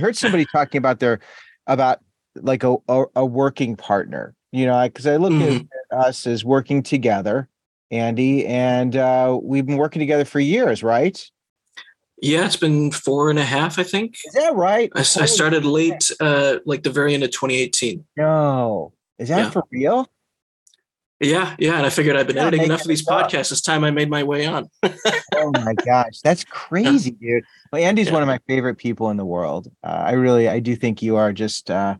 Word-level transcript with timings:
heard 0.00 0.16
somebody 0.16 0.44
talking 0.52 0.78
about 0.78 0.98
their 1.00 1.20
about 1.66 2.00
like 2.36 2.64
a 2.64 2.76
a, 2.88 3.04
a 3.16 3.24
working 3.26 3.76
partner. 3.76 4.34
You 4.52 4.66
know, 4.66 4.82
because 4.88 5.06
I 5.06 5.16
look 5.16 5.32
Mhm. 5.32 5.68
at 5.92 5.98
us 5.98 6.26
as 6.26 6.44
working 6.44 6.82
together, 6.82 7.48
Andy, 7.92 8.44
and 8.46 8.96
uh, 8.96 9.38
we've 9.40 9.64
been 9.64 9.76
working 9.76 10.00
together 10.00 10.24
for 10.24 10.40
years, 10.40 10.82
right? 10.82 11.24
Yeah, 12.22 12.44
it's 12.44 12.56
been 12.56 12.90
four 12.90 13.30
and 13.30 13.38
a 13.38 13.44
half, 13.44 13.78
I 13.78 13.82
think. 13.84 14.16
Is 14.26 14.34
that 14.34 14.54
right? 14.54 14.90
I, 14.94 15.02
Holy 15.02 15.26
started 15.26 15.64
late, 15.64 16.10
uh, 16.20 16.58
like 16.66 16.82
the 16.82 16.90
very 16.90 17.14
end 17.14 17.22
of 17.22 17.30
2018. 17.30 18.04
No, 18.16 18.92
is 19.18 19.28
that 19.28 19.38
Yeah. 19.38 19.50
for 19.50 19.62
real? 19.70 20.06
Yeah, 21.20 21.54
yeah. 21.58 21.76
And 21.76 21.84
I 21.86 21.90
figured 21.90 22.16
I've 22.16 22.26
been 22.26 22.36
You're 22.36 22.46
editing 22.46 22.64
enough 22.66 22.80
of 22.82 22.86
these 22.88 23.06
podcasts. 23.06 23.52
It's 23.52 23.60
time 23.60 23.84
I 23.84 23.90
made 23.90 24.08
my 24.10 24.22
way 24.22 24.46
on. 24.46 24.68
Oh 25.36 25.52
my 25.64 25.74
gosh, 25.74 26.18
that's 26.22 26.44
crazy, 26.44 27.12
dude. 27.12 27.44
Well, 27.72 27.82
Andy's 27.82 28.08
Yeah. 28.08 28.14
one 28.14 28.22
of 28.22 28.26
my 28.26 28.40
favorite 28.46 28.74
people 28.76 29.08
in 29.10 29.16
the 29.16 29.24
world. 29.24 29.68
Uh, 29.82 29.86
I 30.06 30.12
really, 30.12 30.48
I 30.48 30.58
do 30.60 30.74
think 30.76 31.00
you 31.02 31.16
are 31.16 31.32
just, 31.32 31.70
uh, 31.70 31.94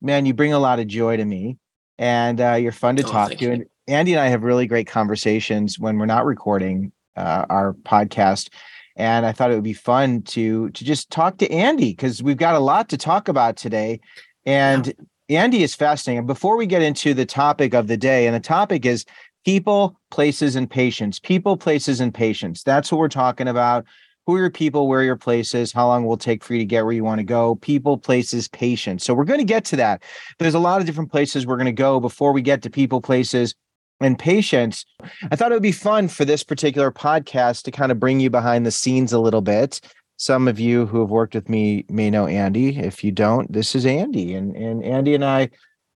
man, 0.00 0.26
you 0.26 0.34
bring 0.34 0.52
a 0.52 0.58
lot 0.60 0.78
of 0.78 0.86
joy 0.86 1.16
to 1.16 1.24
me, 1.24 1.56
and 1.98 2.40
uh, 2.40 2.52
you're 2.52 2.70
fun 2.72 2.94
to 2.96 3.02
Oh, 3.04 3.10
talk 3.10 3.30
to. 3.32 3.36
you. 3.44 3.52
And 3.52 3.64
Andy 3.88 4.12
and 4.12 4.20
I 4.20 4.28
have 4.28 4.44
really 4.44 4.66
great 4.66 4.86
conversations 4.86 5.78
when 5.78 5.98
we're 5.98 6.06
not 6.06 6.24
recording 6.24 6.92
uh, 7.16 7.46
our 7.50 7.72
podcast. 7.72 8.50
And 8.96 9.26
I 9.26 9.32
thought 9.32 9.50
it 9.50 9.54
would 9.54 9.64
be 9.64 9.72
fun 9.72 10.22
to 10.22 10.70
to 10.70 10.84
just 10.84 11.10
talk 11.10 11.38
to 11.38 11.50
Andy 11.50 11.90
because 11.90 12.22
we've 12.22 12.36
got 12.36 12.54
a 12.54 12.60
lot 12.60 12.90
to 12.90 12.96
talk 12.96 13.28
about 13.28 13.56
today. 13.56 13.98
And 14.46 14.94
Andy 15.28 15.62
is 15.62 15.74
fascinating. 15.74 16.18
And 16.18 16.26
before 16.26 16.56
we 16.56 16.66
get 16.66 16.82
into 16.82 17.14
the 17.14 17.26
topic 17.26 17.74
of 17.74 17.86
the 17.86 17.96
day, 17.96 18.26
and 18.26 18.34
the 18.34 18.40
topic 18.40 18.84
is 18.84 19.04
people, 19.44 19.98
places, 20.10 20.56
and 20.56 20.68
patience. 20.68 21.18
People, 21.18 21.56
places, 21.56 22.00
and 22.00 22.12
patience. 22.12 22.62
That's 22.62 22.90
what 22.90 22.98
we're 22.98 23.08
talking 23.08 23.48
about. 23.48 23.84
Who 24.26 24.36
are 24.36 24.40
your 24.40 24.50
people? 24.50 24.88
Where 24.88 25.00
are 25.00 25.04
your 25.04 25.16
places? 25.16 25.72
How 25.72 25.86
long 25.86 26.06
will 26.06 26.14
it 26.14 26.20
take 26.20 26.42
for 26.42 26.54
you 26.54 26.60
to 26.60 26.64
get 26.64 26.84
where 26.84 26.94
you 26.94 27.04
want 27.04 27.18
to 27.18 27.24
go? 27.24 27.56
People, 27.56 27.98
places, 27.98 28.48
patience. 28.48 29.04
So 29.04 29.12
we're 29.12 29.24
going 29.24 29.40
to 29.40 29.44
get 29.44 29.64
to 29.66 29.76
that. 29.76 30.02
There's 30.38 30.54
a 30.54 30.58
lot 30.58 30.80
of 30.80 30.86
different 30.86 31.10
places 31.10 31.46
we're 31.46 31.58
going 31.58 31.66
to 31.66 31.72
go 31.72 32.00
before 32.00 32.32
we 32.32 32.40
get 32.40 32.62
to 32.62 32.70
people, 32.70 33.02
places, 33.02 33.54
and 34.00 34.18
patience. 34.18 34.86
I 35.30 35.36
thought 35.36 35.52
it 35.52 35.54
would 35.54 35.62
be 35.62 35.72
fun 35.72 36.08
for 36.08 36.24
this 36.24 36.42
particular 36.42 36.90
podcast 36.90 37.64
to 37.64 37.70
kind 37.70 37.92
of 37.92 38.00
bring 38.00 38.18
you 38.18 38.30
behind 38.30 38.64
the 38.64 38.70
scenes 38.70 39.12
a 39.12 39.18
little 39.18 39.42
bit. 39.42 39.80
Some 40.16 40.48
of 40.48 40.60
you 40.60 40.86
who 40.86 41.00
have 41.00 41.10
worked 41.10 41.34
with 41.34 41.48
me 41.48 41.84
may 41.88 42.10
know 42.10 42.26
Andy. 42.26 42.78
If 42.78 43.02
you 43.02 43.12
don't, 43.12 43.52
this 43.52 43.74
is 43.74 43.84
Andy, 43.86 44.34
and 44.34 44.56
and 44.56 44.84
Andy 44.84 45.14
and 45.14 45.24
I 45.24 45.50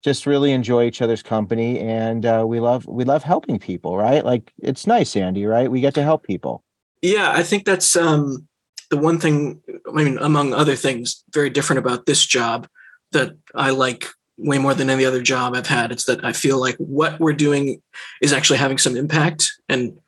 just 0.05 0.27
really 0.27 0.53
enjoy 0.53 0.85
each 0.85 1.03
other's 1.03 1.23
company, 1.23 1.79
and 1.81 2.27
uh, 2.27 2.45
we 2.47 2.61
love 2.61 2.87
we 2.87 3.05
love 3.05 3.23
helping 3.23 3.59
people. 3.59 3.97
Right? 3.97 4.25
Like 4.25 4.53
it's 4.59 4.87
nice, 4.87 5.17
Andy. 5.17 5.47
Right? 5.47 5.71
We 5.71 5.81
get 5.81 5.95
to 5.95 6.03
help 6.03 6.25
people. 6.25 6.65
Yeah, 7.01 7.33
I 7.33 7.43
think 7.45 7.65
that's 7.65 7.97
um, 7.97 8.49
the 8.91 8.97
one 8.97 9.19
thing, 9.19 9.63
I 9.87 9.93
mean, 9.93 10.19
among 10.19 10.53
other 10.53 10.75
things, 10.75 11.23
very 11.33 11.51
different 11.51 11.79
about 11.79 12.07
this 12.07 12.25
job 12.25 12.67
that 13.13 13.37
I 13.55 13.71
like 13.71 14.07
way 14.37 14.59
more 14.59 14.75
than 14.75 14.91
any 14.91 15.05
other 15.05 15.23
job 15.23 15.55
I've 15.55 15.67
had. 15.67 15.93
It's 15.93 16.05
that 16.05 16.25
I 16.25 16.33
feel 16.33 16.59
like 16.59 16.77
what 16.77 17.19
we're 17.21 17.33
doing 17.33 17.83
is 18.23 18.33
actually 18.33 18.59
having 18.59 18.79
some 18.79 18.97
impact 18.97 19.53
and 19.69 19.99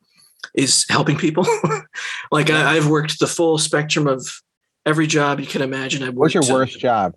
is 0.55 0.87
helping 0.89 1.17
people. 1.17 1.47
like 2.33 2.51
I, 2.51 2.77
I've 2.77 2.89
worked 2.89 3.19
the 3.19 3.27
full 3.27 3.59
spectrum 3.59 4.07
of 4.07 4.27
every 4.87 5.07
job 5.07 5.41
you 5.41 5.47
can 5.47 5.63
imagine. 5.63 6.03
I 6.03 6.11
What's 6.11 6.35
your 6.35 6.43
worst 6.49 6.79
job? 6.79 7.15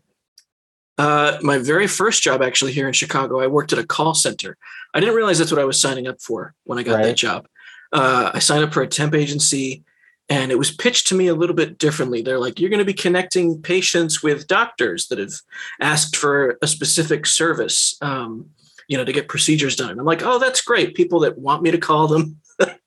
Uh, 0.98 1.38
my 1.42 1.58
very 1.58 1.88
first 1.88 2.22
job, 2.22 2.44
actually, 2.44 2.72
here 2.72 2.88
in 2.88 2.94
Chicago, 2.94 3.40
I 3.40 3.48
worked 3.48 3.74
at 3.74 3.80
a 3.80 3.86
call 3.86 4.14
center. 4.14 4.58
I 4.94 5.00
didn't 5.00 5.16
realize 5.16 5.40
that's 5.40 5.52
what 5.52 5.62
I 5.62 5.66
was 5.66 5.82
signing 5.82 6.08
up 6.08 6.22
for 6.22 6.54
when 6.66 6.78
I 6.78 6.84
got 6.84 6.96
Right. 6.96 7.06
that 7.06 7.18
job. 7.18 7.48
Uh, 7.92 8.32
I 8.34 8.40
signed 8.40 8.64
up 8.64 8.74
for 8.74 8.84
a 8.84 8.88
temp 8.88 9.16
agency, 9.16 9.84
and 10.30 10.52
it 10.52 10.58
was 10.60 10.72
pitched 10.72 11.08
to 11.08 11.16
me 11.16 11.28
a 11.28 11.36
little 11.36 11.56
bit 11.56 11.80
differently. 11.80 12.22
They're 12.22 12.40
like, 12.40 12.60
"You're 12.60 12.70
going 12.70 12.78
to 12.80 12.86
be 12.86 12.94
connecting 12.94 13.62
patients 13.62 14.22
with 14.22 14.48
doctors 14.48 15.08
that 15.08 15.18
have 15.18 15.34
asked 15.80 16.16
for 16.16 16.58
a 16.62 16.68
specific 16.68 17.26
service, 17.26 17.98
um, 18.02 18.50
you 18.88 18.98
know, 18.98 19.04
to 19.06 19.12
get 19.12 19.28
procedures 19.28 19.76
done." 19.76 19.92
And 19.92 20.00
I'm 20.00 20.06
like, 20.06 20.22
"Oh, 20.24 20.38
that's 20.38 20.62
great! 20.62 20.96
People 20.96 21.20
that 21.22 21.38
want 21.40 21.64
me 21.64 21.72
to 21.72 21.78
call 21.80 22.08
them." 22.08 22.40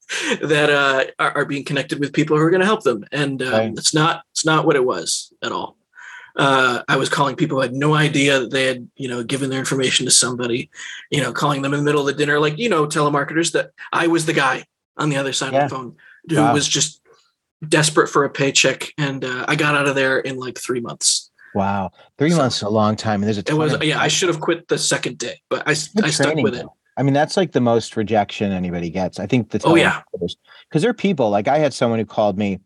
that 0.42 0.70
uh, 0.70 1.04
are, 1.18 1.32
are 1.38 1.44
being 1.44 1.64
connected 1.64 1.98
with 2.00 2.12
people 2.12 2.36
who 2.36 2.42
are 2.42 2.50
going 2.50 2.60
to 2.60 2.66
help 2.66 2.82
them, 2.82 3.04
and 3.12 3.42
um, 3.42 3.52
Right. 3.52 3.72
it's 3.76 3.94
not 3.94 4.22
it's 4.32 4.44
not 4.46 4.64
what 4.66 4.76
it 4.76 4.84
was 4.84 5.32
at 5.42 5.52
all 5.52 5.76
uh, 6.36 6.82
I 6.86 6.96
was 6.96 7.08
calling 7.08 7.34
people 7.34 7.56
who 7.56 7.62
had 7.62 7.72
no 7.72 7.94
idea 7.94 8.40
that 8.40 8.50
they 8.50 8.66
had, 8.66 8.88
you 8.96 9.08
know, 9.08 9.24
given 9.24 9.48
their 9.48 9.58
information 9.58 10.04
to 10.04 10.12
somebody, 10.12 10.68
you 11.10 11.22
know, 11.22 11.32
calling 11.32 11.62
them 11.62 11.72
in 11.72 11.78
the 11.80 11.84
middle 11.84 12.02
of 12.02 12.06
the 12.06 12.12
dinner, 12.12 12.38
like, 12.38 12.58
you 12.58 12.68
know, 12.68 12.86
telemarketers 12.86 13.52
that 13.52 13.70
I 13.90 14.06
was 14.08 14.26
the 14.26 14.34
guy 14.34 14.66
on 14.98 15.08
the 15.08 15.16
other 15.16 15.32
side 15.32 15.54
Yeah. 15.54 15.64
of 15.64 15.70
the 15.70 15.74
phone 15.76 15.96
who 16.28 16.36
Wow. 16.36 16.52
was 16.52 16.68
just 16.68 17.00
desperate 17.66 18.08
for 18.08 18.24
a 18.24 18.28
paycheck. 18.30 18.92
And 18.98 19.24
uh, 19.24 19.46
I 19.48 19.56
got 19.56 19.74
out 19.76 19.88
of 19.88 19.94
there 19.94 20.18
in 20.18 20.36
like 20.36 20.58
three 20.58 20.80
months. 20.80 21.30
Wow, 21.54 21.92
three 22.18 22.28
So- 22.30 22.36
months 22.36 22.56
is 22.56 22.62
a 22.64 22.68
long 22.68 22.96
time, 22.96 23.22
and 23.22 23.24
there's 23.28 23.38
a 23.38 23.50
It 23.50 23.56
was, 23.56 23.72
of- 23.72 23.82
yeah, 23.82 23.98
I 23.98 24.08
should 24.08 24.28
have 24.28 24.40
quit 24.40 24.68
the 24.68 24.76
second 24.76 25.16
day, 25.16 25.40
but 25.48 25.62
I, 25.66 25.72
Good 25.72 26.04
I 26.04 26.10
stuck 26.10 26.34
with 26.36 26.54
it. 26.54 26.66
I 26.96 27.02
mean, 27.02 27.12
that's 27.14 27.36
like 27.36 27.52
the 27.52 27.60
most 27.60 27.96
rejection 27.96 28.52
anybody 28.52 28.90
gets. 28.90 29.18
I 29.20 29.26
think 29.26 29.50
the 29.50 29.60
Oh, 29.64 29.74
yeah. 29.74 30.02
because 30.12 30.82
there 30.82 30.90
are 30.90 30.94
people 30.94 31.30
like 31.30 31.48
I 31.48 31.58
had 31.58 31.74
someone 31.74 31.98
who 31.98 32.06
called 32.06 32.38
me 32.38 32.60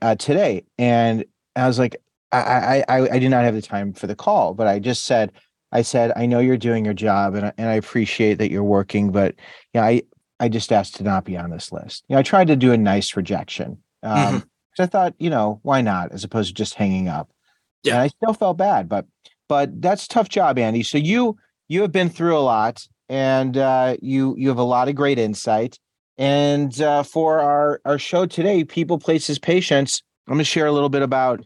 uh, 0.00 0.14
today, 0.16 0.64
and 0.78 1.24
I 1.56 1.66
was 1.66 1.78
like, 1.78 1.96
I, 2.32 2.38
I 2.38 2.84
I 2.88 3.08
I 3.14 3.18
did 3.18 3.30
not 3.30 3.44
have 3.44 3.54
the 3.54 3.62
time 3.62 3.92
for 3.92 4.06
the 4.06 4.14
call, 4.16 4.54
but 4.54 4.66
I 4.66 4.78
just 4.78 5.04
said, 5.04 5.32
I 5.72 5.82
said, 5.82 6.12
I 6.16 6.26
know 6.26 6.38
you're 6.38 6.56
doing 6.56 6.84
your 6.84 6.94
job, 6.94 7.34
and 7.34 7.46
I- 7.46 7.52
and 7.58 7.68
I 7.68 7.74
appreciate 7.74 8.34
that 8.38 8.50
you're 8.50 8.64
working, 8.64 9.10
but 9.12 9.34
yeah, 9.74 9.84
I 9.84 10.02
I 10.38 10.48
just 10.48 10.72
asked 10.72 10.96
to 10.96 11.02
not 11.02 11.24
be 11.24 11.36
on 11.36 11.50
this 11.50 11.70
list. 11.72 12.04
You 12.08 12.14
know, 12.14 12.20
I 12.20 12.22
tried 12.22 12.46
to 12.48 12.56
do 12.56 12.72
a 12.72 12.76
nice 12.78 13.14
rejection. 13.16 13.78
Um, 14.02 14.16
Mhm. 14.16 14.40
'cause 14.40 14.84
I 14.84 14.86
thought, 14.86 15.14
you 15.18 15.28
know, 15.28 15.58
why 15.62 15.82
not, 15.82 16.12
as 16.12 16.24
opposed 16.24 16.48
to 16.48 16.54
just 16.54 16.74
hanging 16.74 17.08
up. 17.08 17.30
Yeah. 17.82 17.94
And 17.94 18.02
I 18.02 18.08
still 18.08 18.32
felt 18.32 18.56
bad, 18.56 18.88
but 18.88 19.06
but 19.48 19.82
that's 19.82 20.04
a 20.06 20.08
tough 20.08 20.28
job, 20.30 20.58
Andy. 20.58 20.82
So 20.82 20.96
you 20.96 21.36
you 21.68 21.82
have 21.82 21.92
been 21.92 22.08
through 22.08 22.38
a 22.38 22.40
lot, 22.40 22.86
and 23.10 23.56
uh, 23.56 23.96
you 24.00 24.34
you 24.38 24.48
have 24.48 24.58
a 24.58 24.62
lot 24.62 24.88
of 24.88 24.94
great 24.94 25.18
insight. 25.18 25.78
And 26.16 26.80
uh, 26.80 27.02
for 27.02 27.40
our 27.40 27.80
our 27.84 27.98
show 27.98 28.24
today, 28.24 28.64
people, 28.64 28.98
places, 28.98 29.38
patience, 29.38 30.02
I'm 30.26 30.34
going 30.34 30.38
to 30.38 30.44
share 30.44 30.66
a 30.66 30.72
little 30.72 30.88
bit 30.88 31.02
about 31.02 31.44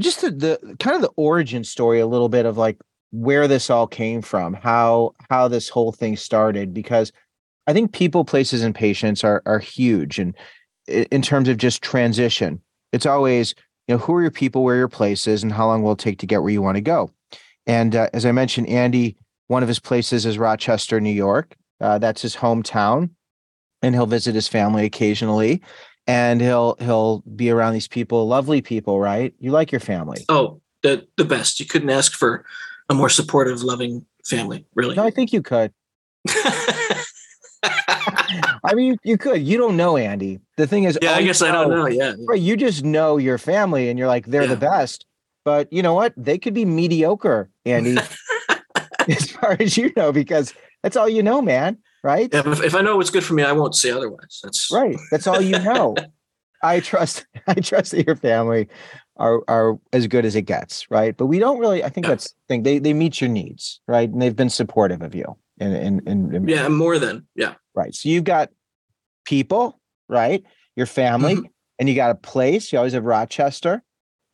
just 0.00 0.22
the, 0.22 0.30
the 0.30 0.76
kind 0.80 0.96
of 0.96 1.02
the 1.02 1.12
origin 1.16 1.62
story, 1.62 2.00
a 2.00 2.06
little 2.06 2.30
bit 2.30 2.46
of 2.46 2.56
like 2.56 2.78
where 3.12 3.46
this 3.46 3.70
all 3.70 3.86
came 3.86 4.22
from, 4.22 4.54
how 4.54 5.14
how 5.28 5.48
this 5.48 5.68
whole 5.68 5.92
thing 5.92 6.16
started, 6.16 6.72
because 6.72 7.12
I 7.66 7.74
think 7.74 7.92
people, 7.92 8.24
places, 8.24 8.62
and 8.62 8.74
patience 8.74 9.22
are 9.22 9.42
are 9.44 9.58
huge, 9.58 10.18
and 10.18 10.34
in 10.88 11.20
terms 11.20 11.48
of 11.48 11.58
just 11.58 11.82
transition, 11.82 12.60
it's 12.92 13.06
always 13.06 13.54
you 13.86 13.94
know 13.94 13.98
who 13.98 14.14
are 14.14 14.22
your 14.22 14.30
people, 14.30 14.64
where 14.64 14.76
are 14.76 14.78
your 14.78 14.88
places, 14.88 15.42
and 15.42 15.52
how 15.52 15.66
long 15.66 15.82
will 15.82 15.92
it 15.92 15.98
take 15.98 16.20
to 16.20 16.26
get 16.26 16.40
where 16.40 16.52
you 16.52 16.62
want 16.62 16.76
to 16.76 16.80
go. 16.80 17.10
And 17.66 17.94
uh, 17.94 18.08
as 18.14 18.24
I 18.24 18.32
mentioned, 18.32 18.68
Andy, 18.68 19.16
one 19.48 19.62
of 19.62 19.68
his 19.68 19.78
places 19.78 20.26
is 20.26 20.38
Rochester, 20.38 21.00
New 21.00 21.10
York. 21.10 21.56
Uh, 21.80 21.98
that's 21.98 22.22
his 22.22 22.36
hometown, 22.36 23.10
and 23.82 23.94
he'll 23.94 24.06
visit 24.06 24.34
his 24.34 24.48
family 24.48 24.84
occasionally. 24.84 25.62
And 26.06 26.40
he'll 26.40 26.76
he'll 26.80 27.20
be 27.34 27.50
around 27.50 27.72
these 27.72 27.88
people, 27.88 28.26
lovely 28.26 28.60
people, 28.60 29.00
right? 29.00 29.34
You 29.38 29.50
like 29.50 29.72
your 29.72 29.80
family. 29.80 30.24
Oh, 30.28 30.60
the, 30.82 31.06
the 31.16 31.24
best. 31.24 31.58
You 31.60 31.66
couldn't 31.66 31.90
ask 31.90 32.12
for 32.12 32.44
a 32.88 32.94
more 32.94 33.08
supportive, 33.08 33.62
loving 33.62 34.04
family, 34.26 34.66
really. 34.74 34.94
No, 34.94 35.04
I 35.04 35.10
think 35.10 35.32
you 35.32 35.40
could. 35.42 35.72
I 38.64 38.74
mean, 38.74 38.86
you, 38.86 38.96
you 39.02 39.18
could. 39.18 39.42
You 39.42 39.56
don't 39.56 39.76
know 39.76 39.96
Andy. 39.96 40.40
The 40.56 40.66
thing 40.66 40.84
is, 40.84 40.98
yeah, 41.00 41.12
I 41.12 41.22
guess 41.22 41.42
I 41.42 41.50
don't 41.50 41.70
know. 41.70 41.86
Yeah. 41.86 42.14
Right, 42.28 42.40
you 42.40 42.56
just 42.56 42.84
know 42.84 43.16
your 43.16 43.38
family, 43.38 43.88
and 43.88 43.98
you're 43.98 44.08
like 44.08 44.26
they're 44.26 44.46
the 44.46 44.56
best. 44.56 45.06
But 45.44 45.70
you 45.72 45.82
know 45.82 45.94
what? 45.94 46.14
They 46.16 46.38
could 46.38 46.54
be 46.54 46.64
mediocre, 46.64 47.50
Andy, 47.66 47.98
as 49.08 49.30
far 49.30 49.56
as 49.58 49.76
you 49.76 49.92
know, 49.96 50.12
because 50.12 50.54
that's 50.82 50.96
all 50.96 51.08
you 51.08 51.22
know, 51.22 51.40
man. 51.42 51.78
Right? 52.02 52.28
If, 52.34 52.62
if 52.62 52.74
I 52.74 52.82
know 52.82 52.96
what's 52.98 53.08
good 53.10 53.24
for 53.24 53.32
me, 53.32 53.42
I 53.42 53.52
won't 53.52 53.74
say 53.74 53.90
otherwise. 53.90 54.40
That's 54.42 54.70
Right. 54.72 54.96
That's 55.10 55.26
all 55.26 55.40
you 55.40 55.58
know. 55.58 55.94
I 56.62 56.80
trust. 56.80 57.26
I 57.46 57.54
trust 57.54 57.90
that 57.92 58.06
your 58.06 58.16
family 58.16 58.68
are 59.16 59.42
are 59.48 59.78
as 59.92 60.06
good 60.06 60.24
as 60.24 60.34
it 60.34 60.42
gets. 60.42 60.90
Right. 60.90 61.16
But 61.16 61.26
we 61.26 61.38
don't 61.38 61.58
really. 61.58 61.82
I 61.84 61.88
think 61.88 62.04
Yeah. 62.06 62.10
that's 62.10 62.28
the 62.30 62.36
thing. 62.48 62.62
They 62.62 62.78
they 62.78 62.92
meet 62.94 63.20
your 63.20 63.30
needs, 63.30 63.80
right? 63.88 64.08
And 64.08 64.20
they've 64.20 64.36
been 64.36 64.50
supportive 64.50 65.02
of 65.02 65.14
you. 65.14 65.24
And 65.60 65.74
and 66.06 66.08
and 66.32 66.48
yeah, 66.48 66.68
more 66.68 66.98
than 66.98 67.26
yeah. 67.34 67.54
Right. 67.74 67.94
So 67.94 68.08
you've 68.08 68.24
got 68.24 68.50
people, 69.24 69.80
right? 70.08 70.42
Your 70.76 70.86
family, 70.86 71.36
Mm-hmm. 71.36 71.46
and 71.78 71.88
you 71.88 71.94
got 71.94 72.10
a 72.10 72.14
place. 72.16 72.72
You 72.72 72.78
always 72.78 72.92
have 72.94 73.04
Rochester, 73.04 73.82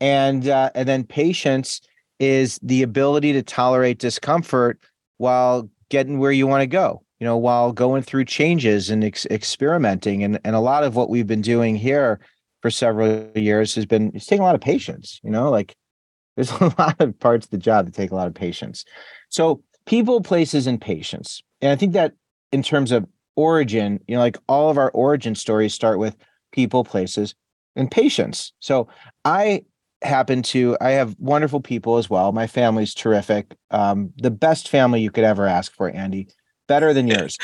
and 0.00 0.46
uh, 0.48 0.70
and 0.74 0.88
then 0.88 1.04
patience 1.04 1.80
is 2.20 2.60
the 2.62 2.82
ability 2.82 3.32
to 3.32 3.42
tolerate 3.42 3.98
discomfort 3.98 4.78
while 5.16 5.68
getting 5.88 6.18
where 6.18 6.30
you 6.30 6.46
want 6.46 6.62
to 6.62 6.66
go. 6.66 7.02
You 7.18 7.26
know, 7.26 7.36
while 7.36 7.72
going 7.72 8.02
through 8.02 8.26
changes 8.26 8.88
and 8.88 9.04
ex- 9.04 9.26
experimenting, 9.26 10.22
and 10.22 10.38
and 10.44 10.54
a 10.54 10.60
lot 10.60 10.84
of 10.84 10.96
what 10.96 11.10
we've 11.10 11.26
been 11.26 11.42
doing 11.42 11.76
here 11.76 12.20
for 12.62 12.70
several 12.70 13.30
years 13.34 13.74
has 13.74 13.84
been 13.84 14.12
it's 14.14 14.26
taking 14.26 14.42
a 14.42 14.46
lot 14.46 14.54
of 14.54 14.60
patience. 14.60 15.20
You 15.22 15.30
know, 15.30 15.50
like 15.50 15.74
there's 16.36 16.52
a 16.52 16.74
lot 16.78 16.96
of 17.00 17.18
parts 17.18 17.46
of 17.46 17.50
the 17.50 17.58
job 17.58 17.86
that 17.86 17.94
take 17.94 18.12
a 18.12 18.14
lot 18.14 18.28
of 18.28 18.34
patience. 18.34 18.84
So 19.28 19.62
people, 19.84 20.22
places, 20.22 20.66
and 20.66 20.80
patience, 20.80 21.42
and 21.60 21.72
I 21.72 21.76
think 21.76 21.92
that 21.92 22.12
in 22.52 22.62
terms 22.62 22.92
of 22.92 23.06
origin, 23.36 24.00
you 24.08 24.14
know, 24.14 24.20
like 24.20 24.38
all 24.48 24.70
of 24.70 24.78
our 24.78 24.90
origin 24.92 25.34
stories 25.34 25.74
start 25.74 25.98
with 25.98 26.16
people, 26.52 26.84
places, 26.84 27.34
and 27.76 27.90
patience. 27.90 28.52
So 28.60 28.88
I 29.24 29.64
happen 30.02 30.42
to 30.42 30.76
I 30.80 30.90
have 30.90 31.16
wonderful 31.18 31.60
people 31.60 31.98
as 31.98 32.08
well. 32.08 32.32
My 32.32 32.46
family's 32.46 32.94
terrific. 32.94 33.56
Um, 33.70 34.12
the 34.16 34.30
best 34.30 34.68
family 34.68 35.00
you 35.00 35.10
could 35.10 35.24
ever 35.24 35.46
ask 35.46 35.74
for, 35.74 35.90
Andy. 35.90 36.28
Better 36.68 36.94
than 36.94 37.08
yours. 37.08 37.36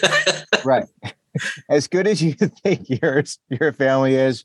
right. 0.64 0.86
As 1.68 1.86
good 1.86 2.08
as 2.08 2.20
you 2.20 2.32
think 2.64 2.88
yours 2.88 3.38
your 3.48 3.72
family 3.72 4.16
is, 4.16 4.44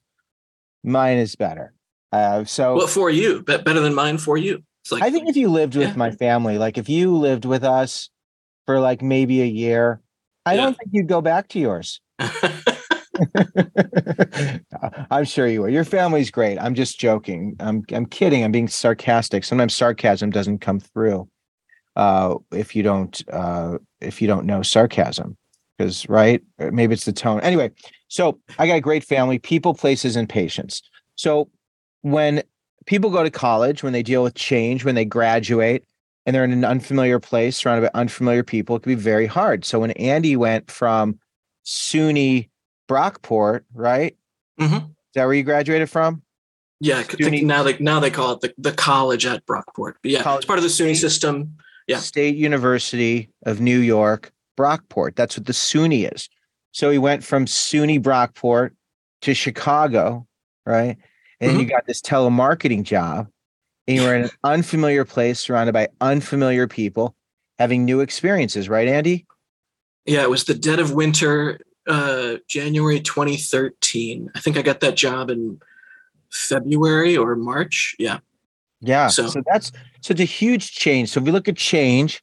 mine 0.83 1.17
is 1.17 1.35
better. 1.35 1.73
Uh, 2.11 2.45
so 2.45 2.75
well 2.75 2.87
for 2.87 3.09
you, 3.09 3.41
but 3.41 3.65
better 3.65 3.79
than 3.79 3.93
mine 3.93 4.19
for 4.19 4.37
you. 4.37 4.63
Like, 4.91 5.01
I 5.01 5.09
think 5.09 5.27
if 5.27 5.35
you 5.35 5.49
lived 5.49 5.75
with 5.75 5.89
yeah. 5.89 5.95
my 5.95 6.11
family, 6.11 6.59
like 6.59 6.77
if 6.77 6.87
you 6.87 7.15
lived 7.15 7.43
with 7.43 7.63
us 7.63 8.11
for 8.67 8.79
like 8.79 9.01
maybe 9.01 9.41
a 9.41 9.45
year, 9.45 9.99
I 10.45 10.53
yeah. 10.53 10.61
don't 10.61 10.77
think 10.77 10.91
you'd 10.93 11.07
go 11.07 11.21
back 11.21 11.47
to 11.49 11.59
yours. 11.59 11.99
I'm 15.11 15.25
sure 15.25 15.47
you 15.47 15.63
are. 15.63 15.69
Your 15.69 15.83
family's 15.83 16.31
great. 16.31 16.57
I'm 16.57 16.75
just 16.75 16.99
joking. 16.99 17.55
I'm 17.59 17.83
I'm 17.91 18.05
kidding. 18.05 18.43
I'm 18.43 18.51
being 18.51 18.67
sarcastic. 18.67 19.43
Sometimes 19.43 19.75
sarcasm 19.75 20.29
doesn't 20.29 20.59
come 20.59 20.79
through 20.79 21.27
uh, 21.95 22.35
if 22.51 22.75
you 22.75 22.83
don't 22.83 23.21
uh, 23.31 23.77
if 24.01 24.21
you 24.21 24.27
don't 24.27 24.45
know 24.45 24.61
sarcasm, 24.61 25.37
because 25.77 26.07
right? 26.09 26.41
Maybe 26.59 26.93
it's 26.93 27.05
the 27.05 27.13
tone. 27.13 27.39
Anyway, 27.41 27.71
so 28.07 28.39
I 28.59 28.67
got 28.67 28.77
a 28.77 28.81
great 28.81 29.03
family, 29.03 29.39
people, 29.39 29.73
places, 29.73 30.15
and 30.15 30.27
patience. 30.27 30.81
So 31.15 31.49
when 32.01 32.43
people 32.85 33.09
go 33.09 33.23
to 33.23 33.31
college, 33.31 33.83
when 33.83 33.93
they 33.93 34.03
deal 34.03 34.23
with 34.23 34.35
change, 34.35 34.83
when 34.83 34.95
they 34.95 35.05
graduate, 35.05 35.83
and 36.25 36.35
they're 36.35 36.43
in 36.43 36.51
an 36.51 36.65
unfamiliar 36.65 37.19
place 37.19 37.57
surrounded 37.57 37.91
by 37.91 37.99
unfamiliar 37.99 38.43
people, 38.43 38.75
it 38.75 38.83
can 38.83 38.91
be 38.91 39.01
very 39.01 39.27
hard. 39.27 39.63
So 39.63 39.79
when 39.79 39.91
Andy 39.91 40.35
went 40.35 40.69
from 40.69 41.19
SUNY 41.65 42.49
Brockport, 42.87 43.61
right? 43.73 44.15
Mm-hmm. 44.59 44.75
Is 44.75 44.83
that 45.15 45.25
where 45.25 45.33
you 45.33 45.43
graduated 45.43 45.89
from? 45.89 46.21
Yeah, 46.79 47.03
SUNY, 47.03 47.43
now 47.43 47.63
they 47.63 47.77
now 47.79 47.99
they 47.99 48.11
call 48.11 48.33
it 48.33 48.41
the, 48.41 48.53
the 48.57 48.73
college 48.73 49.25
at 49.25 49.45
Brockport. 49.45 49.93
But 50.01 50.11
yeah, 50.11 50.23
college, 50.23 50.39
it's 50.39 50.45
part 50.45 50.59
of 50.59 50.63
the 50.63 50.69
SUNY 50.69 50.95
system. 50.95 51.55
Yeah, 51.87 51.99
State 51.99 52.35
University 52.35 53.29
of 53.45 53.61
New 53.61 53.79
York, 53.79 54.31
Brockport. 54.57 55.15
That's 55.15 55.37
what 55.37 55.45
the 55.45 55.53
SUNY 55.53 56.13
is. 56.13 56.29
So 56.71 56.89
he 56.91 56.97
went 56.97 57.23
from 57.23 57.45
SUNY 57.45 58.01
Brockport 58.01 58.71
to 59.21 59.33
Chicago, 59.33 60.27
right? 60.65 60.97
And 61.39 61.51
mm-hmm. 61.51 61.59
you 61.61 61.65
got 61.65 61.85
this 61.87 62.01
telemarketing 62.01 62.83
job, 62.83 63.27
and 63.87 63.97
you 63.97 64.03
were 64.03 64.15
in 64.15 64.23
an 64.25 64.29
unfamiliar 64.43 65.05
place 65.05 65.39
surrounded 65.39 65.73
by 65.73 65.87
unfamiliar 66.01 66.67
people, 66.67 67.15
having 67.57 67.85
new 67.85 68.01
experiences, 68.01 68.67
right, 68.67 68.87
Andy? 68.87 69.25
Yeah, 70.05 70.23
it 70.23 70.29
was 70.29 70.43
the 70.43 70.53
dead 70.53 70.79
of 70.79 70.91
winter 70.91 71.59
uh, 71.87 72.35
January 72.47 72.99
2013. 72.99 74.31
I 74.35 74.39
think 74.39 74.57
I 74.57 74.61
got 74.61 74.79
that 74.81 74.95
job 74.95 75.29
in 75.29 75.59
February 76.31 77.15
or 77.15 77.35
March. 77.35 77.95
Yeah. 77.99 78.19
Yeah. 78.81 79.07
So, 79.07 79.23
that's 79.23 79.33
so 79.33 79.41
that's 79.45 79.71
such 80.01 80.19
a 80.19 80.25
huge 80.25 80.71
change. 80.71 81.09
So 81.09 81.19
if 81.19 81.25
we 81.25 81.31
look 81.31 81.47
at 81.47 81.57
change, 81.57 82.21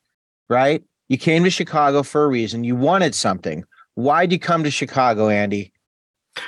right? 0.48 0.82
You 1.08 1.18
came 1.18 1.44
to 1.44 1.50
Chicago 1.50 2.02
for 2.02 2.24
a 2.24 2.28
reason. 2.28 2.64
You 2.64 2.76
wanted 2.76 3.14
something. 3.14 3.64
Why'd 3.94 4.32
you 4.32 4.38
come 4.38 4.64
to 4.64 4.70
Chicago, 4.70 5.28
Andy? 5.28 5.72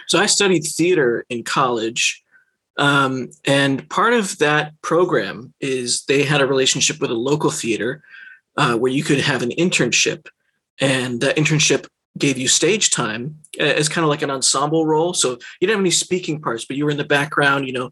So 0.07 0.19
I 0.19 0.27
studied 0.27 0.63
theater 0.63 1.27
in 1.29 1.43
college. 1.43 2.23
Um, 2.77 3.31
and 3.45 3.89
part 3.91 4.15
of 4.15 4.39
that 4.39 4.73
program 4.83 5.53
is 5.61 6.05
they 6.07 6.25
had 6.25 6.41
a 6.41 6.47
relationship 6.47 7.01
with 7.01 7.11
a 7.11 7.15
local 7.15 7.51
theater 7.51 8.03
uh, 8.57 8.77
where 8.77 8.91
you 8.91 9.05
could 9.05 9.21
have 9.21 9.43
an 9.43 9.51
internship. 9.51 10.29
And 10.81 11.21
that 11.21 11.37
internship 11.37 11.87
gave 12.17 12.39
you 12.39 12.49
stage 12.49 12.91
time 12.91 13.37
as 13.59 13.89
kind 13.89 14.05
of 14.05 14.09
like 14.09 14.23
an 14.23 14.31
ensemble 14.31 14.87
role. 14.87 15.15
So 15.15 15.33
you 15.33 15.67
didn't 15.67 15.77
have 15.77 15.81
any 15.81 15.91
speaking 15.91 16.41
parts, 16.41 16.65
but 16.65 16.77
you 16.77 16.85
were 16.85 16.91
in 16.91 16.97
the 16.97 17.05
background, 17.05 17.67
you 17.67 17.73
know, 17.73 17.91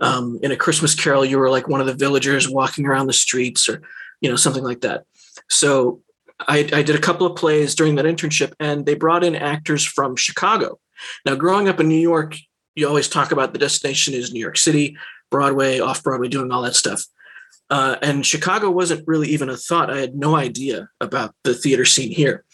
um, 0.00 0.38
in 0.42 0.52
a 0.52 0.56
Christmas 0.56 0.94
carol, 0.94 1.24
you 1.24 1.38
were 1.38 1.50
like 1.50 1.68
one 1.68 1.80
of 1.80 1.86
the 1.86 1.94
villagers 1.94 2.48
walking 2.48 2.86
around 2.86 3.06
the 3.06 3.12
streets 3.12 3.68
or, 3.68 3.82
you 4.20 4.30
know, 4.30 4.36
something 4.36 4.64
like 4.64 4.80
that. 4.80 5.04
So 5.48 6.02
I, 6.40 6.68
I 6.72 6.82
did 6.82 6.96
a 6.96 7.00
couple 7.00 7.26
of 7.26 7.36
plays 7.36 7.74
during 7.74 7.94
that 7.96 8.04
internship 8.04 8.52
and 8.58 8.86
they 8.86 8.94
brought 8.94 9.24
in 9.24 9.36
actors 9.36 9.84
from 9.84 10.16
Chicago. 10.16 10.78
Now, 11.24 11.34
growing 11.34 11.68
up 11.68 11.80
in 11.80 11.88
New 11.88 12.00
York, 12.00 12.36
you 12.74 12.88
always 12.88 13.08
talk 13.08 13.30
about 13.30 13.52
the 13.52 13.58
destination 13.58 14.14
is 14.14 14.32
New 14.32 14.40
York 14.40 14.56
City, 14.56 14.96
Broadway, 15.30 15.80
off 15.80 16.02
Broadway, 16.02 16.28
doing 16.28 16.50
all 16.50 16.62
that 16.62 16.74
stuff. 16.74 17.04
Uh, 17.70 17.96
and 18.02 18.26
Chicago 18.26 18.70
wasn't 18.70 19.06
really 19.06 19.28
even 19.28 19.48
a 19.48 19.56
thought. 19.56 19.90
I 19.90 19.98
had 19.98 20.14
no 20.14 20.36
idea 20.36 20.88
about 21.00 21.34
the 21.44 21.54
theater 21.54 21.84
scene 21.84 22.10
here. 22.10 22.44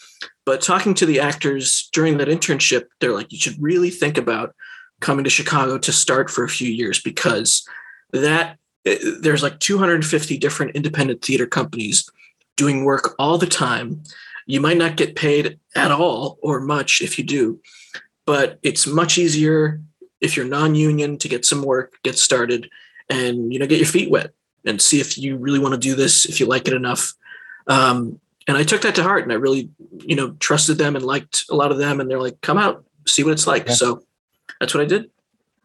But 0.47 0.63
talking 0.63 0.95
to 0.95 1.07
the 1.07 1.21
actors 1.21 1.89
during 1.93 2.19
that 2.19 2.29
internship, 2.29 2.87
they're 3.01 3.15
like, 3.15 3.31
you 3.31 3.39
should 3.39 3.61
really 3.61 3.91
think 3.91 4.19
about 4.19 4.55
coming 5.01 5.25
to 5.25 5.31
Chicago 5.31 5.79
to 5.79 5.93
start 5.93 6.31
for 6.31 6.45
a 6.45 6.49
few 6.49 6.71
years 6.71 7.01
because 7.01 7.67
that 8.13 8.59
eh, 8.85 8.99
there's 9.21 9.43
like 9.43 9.59
250 9.61 10.39
different 10.39 10.77
independent 10.77 11.23
theater 11.23 11.47
companies 11.47 12.09
doing 12.57 12.85
work 12.85 13.15
all 13.19 13.39
the 13.39 13.47
time. 13.47 14.03
You 14.47 14.61
might 14.61 14.77
not 14.77 14.97
get 14.97 15.17
paid 15.17 15.59
at 15.75 15.91
all 15.91 16.39
or 16.43 16.61
much 16.61 17.01
if 17.01 17.19
you 17.19 17.25
do, 17.25 17.61
but 18.27 18.59
it's 18.63 18.87
much 18.87 19.19
easier 19.19 19.81
if 20.21 20.37
you're 20.37 20.47
non-union 20.47 21.17
to 21.19 21.29
get 21.29 21.45
some 21.47 21.63
work, 21.63 21.95
get 22.03 22.19
started, 22.19 22.69
and 23.09 23.53
you 23.53 23.59
know 23.59 23.67
get 23.67 23.79
your 23.79 23.87
feet 23.87 24.11
wet 24.11 24.33
and 24.65 24.81
see 24.81 25.01
if 25.01 25.17
you 25.17 25.37
really 25.37 25.59
want 25.59 25.73
to 25.73 25.81
do 25.81 25.95
this, 25.95 26.27
if 26.27 26.41
you 26.41 26.47
like 26.47 26.69
it 26.69 26.75
enough. 26.75 27.15
Um, 27.67 28.21
and 28.49 28.57
I 28.57 28.63
took 28.65 28.83
that 28.83 28.95
to 28.97 29.03
heart 29.03 29.23
and 29.23 29.33
I 29.33 29.37
really, 29.37 29.71
you 29.99 30.17
know, 30.17 30.33
trusted 30.33 30.79
them 30.79 30.97
and 30.97 31.05
liked 31.05 31.45
a 31.51 31.55
lot 31.55 31.73
of 31.73 31.79
them. 31.79 32.01
And 32.01 32.11
they're 32.11 32.21
like, 32.21 32.41
come 32.41 32.59
out, 32.59 32.85
see 33.07 33.23
what 33.23 33.33
it's 33.33 33.47
like. 33.47 33.67
Yeah. 33.69 33.75
So 33.75 34.03
that's 34.59 34.75
what 34.75 34.83
I 34.83 34.87
did. 34.87 35.11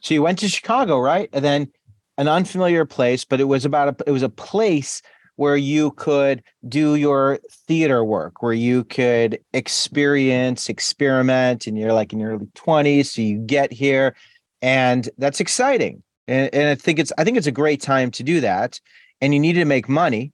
So 0.01 0.13
you 0.13 0.22
went 0.22 0.39
to 0.39 0.50
Chicago, 0.50 1.00
right? 1.00 1.30
And 1.33 1.44
then 1.44 1.72
an 2.18 2.27
unfamiliar 2.27 2.86
place, 2.86 3.25
but 3.25 3.42
it 3.42 3.45
was 3.45 3.66
about 3.66 3.89
a, 3.89 4.04
it 4.07 4.12
was 4.12 4.24
a 4.24 4.30
place 4.30 5.01
where 5.38 5.57
you 5.57 5.92
could 5.92 6.44
do 6.68 6.95
your 6.95 7.39
theater 7.68 8.04
work, 8.04 8.42
where 8.42 8.54
you 8.54 8.86
could 8.86 9.39
experience, 9.54 10.69
experiment, 10.69 11.68
and 11.68 11.78
you're 11.78 11.92
like 11.94 12.13
in 12.13 12.19
your 12.19 12.33
early 12.33 12.48
20s. 12.56 13.07
So 13.07 13.21
you 13.21 13.39
get 13.39 13.74
here 13.74 14.16
and 14.62 15.10
that's 15.18 15.39
exciting. 15.39 16.04
And, 16.28 16.54
and 16.54 16.69
I 16.69 16.75
think 16.75 17.00
it's 17.00 17.12
I 17.18 17.24
think 17.24 17.38
it's 17.38 17.48
a 17.48 17.51
great 17.51 17.81
time 17.81 18.12
to 18.12 18.24
do 18.24 18.42
that. 18.42 18.80
And 19.21 19.33
you 19.33 19.39
need 19.39 19.54
to 19.54 19.66
make 19.66 19.89
money 19.89 20.31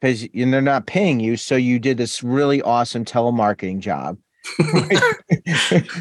because 0.00 0.26
they're 0.34 0.60
not 0.60 0.86
paying 0.86 1.20
you. 1.20 1.36
So 1.36 1.56
you 1.56 1.78
did 1.78 1.96
this 1.96 2.22
really 2.22 2.60
awesome 2.62 3.04
telemarketing 3.04 3.80
job. 3.80 4.18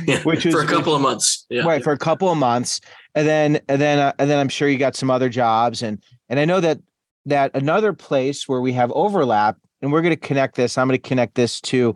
yeah, 0.06 0.22
which 0.24 0.44
was 0.45 0.54
for 0.54 0.62
a 0.62 0.68
couple 0.68 0.94
of 0.94 1.01
months, 1.01 1.45
yeah. 1.50 1.63
right? 1.63 1.84
For 1.84 1.94
a 1.94 1.98
couple 1.98 2.30
of 2.30 2.38
months, 2.38 2.81
and 3.16 3.25
then 3.25 3.62
and 3.69 3.81
then 3.81 4.00
uh, 4.00 4.12
and 4.19 4.30
then 4.30 4.38
I'm 4.38 4.50
sure 4.50 4.68
you 4.68 4.78
got 4.78 4.98
some 4.98 5.10
other 5.10 5.30
jobs, 5.30 5.81
and 5.81 6.04
and 6.28 6.40
I 6.40 6.45
know 6.45 6.60
that 6.60 6.80
that 7.25 7.51
another 7.54 7.94
place 7.94 8.48
where 8.48 8.60
we 8.60 8.74
have 8.74 8.91
overlap, 8.91 9.58
and 9.82 9.94
we're 9.94 10.01
going 10.01 10.13
to 10.13 10.20
connect 10.20 10.56
this. 10.56 10.77
I'm 10.77 10.88
going 10.88 11.00
to 11.00 11.08
connect 11.08 11.36
this 11.36 11.62
to 11.62 11.96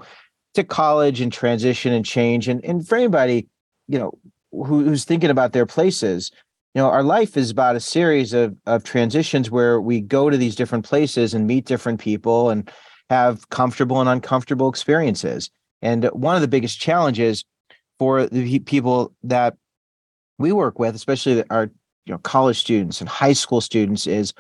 to 0.54 0.64
college 0.64 1.20
and 1.20 1.34
transition 1.34 1.92
and 1.92 2.06
change, 2.06 2.48
and 2.48 2.64
and 2.64 2.88
for 2.88 2.98
anybody, 2.98 3.48
you 3.90 4.00
know, 4.00 4.18
who, 4.52 4.86
who's 4.86 5.04
thinking 5.04 5.30
about 5.30 5.52
their 5.52 5.66
places, 5.66 6.32
you 6.74 6.82
know 6.82 6.90
our 6.90 7.04
life 7.04 7.38
is 7.38 7.50
about 7.50 7.76
a 7.76 7.80
series 7.80 8.34
of 8.34 8.56
of 8.66 8.84
transitions 8.84 9.50
where 9.50 9.82
we 9.82 10.02
go 10.02 10.30
to 10.30 10.38
these 10.38 10.56
different 10.56 10.86
places 10.86 11.34
and 11.34 11.48
meet 11.48 11.66
different 11.66 12.00
people 12.00 12.50
and 12.50 12.70
have 13.10 13.50
comfortable 13.50 14.00
and 14.00 14.10
uncomfortable 14.10 14.70
experiences. 14.70 15.50
And 15.82 16.06
one 16.06 16.36
of 16.36 16.42
the 16.42 16.48
biggest 16.48 16.80
challenges 16.80 17.46
for 18.00 18.26
the 18.28 18.60
people 18.60 19.14
that 19.24 19.56
we 20.38 20.52
work 20.52 20.78
with 20.78 20.96
especially 20.96 21.44
our 21.50 21.72
you 22.06 22.14
know 22.14 22.20
college 22.20 22.60
students 22.60 23.02
and 23.02 23.10
high 23.10 23.34
school 23.34 23.62
students 23.62 24.06
is 24.06 24.34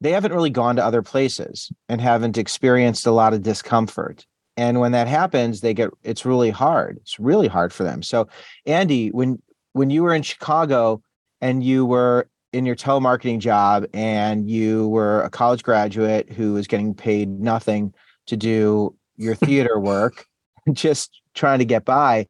they 0.00 0.12
haven't 0.12 0.32
really 0.32 0.50
gone 0.50 0.76
to 0.76 0.84
other 0.84 1.02
places 1.02 1.70
and 1.88 2.00
haven't 2.00 2.38
experienced 2.38 3.06
a 3.06 3.12
lot 3.12 3.32
of 3.32 3.42
discomfort. 3.42 4.26
And 4.56 4.80
when 4.80 4.92
that 4.92 5.08
happens 5.08 5.60
they 5.60 5.74
get 5.74 5.90
it's 6.02 6.24
really 6.24 6.50
hard. 6.50 6.98
It's 6.98 7.18
really 7.18 7.48
hard 7.48 7.72
for 7.72 7.84
them. 7.84 8.02
So 8.02 8.28
andy 8.66 9.10
when 9.10 9.42
when 9.74 9.90
you 9.90 10.02
were 10.02 10.14
in 10.14 10.22
chicago 10.22 11.02
and 11.42 11.62
you 11.62 11.84
were 11.84 12.28
in 12.52 12.64
your 12.64 12.76
telemarketing 12.76 13.40
job 13.40 13.84
and 13.92 14.48
you 14.48 14.88
were 14.88 15.22
a 15.22 15.30
college 15.30 15.62
graduate 15.62 16.30
who 16.30 16.54
was 16.54 16.66
getting 16.66 16.94
paid 16.94 17.28
nothing 17.28 17.92
to 18.26 18.36
do 18.36 18.94
your 19.16 19.34
theater 19.46 19.78
work 19.78 20.26
just 20.72 21.20
trying 21.34 21.58
to 21.58 21.64
get 21.66 21.84
by. 21.84 22.26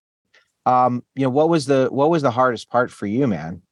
Um 0.65 1.05
you 1.15 1.23
know 1.25 1.31
what 1.31 1.49
was 1.49 1.67
the 1.67 1.89
what 1.91 2.11
was 2.11 2.23
the 2.23 2.31
hardest 2.31 2.71
part 2.71 2.91
for 2.91 3.07
you 3.07 3.27
man? 3.27 3.63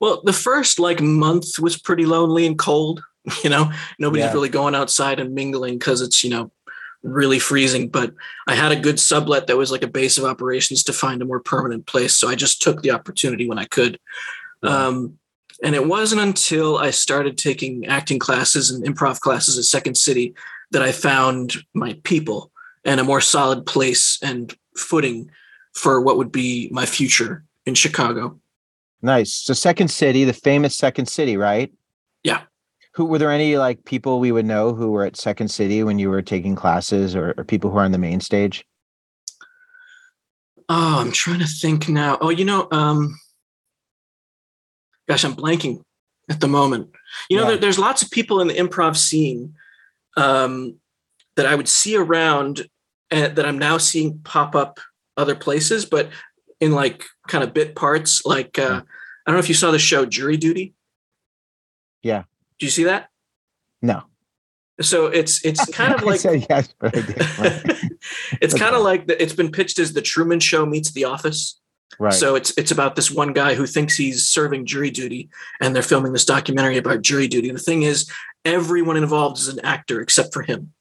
Well 0.00 0.22
the 0.24 0.32
first 0.32 0.78
like 0.78 1.00
month 1.00 1.58
was 1.58 1.76
pretty 1.76 2.06
lonely 2.06 2.46
and 2.46 2.58
cold 2.58 3.02
you 3.44 3.50
know? 3.50 3.70
Nobody's 3.98 4.24
yeah. 4.24 4.32
really 4.32 4.48
going 4.48 4.74
outside 4.74 5.20
and 5.20 5.34
mingling 5.34 5.78
because 5.78 6.00
it's 6.00 6.24
you 6.24 6.30
know 6.30 6.50
really 7.02 7.38
freezing 7.38 7.88
but 7.88 8.12
i 8.46 8.54
had 8.54 8.72
a 8.72 8.80
good 8.80 9.00
sublet 9.00 9.46
that 9.46 9.56
was 9.56 9.70
like 9.70 9.82
a 9.82 9.88
base 9.88 10.18
of 10.18 10.24
operations 10.24 10.84
to 10.84 10.92
find 10.92 11.22
a 11.22 11.24
more 11.24 11.40
permanent 11.40 11.86
place 11.86 12.16
so 12.16 12.28
i 12.28 12.34
just 12.34 12.60
took 12.60 12.82
the 12.82 12.90
opportunity 12.90 13.48
when 13.48 13.58
i 13.58 13.64
could 13.66 13.98
um, 14.62 15.18
and 15.62 15.74
it 15.74 15.86
wasn't 15.86 16.20
until 16.20 16.78
i 16.78 16.90
started 16.90 17.38
taking 17.38 17.86
acting 17.86 18.18
classes 18.18 18.70
and 18.70 18.84
improv 18.84 19.20
classes 19.20 19.56
at 19.56 19.64
second 19.64 19.96
city 19.96 20.34
that 20.70 20.82
i 20.82 20.92
found 20.92 21.56
my 21.74 21.98
people 22.04 22.50
and 22.84 23.00
a 23.00 23.04
more 23.04 23.20
solid 23.20 23.64
place 23.66 24.18
and 24.22 24.54
footing 24.76 25.30
for 25.74 26.00
what 26.00 26.16
would 26.16 26.32
be 26.32 26.68
my 26.70 26.84
future 26.84 27.44
in 27.64 27.74
chicago 27.74 28.38
Nice. 29.02 29.32
So 29.32 29.54
Second 29.54 29.88
City, 29.88 30.24
the 30.24 30.32
famous 30.32 30.76
Second 30.76 31.06
City, 31.06 31.36
right? 31.36 31.72
Yeah. 32.22 32.42
Who 32.94 33.04
were 33.04 33.18
there 33.18 33.30
any 33.30 33.56
like 33.56 33.84
people 33.84 34.18
we 34.18 34.32
would 34.32 34.46
know 34.46 34.74
who 34.74 34.90
were 34.90 35.04
at 35.04 35.16
Second 35.16 35.48
City 35.48 35.82
when 35.84 35.98
you 35.98 36.10
were 36.10 36.22
taking 36.22 36.56
classes 36.56 37.14
or, 37.14 37.34
or 37.36 37.44
people 37.44 37.70
who 37.70 37.78
are 37.78 37.84
on 37.84 37.92
the 37.92 37.98
main 37.98 38.20
stage? 38.20 38.64
Oh, 40.68 41.00
I'm 41.00 41.12
trying 41.12 41.40
to 41.40 41.46
think 41.46 41.88
now. 41.88 42.18
Oh, 42.20 42.30
you 42.30 42.44
know, 42.44 42.68
um, 42.70 43.18
gosh, 45.08 45.24
I'm 45.24 45.34
blanking 45.34 45.82
at 46.28 46.40
the 46.40 46.48
moment. 46.48 46.90
You 47.28 47.36
know, 47.36 47.42
Yeah. 47.44 47.48
there, 47.50 47.58
there's 47.58 47.78
lots 47.78 48.02
of 48.02 48.10
people 48.10 48.40
in 48.40 48.48
the 48.48 48.54
improv 48.54 48.96
scene 48.96 49.54
um, 50.16 50.76
that 51.36 51.46
I 51.46 51.54
would 51.54 51.68
see 51.68 51.96
around 51.96 52.68
and 53.10 53.34
that 53.36 53.46
I'm 53.46 53.58
now 53.58 53.78
seeing 53.78 54.20
pop 54.20 54.54
up 54.54 54.78
other 55.16 55.34
places, 55.34 55.84
but 55.84 56.10
in 56.60 56.72
like 56.72 57.04
kind 57.26 57.42
of 57.42 57.52
bit 57.54 57.74
parts. 57.74 58.24
Like, 58.24 58.58
uh, 58.58 58.82
I 58.82 59.30
don't 59.30 59.34
know 59.34 59.38
if 59.40 59.48
you 59.48 59.54
saw 59.54 59.70
the 59.72 59.78
show 59.78 60.06
Jury 60.06 60.36
Duty. 60.36 60.74
Yeah. 62.02 62.24
Do 62.60 62.66
you 62.66 62.70
see 62.70 62.84
that? 62.84 63.08
No. 63.82 64.02
So 64.80 65.06
it's 65.06 65.44
it's 65.44 65.64
kind 65.74 65.92
of 65.94 66.02
like 66.04 66.22
yes, 66.24 66.72
but 66.78 66.92
it's 68.40 68.54
kind 68.54 68.74
of 68.74 68.82
like 68.82 69.06
the, 69.06 69.20
it's 69.20 69.32
been 69.34 69.50
pitched 69.50 69.78
as 69.78 69.92
the 69.92 70.02
Truman 70.02 70.40
Show 70.40 70.64
meets 70.66 70.92
The 70.92 71.04
Office. 71.04 71.58
right. 71.98 72.12
So 72.12 72.34
it's 72.34 72.56
it's 72.56 72.70
about 72.70 72.96
this 72.96 73.10
one 73.10 73.32
guy 73.32 73.54
who 73.54 73.66
thinks 73.66 73.96
he's 73.96 74.26
serving 74.26 74.66
jury 74.66 74.90
duty, 74.90 75.28
and 75.60 75.74
they're 75.74 75.82
filming 75.82 76.12
this 76.12 76.24
documentary 76.24 76.76
about 76.78 77.02
jury 77.02 77.28
duty. 77.28 77.50
The 77.50 77.58
thing 77.58 77.82
is, 77.82 78.10
everyone 78.44 78.96
involved 78.96 79.38
is 79.38 79.48
an 79.48 79.60
actor 79.60 80.00
except 80.00 80.32
for 80.32 80.42
him, 80.42 80.72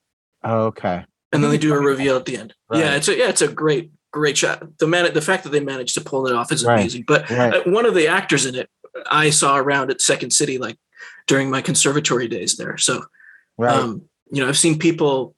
Oh, 0.43 0.65
okay. 0.67 1.03
and 1.33 1.43
then 1.43 1.51
they 1.51 1.57
do 1.57 1.73
a 1.73 1.79
reveal 1.79 2.15
at 2.15 2.25
the 2.25 2.37
end. 2.37 2.53
Right. 2.69 2.79
Yeah, 2.79 2.95
it's 2.95 3.07
a 3.09 3.17
yeah, 3.17 3.27
it's 3.29 3.41
a 3.41 3.47
great 3.49 3.91
great 4.11 4.37
shot. 4.37 4.63
The 4.79 4.87
man, 4.87 5.13
the 5.13 5.21
fact 5.21 5.43
that 5.43 5.49
they 5.51 5.59
managed 5.59 5.95
to 5.95 6.01
pull 6.01 6.25
it 6.27 6.33
off 6.33 6.51
is 6.51 6.63
Right. 6.65 6.79
amazing. 6.79 7.03
But 7.07 7.29
Right. 7.29 7.53
uh, 7.55 7.63
one 7.71 7.85
of 7.85 7.95
the 7.95 8.07
actors 8.07 8.45
in 8.45 8.55
it, 8.55 8.69
I 9.11 9.29
saw 9.29 9.57
around 9.57 9.91
at 9.91 10.01
Second 10.01 10.31
City, 10.31 10.57
like 10.57 10.77
during 11.29 11.49
my 11.51 11.61
conservatory 11.61 12.27
days 12.27 12.57
there. 12.57 12.75
So 12.77 13.05
Right. 13.57 13.75
um, 13.75 14.01
you 14.31 14.41
know, 14.41 14.49
I've 14.49 14.57
seen 14.57 14.79
people 14.79 15.35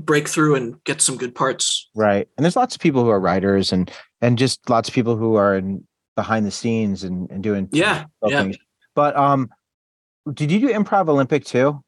break 0.00 0.26
through 0.28 0.54
and 0.54 0.82
get 0.84 1.00
some 1.02 1.16
good 1.18 1.34
parts. 1.34 1.88
right. 1.94 2.26
And 2.36 2.44
there's 2.44 2.56
lots 2.56 2.74
of 2.74 2.80
people 2.80 3.02
who 3.04 3.10
are 3.10 3.20
writers 3.20 3.72
and 3.72 3.90
and 4.20 4.38
just 4.38 4.68
lots 4.70 4.88
of 4.88 4.94
people 4.94 5.16
who 5.16 5.34
are 5.36 5.56
in 5.56 5.86
behind 6.16 6.46
the 6.46 6.50
scenes 6.50 7.04
and, 7.04 7.30
and 7.30 7.42
doing 7.42 7.68
Yeah, 7.72 8.06
yeah. 8.26 8.42
things. 8.42 8.56
But 8.94 9.16
um 9.16 9.50
did 10.32 10.50
you 10.50 10.60
do 10.60 10.68
improv 10.72 11.08
Olympic 11.08 11.44
too? 11.44 11.82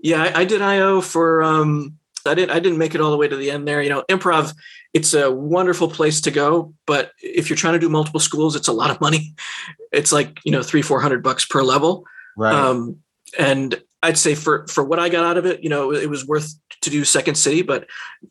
Yeah, 0.00 0.22
I, 0.24 0.40
I 0.40 0.44
did 0.44 0.60
IO 0.60 1.00
for 1.00 1.42
um 1.42 1.94
I 2.26 2.34
didn't 2.34 2.50
I 2.50 2.60
didn't 2.60 2.78
make 2.78 2.94
it 2.94 3.00
all 3.00 3.10
the 3.10 3.16
way 3.16 3.28
to 3.28 3.36
the 3.36 3.50
end 3.50 3.66
there. 3.66 3.80
You 3.80 3.90
know, 3.90 4.04
improv, 4.10 4.54
it's 4.92 5.14
a 5.14 5.30
wonderful 5.30 5.88
place 5.88 6.20
to 6.22 6.30
go, 6.30 6.74
but 6.86 7.12
if 7.22 7.48
you're 7.48 7.56
trying 7.56 7.74
to 7.74 7.78
do 7.78 7.88
multiple 7.88 8.20
schools, 8.20 8.54
it's 8.56 8.68
a 8.68 8.72
lot 8.72 8.90
of 8.90 9.00
money. 9.00 9.34
It's 9.90 10.12
like, 10.12 10.38
you 10.44 10.52
know, 10.52 10.62
three, 10.62 10.82
four 10.82 11.00
hundred 11.00 11.22
bucks 11.22 11.46
per 11.46 11.62
level. 11.62 12.04
Right. 12.38 12.54
Um, 12.54 12.96
and 13.36 13.82
I'd 14.04 14.16
say 14.16 14.36
for 14.36 14.64
for 14.68 14.84
what 14.84 15.00
I 15.00 15.08
got 15.08 15.24
out 15.24 15.36
of 15.36 15.44
it, 15.44 15.62
you 15.62 15.68
know, 15.68 15.92
it 15.92 16.08
was 16.08 16.24
worth 16.24 16.54
to 16.82 16.88
do 16.88 17.04
second 17.04 17.34
city, 17.34 17.62
but 17.62 17.88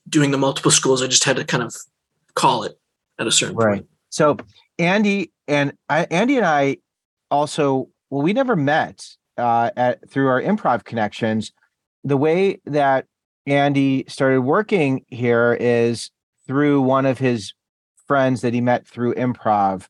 doing 0.07 0.31
the 0.31 0.37
multiple 0.37 0.71
schools, 0.71 1.03
I 1.03 1.07
just 1.07 1.25
had 1.25 1.35
to 1.35 1.43
kind 1.43 1.61
of 1.61 1.75
call 2.33 2.63
it 2.63 2.79
at 3.19 3.27
a 3.27 3.31
certain 3.31 3.55
Right. 3.57 3.79
point. 3.79 3.87
So 4.09 4.37
Andy 4.79 5.33
and 5.49 5.73
I, 5.89 6.07
Andy 6.09 6.37
and 6.37 6.45
I 6.45 6.77
also 7.29 7.89
well, 8.09 8.21
we 8.21 8.31
never 8.31 8.55
met 8.55 9.05
uh, 9.37 9.71
at 9.75 10.09
through 10.09 10.29
our 10.29 10.41
improv 10.41 10.85
connections. 10.85 11.51
The 12.05 12.15
way 12.15 12.61
that 12.65 13.05
Andy 13.45 14.05
started 14.07 14.41
working 14.41 15.03
here 15.09 15.57
is 15.59 16.11
through 16.47 16.81
one 16.81 17.05
of 17.05 17.19
his 17.19 17.53
friends 18.07 18.39
that 18.39 18.53
he 18.53 18.61
met 18.61 18.87
through 18.87 19.15
improv. 19.15 19.87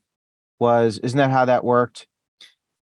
Was 0.58 0.98
isn't 0.98 1.16
that 1.16 1.30
how 1.30 1.44
that 1.44 1.62
worked? 1.62 2.07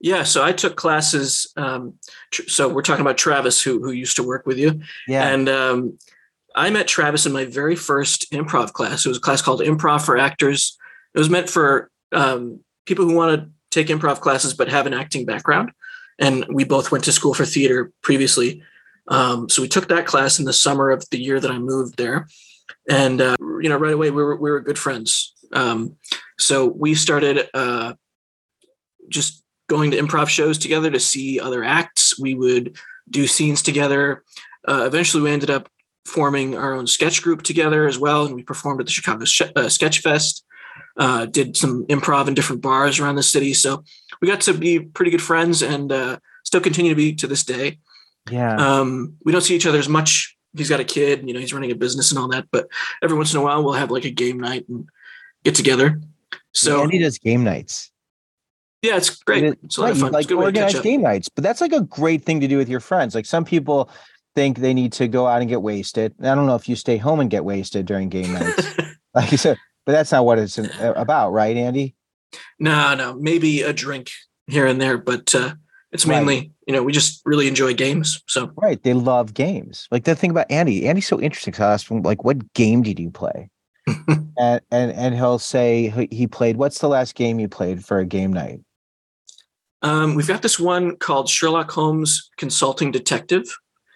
Yeah, 0.02 0.24
so 0.24 0.42
I 0.42 0.52
took 0.52 0.74
classes. 0.74 1.52
Um, 1.56 1.94
tr- 2.32 2.48
so 2.48 2.68
we're 2.68 2.82
talking 2.82 3.02
about 3.02 3.16
Travis, 3.16 3.62
who 3.62 3.80
who 3.80 3.92
used 3.92 4.16
to 4.16 4.24
work 4.24 4.46
with 4.46 4.58
you. 4.58 4.80
Yeah. 5.06 5.28
And 5.28 5.48
um, 5.48 5.98
I 6.56 6.70
met 6.70 6.88
Travis 6.88 7.24
in 7.24 7.32
my 7.32 7.44
very 7.44 7.76
first 7.76 8.30
improv 8.32 8.72
class. 8.72 9.06
It 9.06 9.08
was 9.08 9.18
a 9.18 9.20
class 9.20 9.40
called 9.40 9.60
Improv 9.60 10.04
for 10.04 10.18
Actors. 10.18 10.76
It 11.14 11.18
was 11.18 11.30
meant 11.30 11.48
for 11.48 11.88
um, 12.10 12.60
people 12.84 13.04
who 13.04 13.14
want 13.14 13.40
to 13.40 13.50
take 13.70 13.86
improv 13.86 14.20
classes 14.20 14.54
but 14.54 14.68
have 14.68 14.86
an 14.86 14.92
acting 14.92 15.24
background. 15.24 15.70
And 16.18 16.46
we 16.50 16.64
both 16.64 16.90
went 16.90 17.04
to 17.04 17.12
school 17.12 17.32
for 17.32 17.44
theater 17.44 17.92
previously. 18.02 18.62
Um, 19.08 19.48
so 19.48 19.62
we 19.62 19.68
took 19.68 19.88
that 19.88 20.06
class 20.06 20.38
in 20.38 20.44
the 20.44 20.52
summer 20.52 20.90
of 20.90 21.08
the 21.10 21.20
year 21.20 21.40
that 21.40 21.50
I 21.50 21.58
moved 21.58 21.96
there. 21.96 22.28
And, 22.90 23.20
uh, 23.20 23.36
you 23.40 23.68
know, 23.68 23.78
right 23.78 23.94
away 23.94 24.10
we 24.10 24.22
were, 24.22 24.36
we 24.36 24.50
were 24.50 24.60
good 24.60 24.78
friends. 24.78 25.34
Um, 25.52 25.96
so 26.38 26.66
we 26.66 26.94
started 26.94 27.48
uh, 27.54 27.94
just 29.08 29.41
going 29.68 29.90
to 29.90 29.98
improv 29.98 30.28
shows 30.28 30.58
together 30.58 30.90
to 30.90 31.00
see 31.00 31.40
other 31.40 31.64
acts. 31.64 32.18
We 32.18 32.34
would 32.34 32.76
do 33.08 33.26
scenes 33.26 33.62
together. 33.62 34.22
Uh, 34.66 34.84
eventually, 34.86 35.22
we 35.22 35.30
ended 35.30 35.50
up 35.50 35.68
forming 36.04 36.56
our 36.56 36.74
own 36.74 36.86
sketch 36.86 37.22
group 37.22 37.42
together 37.42 37.86
as 37.86 37.98
well, 37.98 38.26
and 38.26 38.34
we 38.34 38.42
performed 38.42 38.80
at 38.80 38.86
the 38.86 38.92
Chicago 38.92 39.24
Sh- 39.24 39.42
uh, 39.56 39.68
Sketch 39.68 40.00
Fest. 40.00 40.44
Uh, 40.96 41.24
did 41.24 41.56
some 41.56 41.86
improv 41.86 42.28
in 42.28 42.34
different 42.34 42.60
bars 42.60 43.00
around 43.00 43.14
the 43.14 43.22
city, 43.22 43.54
so 43.54 43.82
we 44.20 44.28
got 44.28 44.42
to 44.42 44.52
be 44.52 44.78
pretty 44.78 45.10
good 45.10 45.22
friends, 45.22 45.62
and 45.62 45.90
uh, 45.90 46.18
still 46.44 46.60
continue 46.60 46.90
to 46.90 46.96
be 46.96 47.14
to 47.14 47.26
this 47.26 47.44
day. 47.44 47.78
yeah. 48.30 48.56
Um, 48.56 49.14
we 49.24 49.32
don't 49.32 49.40
see 49.40 49.56
each 49.56 49.66
other 49.66 49.78
as 49.78 49.88
much. 49.88 50.36
He's 50.54 50.68
got 50.68 50.80
a 50.80 50.84
kid, 50.84 51.26
you 51.26 51.32
know, 51.32 51.40
he's 51.40 51.54
running 51.54 51.70
a 51.70 51.74
business 51.74 52.10
and 52.10 52.18
all 52.18 52.28
that, 52.28 52.46
but 52.50 52.68
every 53.02 53.16
once 53.16 53.32
in 53.32 53.40
a 53.40 53.42
while 53.42 53.64
we'll 53.64 53.72
have 53.72 53.90
like 53.90 54.04
a 54.04 54.10
game 54.10 54.38
night 54.38 54.68
and 54.68 54.86
get 55.44 55.54
together. 55.54 56.00
So 56.52 56.82
Andy 56.82 56.98
does 56.98 57.18
game 57.18 57.42
nights. 57.42 57.91
Yeah, 58.82 58.96
it's 58.96 59.10
great. 59.22 59.44
It- 59.44 59.58
It's 59.62 59.76
a 59.78 59.80
lot 59.80 59.86
right, 59.86 59.92
of 59.92 59.98
fun. 59.98 60.08
It's 60.08 60.14
Like 60.14 60.24
a 60.26 60.28
good 60.28 60.34
way 60.38 60.42
to 60.52 60.60
organized 60.60 60.82
game 60.82 61.02
nights, 61.02 61.28
but 61.28 61.42
that's 61.44 61.60
like 61.60 61.72
a 61.72 61.80
great 61.82 62.24
thing 62.24 62.40
to 62.40 62.48
do 62.48 62.56
with 62.58 62.68
your 62.68 62.80
friends. 62.80 63.14
Like 63.14 63.26
some 63.26 63.44
people 63.44 63.88
think 64.34 64.58
they 64.58 64.74
need 64.74 64.92
to 64.94 65.08
go 65.08 65.26
out 65.26 65.40
and 65.40 65.48
get 65.48 65.62
wasted. 65.62 66.14
I 66.20 66.34
don't 66.34 66.46
know 66.46 66.54
if 66.54 66.68
you 66.68 66.76
stay 66.76 66.96
home 66.96 67.20
and 67.20 67.30
get 67.30 67.44
wasted 67.44 67.86
during 67.86 68.08
game 68.08 68.32
nights. 68.32 68.76
like 69.14 69.30
you 69.30 69.38
said, 69.38 69.58
but 69.86 69.92
that's 69.92 70.10
not 70.12 70.24
what 70.24 70.38
it's 70.38 70.58
uh, 70.58 70.92
about, 70.96 71.32
right, 71.32 71.56
Andy? 71.56 71.94
No, 72.58 72.94
no, 72.94 73.14
maybe 73.14 73.60
a 73.62 73.72
drink 73.72 74.10
here 74.46 74.66
and 74.66 74.80
there, 74.80 74.96
but 74.98 75.34
uh, 75.34 75.54
it's 75.92 76.06
Right. 76.06 76.16
mainly, 76.24 76.52
you 76.66 76.72
know, 76.72 76.82
we 76.82 76.92
just 76.92 77.20
really 77.26 77.46
enjoy 77.46 77.74
games. 77.74 78.22
So 78.26 78.50
Right. 78.56 78.82
They 78.82 78.94
love 78.94 79.34
games. 79.34 79.86
Like 79.90 80.04
the 80.04 80.14
thing 80.16 80.30
about 80.30 80.50
Andy, 80.50 80.88
Andy's 80.88 81.06
so 81.06 81.20
interesting. 81.20 81.52
So 81.52 81.64
I 81.64 81.72
asked 81.74 81.88
him, 81.90 82.00
like, 82.02 82.24
what 82.24 82.54
game 82.54 82.82
did 82.82 82.98
you 82.98 83.10
play? 83.10 83.50
and, 84.08 84.60
and 84.70 84.92
and 84.92 85.14
he'll 85.14 85.40
say 85.40 85.92
he 86.10 86.26
played. 86.28 86.56
What's 86.56 86.78
the 86.78 86.88
last 86.88 87.16
game 87.16 87.38
you 87.40 87.48
played 87.48 87.84
for 87.84 87.98
a 87.98 88.06
game 88.06 88.32
night? 88.32 88.60
Um, 89.82 90.14
we've 90.14 90.28
got 90.28 90.42
this 90.42 90.58
one 90.58 90.96
called 90.96 91.28
Sherlock 91.28 91.70
Holmes 91.70 92.30
Consulting 92.36 92.92
Detective. 92.92 93.44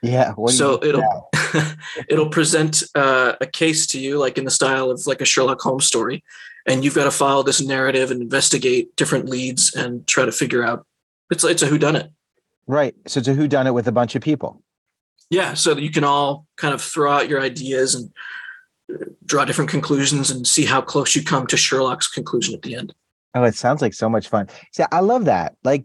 Yeah. 0.03 0.35
So 0.49 0.83
it'll 0.83 1.31
it'll 2.09 2.29
present 2.29 2.83
uh, 2.95 3.35
a 3.41 3.47
case 3.47 3.87
to 3.89 4.01
you, 4.01 4.19
like 4.19 4.37
in 4.37 4.45
the 4.45 4.51
style 4.51 4.91
of 4.91 5.07
like 5.07 5.21
a 5.21 5.25
Sherlock 5.25 5.61
Holmes 5.61 5.87
story, 5.87 6.23
and 6.67 6.85
you've 6.85 6.95
got 6.95 7.05
to 7.05 7.11
follow 7.11 7.43
this 7.43 7.61
narrative 7.61 8.11
and 8.11 8.21
investigate 8.21 8.95
different 8.97 9.29
leads 9.29 9.75
and 9.75 10.07
try 10.07 10.25
to 10.25 10.33
figure 10.33 10.65
out. 10.65 10.87
It's 11.31 11.45
it's 11.45 11.63
a 11.63 11.69
whodunit. 11.69 12.11
right. 12.67 12.95
So 13.07 13.19
it's 13.19 13.29
a 13.29 13.35
who 13.35 13.49
done 13.49 13.67
it 13.67 13.75
with 13.75 13.89
a 13.89 13.93
bunch 13.93 14.15
of 14.15 14.23
people. 14.23 14.63
Yeah, 15.31 15.55
so 15.55 15.75
that 15.75 15.83
you 15.83 15.91
can 15.91 16.05
all 16.05 16.47
kind 16.57 16.73
of 16.73 16.81
throw 16.81 17.11
out 17.11 17.29
your 17.29 17.41
ideas 17.41 17.97
and 17.97 18.13
uh, 18.93 19.07
draw 19.25 19.45
different 19.45 19.71
conclusions 19.71 20.31
and 20.31 20.47
see 20.47 20.65
how 20.65 20.81
close 20.81 21.17
you 21.17 21.25
come 21.25 21.49
to 21.49 21.57
Sherlock's 21.57 22.07
conclusion 22.07 22.55
at 22.55 22.63
the 22.63 22.77
end. 22.77 22.95
Oh, 23.37 23.45
it 23.45 23.55
sounds 23.55 23.83
like 23.83 23.93
so 23.93 24.09
much 24.09 24.29
fun. 24.29 24.49
See, 24.73 24.83
I 24.91 25.01
love 25.01 25.27
that. 25.27 25.57
Like, 25.63 25.85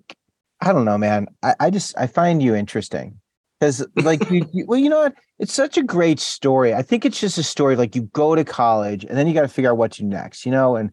I 0.61 0.71
don't 0.71 0.85
know, 0.85 0.97
man. 0.97 1.27
I, 1.43 1.53
I 1.59 1.69
just 1.69 1.93
I 1.97 2.07
find 2.07 2.41
you 2.41 2.55
interesting 2.55 3.19
because, 3.59 3.85
like, 3.97 4.29
you, 4.31 4.47
you, 4.53 4.65
well, 4.65 4.79
you 4.79 4.87
know 4.89 4.99
what? 5.01 5.15
It's 5.37 5.53
such 5.53 5.77
a 5.77 5.83
great 5.83 6.21
story. 6.21 6.73
I 6.73 6.81
think 6.81 7.03
it's 7.03 7.19
just 7.19 7.37
a 7.37 7.43
story 7.43 7.75
like 7.75 7.93
you 7.93 8.03
go 8.13 8.35
to 8.35 8.45
college 8.45 9.03
and 9.03 9.17
then 9.17 9.27
you 9.27 9.33
got 9.33 9.41
to 9.41 9.49
figure 9.49 9.69
out 9.69 9.77
what 9.77 9.91
to 9.93 10.03
do 10.03 10.07
next, 10.07 10.45
you 10.45 10.51
know, 10.51 10.77
and 10.77 10.91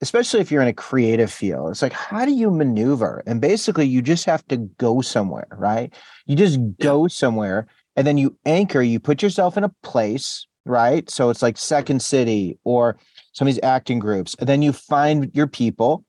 especially 0.00 0.40
if 0.40 0.50
you're 0.50 0.62
in 0.62 0.68
a 0.68 0.72
creative 0.72 1.30
field, 1.30 1.70
it's 1.70 1.82
like 1.82 1.92
how 1.92 2.24
do 2.24 2.32
you 2.32 2.50
maneuver? 2.50 3.22
And 3.26 3.38
basically, 3.38 3.86
you 3.86 4.00
just 4.00 4.24
have 4.24 4.46
to 4.48 4.56
go 4.56 5.02
somewhere, 5.02 5.48
right? 5.50 5.92
You 6.24 6.36
just 6.36 6.58
go 6.80 7.06
somewhere 7.06 7.66
and 7.96 8.06
then 8.06 8.16
you 8.16 8.34
anchor. 8.46 8.80
You 8.80 8.98
put 8.98 9.22
yourself 9.22 9.58
in 9.58 9.64
a 9.64 9.74
place, 9.82 10.46
right? 10.64 11.10
So 11.10 11.28
it's 11.28 11.42
like 11.42 11.58
Second 11.58 12.00
City 12.00 12.58
or 12.64 12.96
some 13.38 13.46
of 13.46 13.54
these 13.54 13.62
acting 13.62 14.00
groups, 14.00 14.34
and 14.40 14.48
then 14.48 14.62
you 14.62 14.72
find 14.72 15.30
your 15.32 15.46
people, 15.46 16.04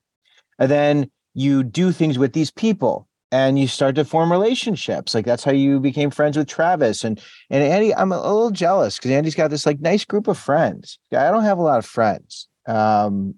and 0.58 0.68
then 0.68 1.08
you 1.32 1.62
do 1.62 1.92
things 1.92 2.18
with 2.18 2.32
these 2.32 2.50
people, 2.50 3.06
and 3.30 3.56
you 3.56 3.68
start 3.68 3.94
to 3.94 4.04
form 4.04 4.32
relationships. 4.32 5.14
Like 5.14 5.26
that's 5.26 5.44
how 5.44 5.52
you 5.52 5.78
became 5.78 6.10
friends 6.10 6.36
with 6.36 6.48
Travis 6.48 7.04
and 7.04 7.22
and 7.48 7.62
Andy. 7.62 7.94
I'm 7.94 8.10
a, 8.10 8.16
little 8.16 8.50
jealous 8.50 8.96
because 8.96 9.12
Andy's 9.12 9.36
got 9.36 9.48
this 9.48 9.64
like 9.64 9.78
nice 9.78 10.04
group 10.04 10.26
of 10.26 10.38
friends. 10.38 10.98
I 11.12 11.30
don't 11.30 11.44
have 11.44 11.58
a 11.58 11.62
lot 11.62 11.78
of 11.78 11.86
friends. 11.86 12.48
Um, 12.66 13.36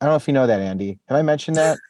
I 0.00 0.06
don't 0.06 0.14
know 0.14 0.16
if 0.16 0.26
you 0.26 0.32
know 0.32 0.46
that, 0.46 0.60
Andy. 0.60 0.98
Have 1.08 1.18
I 1.18 1.22
mentioned 1.22 1.56
that? 1.56 1.78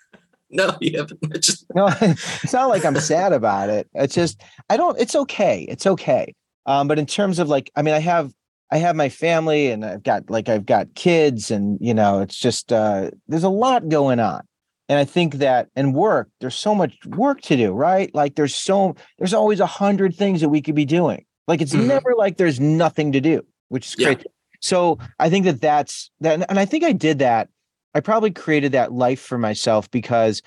No, 0.53 0.77
you 0.81 0.99
haven't 0.99 1.23
mentioned. 1.23 1.59
No, 1.77 1.89
it's 2.01 2.53
not 2.53 2.69
like 2.69 2.85
I'm 2.85 2.97
sad 2.97 3.33
about 3.33 3.71
it. 3.71 3.89
It's 3.95 4.17
just 4.17 4.43
I 4.69 4.77
don't. 4.77 4.99
It's 4.99 5.15
okay. 5.15 5.65
It's 5.69 5.87
okay. 5.87 6.35
Um, 6.67 6.89
but 6.89 6.99
in 6.99 7.07
terms 7.07 7.39
of 7.39 7.49
like, 7.49 7.71
I 7.77 7.83
mean, 7.83 7.95
I 7.95 8.01
have 8.01 8.33
I 8.73 8.79
have 8.79 8.97
my 8.97 9.09
family 9.09 9.71
and 9.71 9.85
I've 9.85 10.03
got 10.03 10.31
like 10.31 10.49
I've 10.49 10.67
got 10.67 10.95
kids 10.95 11.51
and 11.51 11.79
you 11.81 11.95
know, 11.95 12.21
it's 12.21 12.39
just 12.39 12.73
uh, 12.73 13.11
there's 13.29 13.45
a 13.45 13.49
lot 13.49 13.89
going 13.89 14.21
on. 14.21 14.43
and 14.89 14.99
I 14.99 15.05
think 15.05 15.35
that 15.35 15.69
and 15.77 15.95
work, 15.95 16.29
there's 16.41 16.55
so 16.55 16.75
much 16.75 16.95
work 17.07 17.41
to 17.43 17.57
do, 17.57 17.73
right? 17.73 18.15
Like 18.15 18.37
there's 18.37 18.55
so 18.55 18.95
there's 19.19 19.35
always 19.35 19.61
a 19.61 19.67
hundred 19.67 20.15
things 20.15 20.41
that 20.41 20.49
we 20.49 20.63
could 20.63 20.75
be 20.75 20.85
doing. 20.85 21.25
Like 21.49 21.61
it's 21.61 21.75
mm-hmm. 21.75 21.89
never 21.89 22.15
like 22.17 22.37
there's 22.37 22.61
nothing 22.61 23.13
to 23.13 23.21
do, 23.21 23.45
which 23.69 23.87
is 23.89 23.95
great. 23.97 24.19
Yeah. 24.19 24.25
So 24.61 24.99
I 25.19 25.31
think 25.31 25.47
that 25.47 25.61
that's 25.61 26.11
that, 26.21 26.47
and 26.49 26.59
I 26.59 26.65
think 26.65 26.85
I 26.85 26.93
did 26.93 27.19
that. 27.21 27.49
I 27.95 28.01
probably 28.01 28.31
created 28.31 28.73
that 28.73 28.93
life 28.93 29.21
for 29.21 29.39
myself 29.39 29.91
because 29.91 30.43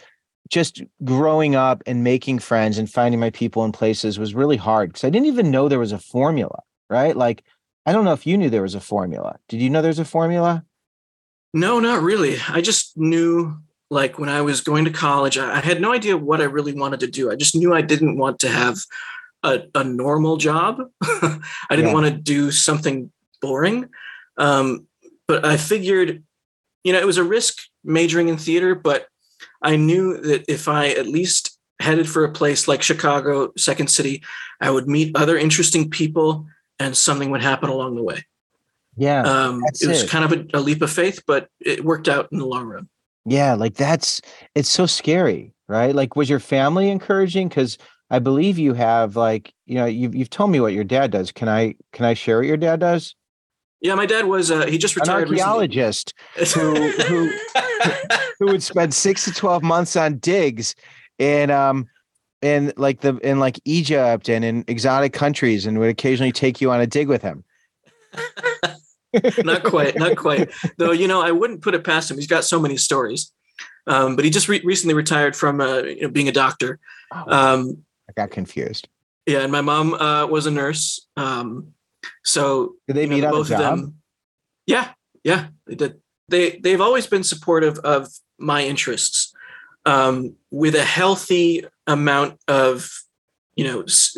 just 0.49 0.81
growing 1.03 1.55
up 1.55 1.81
and 1.85 2.03
making 2.03 2.39
friends 2.39 2.77
and 2.77 2.89
finding 2.89 3.19
my 3.19 3.31
people 3.31 3.65
in 3.65 3.71
places 3.71 4.19
was 4.19 4.35
really 4.35 4.55
hard 4.55 4.89
because 4.89 5.03
I 5.03 5.09
didn't 5.09 5.27
even 5.27 5.51
know 5.51 5.67
there 5.67 5.79
was 5.79 5.91
a 5.91 5.99
formula, 5.99 6.61
right? 6.89 7.17
Like 7.17 7.43
I 7.85 7.91
don't 7.91 8.05
know 8.05 8.13
if 8.13 8.25
you 8.25 8.37
knew 8.37 8.49
there 8.49 8.61
was 8.61 8.75
a 8.75 8.79
formula. 8.79 9.39
Did 9.49 9.61
you 9.61 9.69
know 9.69 9.81
there's 9.81 9.99
a 9.99 10.05
formula? 10.05 10.65
No, 11.53 11.79
not 11.79 12.01
really. 12.01 12.37
I 12.49 12.61
just 12.61 12.97
knew 12.97 13.57
like 13.89 14.17
when 14.17 14.29
I 14.29 14.41
was 14.41 14.61
going 14.61 14.85
to 14.85 14.91
college, 14.91 15.37
I 15.37 15.59
had 15.59 15.81
no 15.81 15.93
idea 15.93 16.17
what 16.17 16.41
I 16.41 16.45
really 16.45 16.73
wanted 16.73 17.01
to 17.01 17.07
do. 17.07 17.31
I 17.31 17.35
just 17.35 17.55
knew 17.55 17.73
I 17.73 17.81
didn't 17.81 18.17
want 18.17 18.39
to 18.39 18.49
have 18.49 18.79
a, 19.43 19.63
a 19.75 19.83
normal 19.83 20.37
job. 20.37 20.81
I 21.03 21.39
didn't 21.69 21.87
yeah. 21.87 21.93
want 21.93 22.07
to 22.07 22.11
do 22.11 22.51
something 22.51 23.11
boring. 23.41 23.89
Um, 24.37 24.87
but 25.27 25.45
I 25.45 25.57
figured, 25.57 26.23
you 26.83 26.93
know, 26.93 26.99
it 26.99 27.05
was 27.05 27.17
a 27.17 27.23
risk 27.23 27.59
majoring 27.83 28.29
in 28.29 28.37
theater, 28.37 28.73
but 28.73 29.07
I 29.61 29.75
knew 29.75 30.17
that 30.21 30.45
if 30.47 30.67
I 30.67 30.89
at 30.89 31.07
least 31.07 31.57
headed 31.79 32.09
for 32.09 32.23
a 32.23 32.31
place 32.31 32.67
like 32.67 32.81
Chicago, 32.81 33.51
Second 33.57 33.89
City, 33.89 34.23
I 34.59 34.71
would 34.71 34.87
meet 34.87 35.15
other 35.15 35.37
interesting 35.37 35.89
people 35.89 36.47
and 36.79 36.95
something 36.95 37.29
would 37.31 37.41
happen 37.41 37.69
along 37.69 37.95
the 37.95 38.03
way. 38.03 38.25
Yeah. 38.95 39.23
Um, 39.23 39.63
it 39.81 39.87
was 39.87 40.03
it. 40.03 40.09
kind 40.09 40.25
of 40.25 40.31
a, 40.31 40.57
a 40.57 40.61
leap 40.61 40.81
of 40.81 40.91
faith, 40.91 41.23
but 41.25 41.47
it 41.59 41.83
worked 41.83 42.07
out 42.07 42.29
in 42.31 42.37
the 42.37 42.45
long 42.45 42.67
run. 42.67 42.89
Yeah, 43.25 43.53
like 43.53 43.75
that's 43.75 44.21
it's 44.53 44.69
so 44.69 44.85
scary, 44.85 45.53
right? 45.67 45.95
Like, 45.95 46.15
was 46.15 46.29
your 46.29 46.39
family 46.39 46.89
encouraging? 46.89 47.47
Because 47.47 47.77
I 48.09 48.19
believe 48.19 48.59
you 48.59 48.73
have 48.73 49.15
like, 49.15 49.53
you 49.65 49.75
know, 49.75 49.85
you've 49.85 50.13
you've 50.13 50.29
told 50.29 50.51
me 50.51 50.59
what 50.59 50.73
your 50.73 50.83
dad 50.83 51.11
does. 51.11 51.31
Can 51.31 51.47
I 51.47 51.75
can 51.93 52.05
I 52.05 52.13
share 52.13 52.37
what 52.37 52.47
your 52.47 52.57
dad 52.57 52.81
does? 52.81 53.15
Yeah, 53.79 53.95
my 53.95 54.05
dad 54.05 54.25
was 54.25 54.51
uh, 54.51 54.65
he 54.65 54.77
just 54.77 54.95
retired. 54.95 55.29
An 55.29 55.33
archaeologist 55.33 56.13
who 56.53 56.91
who 56.91 57.31
who 58.39 58.45
would 58.47 58.63
spend 58.63 58.93
six 58.93 59.23
to 59.25 59.31
twelve 59.31 59.63
months 59.63 59.95
on 59.95 60.17
digs 60.17 60.75
in 61.17 61.49
um 61.49 61.87
in 62.43 62.73
like 62.77 63.01
the 63.01 63.17
in 63.17 63.39
like 63.39 63.59
Egypt 63.65 64.29
and 64.29 64.43
in 64.43 64.65
exotic 64.67 65.13
countries 65.13 65.65
and 65.65 65.79
would 65.79 65.89
occasionally 65.89 66.31
take 66.31 66.61
you 66.61 66.71
on 66.71 66.81
a 66.81 66.87
dig 66.87 67.07
with 67.07 67.21
him. 67.21 67.43
not 69.43 69.63
quite, 69.63 69.97
not 69.97 70.17
quite. 70.17 70.51
Though 70.77 70.91
you 70.91 71.07
know, 71.07 71.21
I 71.21 71.31
wouldn't 71.31 71.61
put 71.61 71.73
it 71.73 71.83
past 71.83 72.11
him. 72.11 72.17
He's 72.17 72.27
got 72.27 72.43
so 72.43 72.59
many 72.59 72.77
stories. 72.77 73.31
Um, 73.85 74.15
but 74.15 74.23
he 74.23 74.31
just 74.31 74.47
re- 74.47 74.61
recently 74.63 74.93
retired 74.93 75.35
from 75.35 75.59
uh, 75.59 75.79
you 75.79 76.01
know, 76.03 76.09
being 76.09 76.29
a 76.29 76.31
doctor. 76.31 76.79
Oh, 77.11 77.31
um, 77.31 77.83
I 78.09 78.13
got 78.13 78.31
confused. 78.31 78.87
Yeah, 79.25 79.39
and 79.39 79.51
my 79.51 79.61
mom 79.61 79.93
uh, 79.93 80.25
was 80.27 80.45
a 80.45 80.51
nurse. 80.51 81.05
Um, 81.15 81.73
so 82.23 82.75
did 82.87 82.95
they 82.95 83.07
meet 83.07 83.21
know, 83.21 83.31
both 83.31 83.51
of 83.51 83.57
them? 83.57 83.95
Yeah, 84.65 84.89
yeah, 85.23 85.47
they 85.67 85.75
did. 85.75 86.01
They 86.29 86.57
they've 86.57 86.81
always 86.81 87.07
been 87.07 87.23
supportive 87.23 87.77
of 87.79 88.09
my 88.37 88.63
interests, 88.63 89.32
um, 89.85 90.35
with 90.51 90.75
a 90.75 90.83
healthy 90.83 91.65
amount 91.87 92.39
of 92.47 92.89
you 93.55 93.65
know 93.65 93.81
s- 93.83 94.17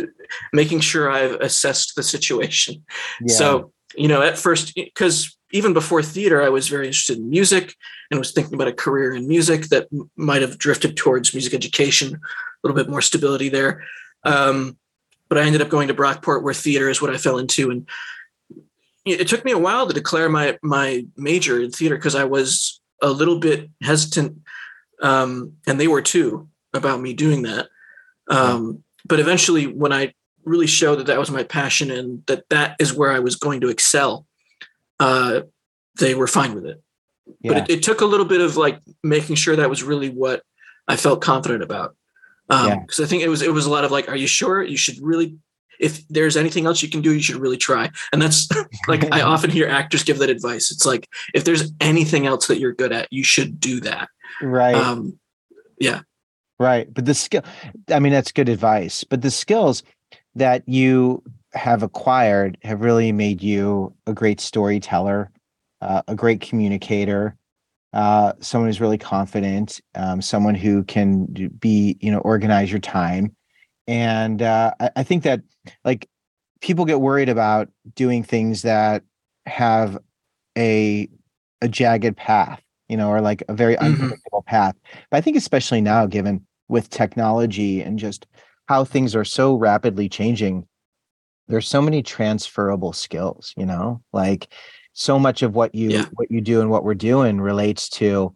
making 0.54 0.80
sure 0.80 1.10
I've 1.10 1.40
assessed 1.42 1.96
the 1.96 2.04
situation. 2.04 2.84
Yeah. 3.22 3.36
So 3.36 3.72
you 3.96 4.08
know, 4.08 4.22
at 4.22 4.38
first, 4.38 4.76
because 4.76 5.38
even 5.52 5.74
before 5.74 6.02
theater, 6.02 6.42
I 6.42 6.50
was 6.50 6.68
very 6.68 6.88
interested 6.88 7.18
in 7.18 7.30
music 7.30 7.76
and 8.12 8.20
was 8.20 8.32
thinking 8.32 8.54
about 8.54 8.68
a 8.68 8.74
career 8.74 9.14
in 9.14 9.28
music 9.28 9.68
that 9.70 9.88
m- 9.94 10.10
might 10.16 10.42
have 10.42 10.58
drifted 10.58 10.98
towards 10.98 11.34
music 11.34 11.54
education, 11.54 12.14
a 12.16 12.20
little 12.68 12.76
bit 12.76 12.90
more 12.90 13.02
stability 13.02 13.50
there. 13.50 13.84
Um, 14.24 14.78
but 15.30 15.38
I 15.38 15.44
ended 15.44 15.62
up 15.62 15.70
going 15.70 15.88
to 15.88 15.94
Brockport, 15.94 16.44
where 16.44 16.54
theater 16.54 16.90
is 16.90 17.02
what 17.02 17.14
I 17.14 17.18
fell 17.18 17.38
into, 17.38 17.72
and 17.72 17.88
it 19.06 19.28
took 19.28 19.46
me 19.46 19.52
a 19.52 19.58
while 19.58 19.88
to 19.88 19.94
declare 19.94 20.30
my 20.30 20.58
my 20.62 21.06
major 21.16 21.62
in 21.62 21.72
theater 21.72 21.96
because 21.96 22.16
I 22.16 22.26
was 22.26 22.82
a 23.02 23.10
little 23.10 23.40
bit 23.40 23.70
hesitant, 23.82 24.40
um, 25.02 25.54
and 25.68 25.80
they 25.80 25.88
were 25.88 26.02
too 26.02 26.48
about 26.74 27.02
me 27.02 27.14
doing 27.14 27.44
that. 27.44 27.70
Um, 28.30 28.84
but 29.06 29.20
eventually, 29.20 29.68
when 29.68 29.94
I 29.94 30.14
really 30.44 30.68
showed 30.68 30.98
that 30.98 31.08
that 31.08 31.20
was 31.20 31.32
my 31.32 31.44
passion 31.44 31.92
and 31.92 32.26
that 32.28 32.48
that 32.50 32.76
is 32.80 32.94
where 32.94 33.12
I 33.12 33.20
was 33.20 33.36
going 33.36 33.62
to 33.62 33.70
excel, 33.70 34.26
uh, 35.00 35.42
they 36.00 36.16
were 36.16 36.28
fine 36.28 36.54
with 36.54 36.66
it. 36.66 36.82
Yeah. 37.42 37.54
But 37.54 37.58
it, 37.70 37.78
it, 37.78 37.84
took 37.84 38.02
a 38.02 38.06
little 38.06 38.26
bit 38.26 38.42
of 38.42 38.58
like 38.58 38.80
making 39.04 39.36
sure 39.36 39.56
that 39.56 39.70
was 39.70 39.84
really 39.84 40.10
what 40.10 40.44
I 40.88 40.96
felt 40.96 41.22
confident 41.22 41.64
about. 41.64 41.96
Um, 42.50 42.68
yeah. 42.68 43.04
I 43.04 43.06
think 43.08 43.24
it 43.24 43.30
was, 43.30 43.42
it 43.42 43.52
was 43.52 43.66
a 43.66 43.72
lot 43.72 43.84
of 43.84 43.92
like, 43.92 44.08
are 44.08 44.16
you 44.16 44.28
sure 44.28 44.62
you 44.62 44.78
should 44.78 45.00
really, 45.02 45.38
if 45.80 46.08
there's 46.08 46.38
anything 46.38 46.66
else 46.66 46.82
you 46.82 46.90
can 46.90 47.02
do, 47.02 47.14
you 47.14 47.22
should 47.22 47.38
really 47.38 47.58
try. 47.58 47.90
And 48.12 48.22
that's 48.22 48.48
like, 48.88 49.12
I 49.14 49.22
often 49.22 49.50
hear 49.50 49.68
actors 49.68 50.04
give 50.04 50.20
that 50.20 50.30
advice. 50.30 50.72
It's 50.72 50.86
like, 50.86 51.10
if 51.34 51.44
there's 51.44 51.72
anything 51.82 52.28
else 52.28 52.48
that 52.48 52.60
you're 52.60 52.74
good 52.74 52.92
at, 52.92 53.12
you 53.12 53.24
should 53.24 53.60
do 53.60 53.80
that. 53.82 54.10
Right. 54.42 54.76
Um, 54.76 55.20
yeah. 55.80 56.02
Right. 56.60 56.92
But 56.94 57.06
the 57.06 57.14
skill, 57.14 57.44
I 57.92 58.00
mean, 58.00 58.14
that's 58.14 58.32
good 58.32 58.50
advice, 58.50 59.04
but 59.04 59.22
the 59.22 59.32
skills, 59.32 59.84
that 60.36 60.68
you 60.68 61.24
have 61.54 61.84
acquired 61.84 62.58
have 62.64 62.82
really 62.82 63.12
made 63.12 63.42
you 63.42 63.94
a 64.06 64.14
great 64.14 64.42
storyteller, 64.42 65.32
uh, 65.82 66.02
a 66.08 66.16
great 66.16 66.42
communicator, 66.42 67.36
uh, 67.94 68.34
someone 68.42 68.68
who's 68.68 68.82
really 68.82 68.98
confident, 68.98 69.80
um, 69.96 70.22
someone 70.22 70.56
who 70.56 70.84
can 70.84 71.26
be, 71.60 71.98
you 72.02 72.12
know, 72.12 72.20
organize 72.20 72.70
your 72.70 72.80
time. 72.80 73.34
And 73.88 74.42
uh, 74.42 74.74
I, 74.80 74.90
I 74.98 75.04
think 75.04 75.24
that 75.24 75.42
like 75.84 76.10
people 76.62 76.86
get 76.86 77.02
worried 77.02 77.30
about 77.30 77.70
doing 77.96 78.24
things 78.24 78.64
that 78.64 79.04
have 79.46 79.98
a 80.58 81.10
a 81.62 81.68
jagged 81.68 82.18
path, 82.18 82.62
you 82.90 82.98
know, 82.98 83.10
or 83.10 83.22
like 83.22 83.44
a 83.48 83.54
very 83.54 83.76
mm-hmm. 83.76 83.86
unpredictable 83.86 84.44
path. 84.44 84.76
But 85.10 85.18
I 85.18 85.22
think 85.22 85.38
especially 85.38 85.82
now, 85.82 86.06
given 86.06 86.46
with 86.68 86.90
technology 86.90 87.82
and 87.82 88.00
just 88.00 88.26
how 88.68 88.84
things 88.84 89.16
are 89.16 89.26
so 89.26 89.56
rapidly 89.56 90.10
changing 90.10 90.68
there's 91.48 91.68
so 91.68 91.82
many 91.82 92.02
transferable 92.02 92.94
skills 92.94 93.54
you 93.58 93.66
know 93.66 94.02
like 94.14 94.52
so 94.94 95.20
much 95.20 95.42
of 95.42 95.56
what 95.56 95.76
you 95.76 95.90
yeah. 95.90 96.06
what 96.14 96.30
you 96.32 96.42
do 96.42 96.62
and 96.62 96.70
what 96.70 96.84
we're 96.84 96.94
doing 96.94 97.40
relates 97.40 97.90
to 97.90 98.34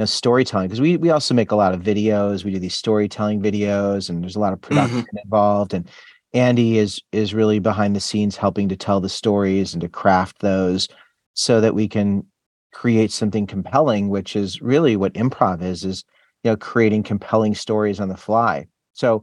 know 0.00 0.06
storytelling 0.06 0.68
because 0.68 0.80
we 0.80 0.96
we 0.96 1.10
also 1.10 1.34
make 1.34 1.50
a 1.50 1.56
lot 1.56 1.72
of 1.74 1.82
videos 1.82 2.44
we 2.44 2.50
do 2.50 2.58
these 2.58 2.74
storytelling 2.74 3.40
videos 3.40 4.08
and 4.08 4.22
there's 4.22 4.36
a 4.36 4.40
lot 4.40 4.52
of 4.52 4.60
production 4.60 5.02
mm-hmm. 5.02 5.18
involved 5.24 5.74
and 5.74 5.88
andy 6.32 6.78
is 6.78 7.00
is 7.12 7.34
really 7.34 7.58
behind 7.58 7.94
the 7.94 8.00
scenes 8.00 8.36
helping 8.36 8.68
to 8.68 8.76
tell 8.76 9.00
the 9.00 9.08
stories 9.08 9.72
and 9.72 9.80
to 9.80 9.88
craft 9.88 10.40
those 10.40 10.88
so 11.34 11.60
that 11.60 11.74
we 11.74 11.88
can 11.88 12.24
create 12.72 13.10
something 13.10 13.46
compelling 13.46 14.08
which 14.08 14.36
is 14.36 14.60
really 14.60 14.96
what 14.96 15.14
improv 15.14 15.62
is 15.62 15.84
is 15.84 16.04
you 16.44 16.50
know 16.50 16.56
creating 16.56 17.02
compelling 17.02 17.54
stories 17.54 18.00
on 18.00 18.08
the 18.08 18.16
fly 18.16 18.66
so 18.92 19.22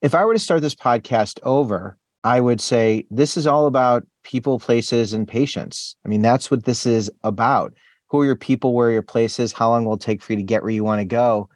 if 0.00 0.14
I 0.14 0.24
were 0.24 0.32
to 0.32 0.38
start 0.38 0.62
this 0.62 0.74
podcast 0.74 1.40
over, 1.42 1.96
I 2.24 2.40
would 2.40 2.60
say 2.60 3.06
this 3.10 3.36
is 3.36 3.46
all 3.46 3.66
about 3.66 4.06
people, 4.22 4.58
places, 4.58 5.12
and 5.12 5.26
patience. 5.26 5.96
I 6.04 6.08
mean, 6.08 6.22
that's 6.22 6.50
what 6.50 6.64
this 6.64 6.86
is 6.86 7.10
about. 7.24 7.74
Who 8.08 8.20
are 8.20 8.24
your 8.24 8.36
people? 8.36 8.74
Where 8.74 8.88
are 8.88 8.92
your 8.92 9.02
places? 9.02 9.52
How 9.52 9.70
long 9.70 9.84
will 9.84 9.94
it 9.94 10.00
take 10.00 10.22
for 10.22 10.32
you 10.32 10.38
to 10.38 10.42
get 10.42 10.62
where 10.62 10.70
you 10.70 10.84
want 10.84 11.00
to 11.00 11.04
go? 11.04 11.48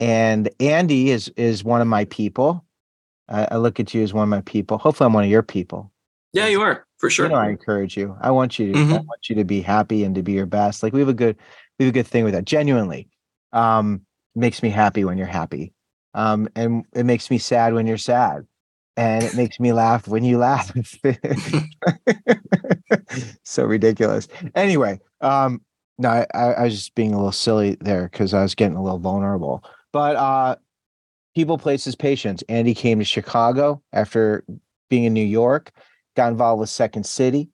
And 0.00 0.50
Andy 0.60 1.10
is 1.10 1.28
is 1.36 1.62
one 1.62 1.80
of 1.80 1.86
my 1.86 2.04
people. 2.06 2.64
I, 3.28 3.48
I 3.52 3.56
look 3.56 3.78
at 3.78 3.94
you 3.94 4.02
as 4.02 4.12
one 4.12 4.24
of 4.24 4.28
my 4.28 4.40
people. 4.40 4.78
Hopefully, 4.78 5.06
I'm 5.06 5.12
one 5.12 5.24
of 5.24 5.30
your 5.30 5.42
people. 5.42 5.92
Yeah, 6.32 6.48
you 6.48 6.60
are 6.60 6.86
for 6.98 7.10
sure. 7.10 7.26
You 7.26 7.32
know, 7.32 7.38
I 7.38 7.50
encourage 7.50 7.96
you. 7.96 8.16
I 8.20 8.30
want 8.30 8.58
you 8.58 8.72
to. 8.72 8.78
Mm-hmm. 8.78 8.92
I 8.92 8.96
want 8.96 9.28
you 9.28 9.36
to 9.36 9.44
be 9.44 9.60
happy 9.60 10.02
and 10.04 10.14
to 10.14 10.22
be 10.22 10.32
your 10.32 10.46
best. 10.46 10.82
Like 10.82 10.92
we 10.92 11.00
have 11.00 11.08
a 11.08 11.14
good, 11.14 11.36
we 11.78 11.84
have 11.84 11.92
a 11.92 11.94
good 11.94 12.06
thing 12.06 12.24
with 12.24 12.34
that. 12.34 12.46
Genuinely, 12.46 13.08
um, 13.52 14.02
makes 14.34 14.62
me 14.62 14.70
happy 14.70 15.04
when 15.04 15.18
you're 15.18 15.26
happy 15.26 15.72
um, 16.14 16.48
and 16.54 16.84
it 16.92 17.04
makes 17.04 17.30
me 17.30 17.38
sad 17.38 17.74
when 17.74 17.86
you're 17.86 17.98
sad 17.98 18.46
and 18.96 19.24
it 19.24 19.34
makes 19.34 19.58
me 19.58 19.72
laugh 19.72 20.06
when 20.08 20.24
you 20.24 20.38
laugh 20.38 20.72
so 23.42 23.64
ridiculous 23.64 24.28
anyway 24.54 24.98
um 25.20 25.60
no 26.02 26.08
I, 26.10 26.26
I 26.34 26.62
was 26.64 26.74
just 26.74 26.94
being 26.94 27.12
a 27.12 27.16
little 27.16 27.32
silly 27.32 27.76
there 27.80 28.08
because 28.10 28.34
i 28.34 28.42
was 28.42 28.54
getting 28.54 28.76
a 28.76 28.82
little 28.82 28.98
vulnerable 28.98 29.64
but 29.92 30.16
uh 30.16 30.56
people 31.34 31.58
places 31.58 31.94
patience 31.94 32.42
andy 32.48 32.74
came 32.74 32.98
to 32.98 33.04
chicago 33.04 33.82
after 33.92 34.44
being 34.90 35.04
in 35.04 35.12
new 35.12 35.24
york 35.24 35.72
got 36.16 36.30
involved 36.30 36.60
with 36.60 36.68
second 36.68 37.04
city 37.04 37.48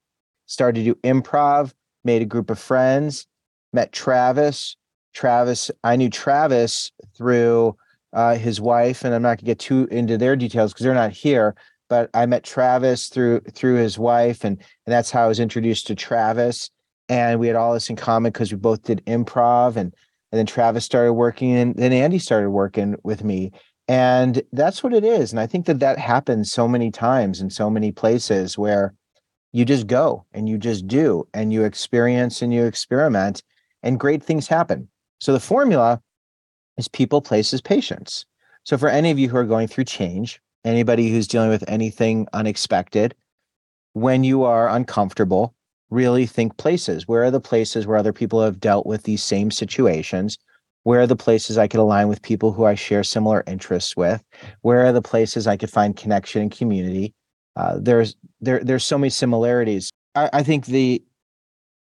started 0.46 0.84
to 0.84 0.94
do 0.94 1.00
improv 1.02 1.72
made 2.04 2.22
a 2.22 2.26
group 2.26 2.50
of 2.50 2.58
friends 2.58 3.26
met 3.72 3.92
travis 3.92 4.76
travis 5.14 5.70
i 5.84 5.96
knew 5.96 6.10
travis 6.10 6.90
through 7.16 7.76
uh, 8.12 8.36
his 8.36 8.60
wife, 8.60 9.04
and 9.04 9.14
I'm 9.14 9.22
not 9.22 9.28
going 9.28 9.38
to 9.38 9.44
get 9.44 9.58
too 9.58 9.86
into 9.90 10.16
their 10.16 10.36
details 10.36 10.72
because 10.72 10.84
they're 10.84 10.94
not 10.94 11.12
here. 11.12 11.54
But 11.88 12.10
I 12.12 12.26
met 12.26 12.44
Travis 12.44 13.08
through 13.08 13.40
through 13.52 13.76
his 13.76 13.98
wife, 13.98 14.44
and 14.44 14.58
and 14.58 14.92
that's 14.92 15.10
how 15.10 15.24
I 15.24 15.28
was 15.28 15.40
introduced 15.40 15.86
to 15.86 15.94
Travis. 15.94 16.70
And 17.08 17.40
we 17.40 17.46
had 17.46 17.56
all 17.56 17.72
this 17.72 17.88
in 17.88 17.96
common 17.96 18.32
because 18.32 18.52
we 18.52 18.58
both 18.58 18.82
did 18.82 19.04
improv, 19.06 19.76
and 19.76 19.94
and 20.30 20.38
then 20.38 20.46
Travis 20.46 20.84
started 20.84 21.14
working, 21.14 21.54
and 21.54 21.74
then 21.76 21.92
Andy 21.92 22.18
started 22.18 22.50
working 22.50 22.96
with 23.02 23.24
me. 23.24 23.50
And 23.88 24.42
that's 24.52 24.82
what 24.82 24.92
it 24.92 25.02
is. 25.02 25.32
And 25.32 25.40
I 25.40 25.46
think 25.46 25.64
that 25.66 25.80
that 25.80 25.98
happens 25.98 26.52
so 26.52 26.68
many 26.68 26.90
times 26.90 27.40
in 27.40 27.48
so 27.48 27.70
many 27.70 27.90
places 27.90 28.58
where 28.58 28.94
you 29.52 29.64
just 29.64 29.86
go 29.86 30.26
and 30.34 30.46
you 30.46 30.58
just 30.58 30.86
do 30.86 31.26
and 31.32 31.52
you 31.52 31.64
experience 31.64 32.42
and 32.42 32.52
you 32.52 32.66
experiment 32.66 33.42
and 33.82 33.98
great 33.98 34.22
things 34.22 34.46
happen. 34.46 34.88
So 35.20 35.32
the 35.32 35.40
formula 35.40 36.02
is 36.76 36.86
people, 36.88 37.22
places, 37.22 37.62
patience. 37.62 38.26
So 38.64 38.76
for 38.76 38.90
any 38.90 39.10
of 39.10 39.18
you 39.18 39.30
who 39.30 39.38
are 39.38 39.44
going 39.44 39.68
through 39.68 39.84
change, 39.84 40.40
anybody 40.64 41.10
who's 41.10 41.26
dealing 41.26 41.48
with 41.48 41.64
anything 41.66 42.28
unexpected, 42.34 43.14
when 43.94 44.22
you 44.22 44.44
are 44.44 44.68
uncomfortable, 44.68 45.54
really 45.90 46.26
think 46.26 46.56
places. 46.56 47.08
Where 47.08 47.24
are 47.24 47.30
the 47.30 47.40
places 47.40 47.86
where 47.86 47.96
other 47.96 48.12
people 48.12 48.42
have 48.42 48.60
dealt 48.60 48.86
with 48.86 49.04
these 49.04 49.22
same 49.22 49.50
situations? 49.50 50.38
Where 50.82 51.00
are 51.00 51.06
the 51.06 51.16
places 51.16 51.58
I 51.58 51.68
could 51.68 51.80
align 51.80 52.08
with 52.08 52.22
people 52.22 52.52
who 52.52 52.64
I 52.64 52.74
share 52.74 53.04
similar 53.04 53.44
interests 53.46 53.96
with? 53.96 54.22
Where 54.62 54.86
are 54.86 54.92
the 54.92 55.02
places 55.02 55.46
I 55.46 55.56
could 55.56 55.70
find 55.70 55.96
connection 55.96 56.42
and 56.42 56.50
community? 56.50 57.14
Uh, 57.56 57.78
there's 57.80 58.14
there 58.40 58.62
there's 58.62 58.84
so 58.84 58.98
many 58.98 59.10
similarities. 59.10 59.90
I, 60.14 60.30
I 60.32 60.42
think 60.42 60.66
the 60.66 61.02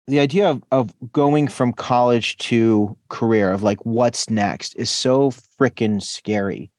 the 0.08 0.20
idea 0.20 0.50
of 0.50 0.64
of 0.72 0.94
going 1.12 1.48
from 1.48 1.74
college 1.74 2.38
to 2.38 2.96
career 3.10 3.52
of 3.52 3.64
like 3.64 3.84
what's 3.86 4.30
next 4.30 4.76
is 4.76 4.90
so 4.90 5.32
freaking 5.60 6.02
scary 6.02 6.72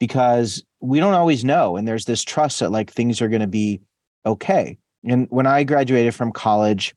because 0.00 0.64
we 0.80 0.98
don't 1.00 1.14
always 1.14 1.44
know 1.44 1.76
and 1.76 1.86
there's 1.86 2.04
this 2.04 2.22
trust 2.22 2.60
that 2.60 2.72
like 2.72 2.90
things 2.90 3.22
are 3.22 3.28
going 3.28 3.40
to 3.40 3.46
be 3.46 3.80
okay 4.26 4.76
and 5.04 5.26
when 5.30 5.46
I 5.46 5.64
graduated 5.64 6.14
from 6.14 6.32
college, 6.32 6.94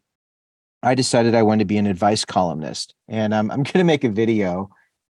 I 0.81 0.95
decided 0.95 1.35
I 1.35 1.43
wanted 1.43 1.59
to 1.59 1.65
be 1.65 1.77
an 1.77 1.87
advice 1.87 2.25
columnist. 2.25 2.95
And 3.07 3.33
um, 3.33 3.51
I'm 3.51 3.63
going 3.63 3.73
to 3.73 3.83
make 3.83 4.03
a 4.03 4.09
video. 4.09 4.69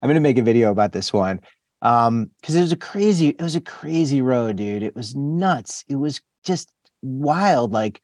I'm 0.02 0.08
going 0.08 0.14
to 0.14 0.20
make 0.20 0.38
a 0.38 0.42
video 0.42 0.70
about 0.70 0.92
this 0.92 1.12
one 1.12 1.40
um 1.82 2.30
because 2.40 2.54
it 2.54 2.60
was 2.60 2.72
a 2.72 2.76
crazy 2.76 3.28
it 3.28 3.40
was 3.40 3.56
a 3.56 3.60
crazy 3.60 4.20
road 4.20 4.56
dude. 4.56 4.82
It 4.82 4.94
was 4.94 5.14
nuts. 5.14 5.84
It 5.88 5.96
was 5.96 6.20
just 6.44 6.70
wild. 7.02 7.72
Like 7.72 8.02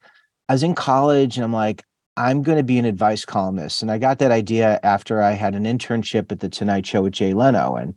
i 0.48 0.52
was 0.52 0.62
in 0.62 0.74
college 0.74 1.36
and 1.36 1.44
i'm 1.44 1.52
like 1.52 1.82
i'm 2.16 2.42
going 2.42 2.56
to 2.56 2.64
be 2.64 2.78
an 2.78 2.84
advice 2.84 3.24
columnist. 3.24 3.82
And 3.82 3.90
i 3.90 3.98
got 3.98 4.18
that 4.20 4.30
idea 4.30 4.80
after 4.82 5.22
i 5.22 5.32
had 5.32 5.54
an 5.54 5.64
internship 5.64 6.32
at 6.32 6.40
the 6.40 6.48
tonight 6.48 6.86
show 6.86 7.02
with 7.02 7.12
jay 7.12 7.34
leno. 7.34 7.76
And 7.76 7.94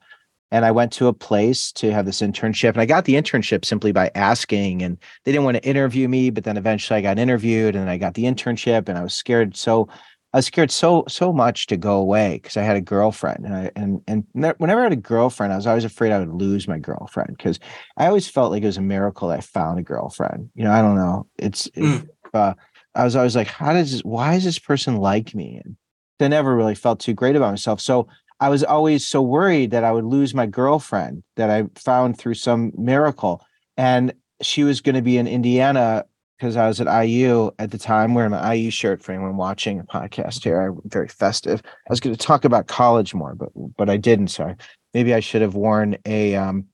and 0.51 0.65
I 0.65 0.71
went 0.71 0.91
to 0.93 1.07
a 1.07 1.13
place 1.13 1.71
to 1.73 1.91
have 1.91 2.05
this 2.05 2.21
internship. 2.21 2.69
And 2.69 2.81
I 2.81 2.85
got 2.85 3.05
the 3.05 3.15
internship 3.15 3.65
simply 3.65 3.91
by 3.91 4.11
asking. 4.15 4.81
And 4.81 4.97
they 5.23 5.31
didn't 5.31 5.45
want 5.45 5.57
to 5.57 5.63
interview 5.63 6.07
me, 6.07 6.29
but 6.29 6.43
then 6.43 6.57
eventually 6.57 6.97
I 6.97 7.01
got 7.01 7.19
interviewed 7.19 7.75
and 7.75 7.89
I 7.89 7.97
got 7.97 8.15
the 8.15 8.23
internship. 8.23 8.89
And 8.89 8.97
I 8.97 9.03
was 9.03 9.13
scared 9.13 9.55
so 9.55 9.87
I 10.31 10.37
was 10.37 10.45
scared 10.45 10.69
so 10.69 11.05
so 11.07 11.33
much 11.33 11.67
to 11.67 11.77
go 11.77 11.97
away 11.97 12.39
because 12.41 12.57
I 12.57 12.61
had 12.61 12.75
a 12.75 12.81
girlfriend. 12.81 13.45
And 13.45 13.55
I 13.55 13.71
and 13.75 14.01
and 14.07 14.25
whenever 14.33 14.81
I 14.81 14.83
had 14.83 14.93
a 14.93 14.97
girlfriend, 14.97 15.53
I 15.53 15.55
was 15.55 15.67
always 15.67 15.85
afraid 15.85 16.11
I 16.11 16.19
would 16.19 16.33
lose 16.33 16.67
my 16.67 16.79
girlfriend 16.79 17.37
because 17.37 17.59
I 17.97 18.07
always 18.07 18.27
felt 18.27 18.51
like 18.51 18.63
it 18.63 18.67
was 18.67 18.77
a 18.77 18.81
miracle 18.81 19.29
that 19.29 19.39
I 19.39 19.41
found 19.41 19.79
a 19.79 19.83
girlfriend. 19.83 20.49
You 20.55 20.63
know, 20.63 20.71
I 20.71 20.81
don't 20.81 20.95
know. 20.95 21.27
It's 21.37 21.67
mm. 21.69 22.07
uh, 22.33 22.53
I 22.95 23.03
was 23.03 23.15
always 23.15 23.35
like, 23.35 23.47
how 23.47 23.73
does 23.73 23.91
this, 23.91 24.01
why 24.01 24.35
is 24.35 24.43
this 24.43 24.59
person 24.59 24.97
like 24.97 25.35
me? 25.35 25.61
And 25.63 25.77
I 26.19 26.27
never 26.27 26.55
really 26.55 26.75
felt 26.75 26.99
too 26.99 27.13
great 27.13 27.35
about 27.35 27.51
myself. 27.51 27.79
So 27.79 28.07
I 28.39 28.49
was 28.49 28.63
always 28.63 29.05
so 29.05 29.21
worried 29.21 29.71
that 29.71 29.83
I 29.83 29.91
would 29.91 30.05
lose 30.05 30.33
my 30.33 30.45
girlfriend 30.45 31.23
that 31.35 31.49
I 31.49 31.65
found 31.75 32.17
through 32.17 32.35
some 32.35 32.71
miracle. 32.77 33.45
And 33.77 34.13
she 34.41 34.63
was 34.63 34.81
going 34.81 34.95
to 34.95 35.01
be 35.01 35.17
in 35.17 35.27
Indiana 35.27 36.05
because 36.37 36.55
I 36.55 36.67
was 36.67 36.79
at 36.79 37.05
IU 37.05 37.51
at 37.59 37.71
the 37.71 37.77
time 37.77 38.13
wearing 38.13 38.31
my 38.31 38.53
IU 38.53 38.71
shirt 38.71 39.03
for 39.03 39.11
anyone 39.11 39.35
watching 39.35 39.79
a 39.79 39.83
podcast 39.83 40.43
here. 40.43 40.61
I'm 40.61 40.79
very 40.85 41.09
festive. 41.09 41.61
I 41.65 41.89
was 41.89 41.99
going 41.99 42.15
to 42.15 42.25
talk 42.25 42.45
about 42.45 42.67
college 42.67 43.13
more, 43.13 43.35
but 43.35 43.49
but 43.77 43.89
I 43.89 43.97
didn't. 43.97 44.29
So 44.29 44.55
maybe 44.93 45.13
I 45.13 45.19
should 45.19 45.41
have 45.41 45.55
worn 45.55 45.97
a 46.05 46.35
um 46.35 46.65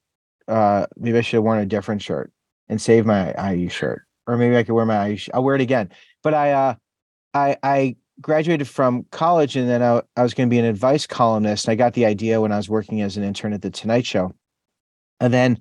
uh 0.48 0.86
maybe 0.98 1.18
I 1.18 1.22
should 1.22 1.38
have 1.38 1.44
worn 1.44 1.60
a 1.60 1.66
different 1.66 2.04
shirt 2.04 2.32
and 2.70 2.80
save 2.80 3.06
my 3.08 3.34
IU 3.54 3.70
shirt. 3.70 4.04
Or 4.28 4.38
maybe 4.38 4.56
I 4.56 4.64
could 4.64 4.74
wear 4.74 4.86
my 4.86 5.08
IU 5.08 5.18
sh- 5.18 5.30
I'll 5.34 5.44
wear 5.44 5.56
it 5.56 5.62
again. 5.62 5.90
But 6.22 6.36
I 6.36 6.52
uh 6.52 6.76
I 7.34 7.58
I 7.64 7.96
graduated 8.22 8.68
from 8.68 9.06
college 9.12 9.56
and 9.56 9.70
then 9.70 9.84
I, 9.84 10.02
I 10.16 10.24
was 10.24 10.34
going 10.34 10.50
to 10.50 10.54
be 10.54 10.60
an 10.60 10.66
advice 10.66 11.06
columnist. 11.06 11.68
I 11.68 11.76
got 11.76 11.94
the 11.94 12.06
idea 12.06 12.42
when 12.42 12.52
I 12.52 12.58
was 12.58 12.70
working 12.70 13.02
as 13.02 13.18
an 13.18 13.24
intern 13.24 13.54
at 13.54 13.62
the 13.62 13.70
Tonight 13.70 14.06
Show. 14.06 14.34
And 15.20 15.34
then 15.34 15.60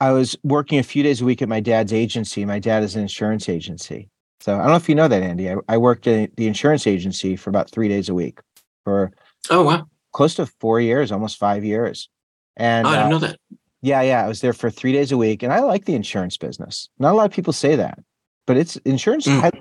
I 0.00 0.12
was 0.12 0.36
working 0.42 0.78
a 0.78 0.82
few 0.82 1.02
days 1.02 1.20
a 1.20 1.24
week 1.24 1.42
at 1.42 1.48
my 1.48 1.60
dad's 1.60 1.92
agency. 1.92 2.44
My 2.44 2.58
dad 2.58 2.82
is 2.82 2.94
an 2.94 3.02
insurance 3.02 3.48
agency. 3.48 4.08
So 4.40 4.54
I 4.54 4.58
don't 4.58 4.68
know 4.68 4.76
if 4.76 4.88
you 4.88 4.94
know 4.94 5.08
that, 5.08 5.22
Andy. 5.22 5.50
I, 5.50 5.56
I 5.68 5.76
worked 5.76 6.06
at 6.06 6.36
the 6.36 6.46
insurance 6.46 6.86
agency 6.86 7.36
for 7.36 7.50
about 7.50 7.70
three 7.70 7.88
days 7.88 8.08
a 8.08 8.14
week 8.14 8.38
for 8.84 9.10
oh 9.50 9.64
wow, 9.64 9.86
close 10.12 10.34
to 10.34 10.46
four 10.46 10.80
years, 10.80 11.10
almost 11.10 11.38
five 11.38 11.64
years. 11.64 12.08
And 12.56 12.86
oh, 12.86 12.90
I 12.90 12.92
didn't 12.94 13.06
uh, 13.06 13.08
know 13.08 13.18
that. 13.18 13.40
Yeah, 13.82 14.02
yeah. 14.02 14.24
I 14.24 14.28
was 14.28 14.40
there 14.40 14.52
for 14.52 14.70
three 14.70 14.92
days 14.92 15.10
a 15.10 15.16
week, 15.16 15.42
and 15.42 15.52
I 15.52 15.60
like 15.60 15.86
the 15.86 15.94
insurance 15.94 16.36
business. 16.36 16.88
Not 16.98 17.12
a 17.12 17.16
lot 17.16 17.26
of 17.26 17.32
people 17.32 17.52
say 17.52 17.74
that, 17.76 17.98
but 18.46 18.56
it's 18.56 18.76
insurance. 18.76 19.26
Mm 19.26 19.60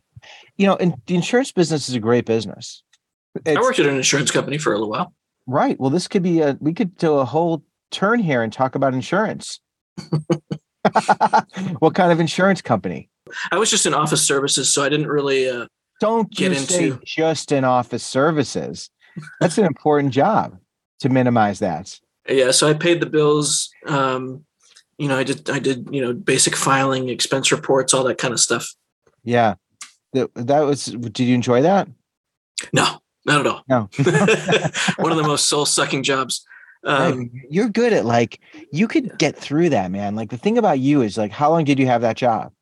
you 0.58 0.68
know, 0.68 0.76
and 0.76 0.96
the 1.06 1.16
insurance 1.16 1.52
business 1.52 1.90
is 1.90 1.96
a 1.96 2.00
great 2.00 2.26
business. 2.26 2.84
It's, 3.46 3.58
I 3.58 3.62
worked 3.62 3.80
at 3.80 3.86
an 3.86 3.96
insurance 3.96 4.32
company 4.32 4.58
for 4.58 4.74
a 4.74 4.76
little 4.76 4.90
while. 4.90 5.14
Right. 5.46 5.80
Well, 5.80 5.90
this 5.90 6.08
could 6.08 6.24
be 6.24 6.42
a 6.42 6.58
we 6.60 6.74
could 6.74 6.98
do 6.98 7.16
a 7.16 7.26
whole 7.26 7.64
turn 7.92 8.20
here 8.20 8.42
and 8.42 8.52
talk 8.52 8.76
about 8.76 8.94
insurance. 8.94 9.60
what 11.80 11.96
kind 11.96 12.12
of 12.12 12.20
insurance 12.20 12.62
company? 12.62 13.10
I 13.52 13.58
was 13.58 13.70
just 13.70 13.86
in 13.86 13.94
office 13.94 14.26
services, 14.26 14.72
so 14.72 14.84
I 14.84 14.90
didn't 14.90 15.08
really 15.08 15.50
uh, 15.50 15.68
don't 16.00 16.32
get 16.32 16.52
into 16.54 17.00
just 17.06 17.52
in 17.52 17.64
office 17.64 18.04
services. 18.04 18.90
That's 19.40 19.58
an 19.58 19.66
important 19.66 20.14
job 20.14 20.58
to 21.00 21.10
minimize 21.10 21.60
that. 21.60 22.00
Yeah, 22.28 22.52
so 22.52 22.68
I 22.68 22.74
paid 22.74 23.00
the 23.00 23.06
bills. 23.06 23.70
Um, 23.86 24.46
you 24.98 25.08
know, 25.08 25.18
I 25.18 25.24
did 25.24 25.50
I 25.50 25.60
did 25.60 25.90
you 25.92 26.02
know 26.02 26.14
basic 26.14 26.56
filing, 26.56 27.10
expense 27.10 27.52
reports, 27.52 27.94
all 27.94 28.04
that 28.06 28.18
kind 28.18 28.34
of 28.34 28.40
stuff. 28.40 28.74
Yeah, 29.24 29.56
that 30.20 30.48
that 30.48 30.62
was 30.62 30.86
did 30.86 31.20
you 31.20 31.36
enjoy 31.36 31.62
that? 31.62 31.88
No 32.74 33.02
not 33.28 33.42
at 33.42 33.48
all. 33.48 33.64
No. 33.68 33.90
One 34.98 35.12
of 35.12 35.18
the 35.18 35.26
most 35.28 35.50
soul-sucking 35.50 36.02
jobs. 36.02 36.46
Um, 36.86 37.30
you're 37.50 37.68
good 37.68 37.92
at 37.92 38.06
like 38.06 38.40
you 38.72 38.88
could 38.88 39.18
get 39.18 39.36
through 39.36 39.70
that 39.70 39.92
man. 39.92 40.16
Like 40.16 40.30
the 40.30 40.38
thing 40.38 40.58
about 40.58 40.80
you 40.80 41.02
is 41.02 41.18
like 41.18 41.32
how 41.32 41.52
long 41.52 41.66
did 41.66 41.78
you 41.78 41.86
have 41.86 42.02
that 42.02 42.16
job? 42.16 42.54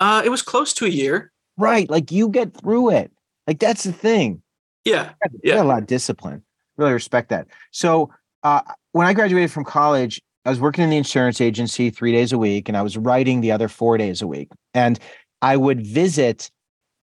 Uh 0.00 0.22
it 0.24 0.30
was 0.30 0.42
close 0.42 0.72
to 0.74 0.86
a 0.86 0.88
year. 0.88 1.32
Right 1.58 1.88
like 1.90 2.10
you 2.10 2.28
get 2.30 2.56
through 2.56 2.90
it. 2.90 3.12
Like 3.46 3.58
that's 3.58 3.84
the 3.84 3.92
thing. 3.92 4.42
Yeah 4.84 5.12
yeah. 5.42 5.60
a 5.60 5.64
lot 5.64 5.80
of 5.82 5.86
discipline. 5.86 6.42
Really 6.78 6.92
respect 6.92 7.28
that. 7.28 7.46
So 7.72 8.10
uh 8.42 8.62
when 8.92 9.06
i 9.06 9.12
graduated 9.12 9.50
from 9.50 9.64
college 9.64 10.22
I 10.46 10.50
was 10.50 10.60
working 10.60 10.84
in 10.84 10.90
the 10.90 10.96
insurance 10.96 11.40
agency 11.40 11.90
three 11.90 12.12
days 12.12 12.32
a 12.32 12.38
week 12.38 12.68
and 12.68 12.76
I 12.76 12.82
was 12.82 12.96
writing 12.96 13.40
the 13.40 13.50
other 13.50 13.68
four 13.68 13.98
days 13.98 14.22
a 14.22 14.26
week. 14.28 14.48
And 14.72 14.98
I 15.42 15.56
would 15.56 15.84
visit 15.84 16.50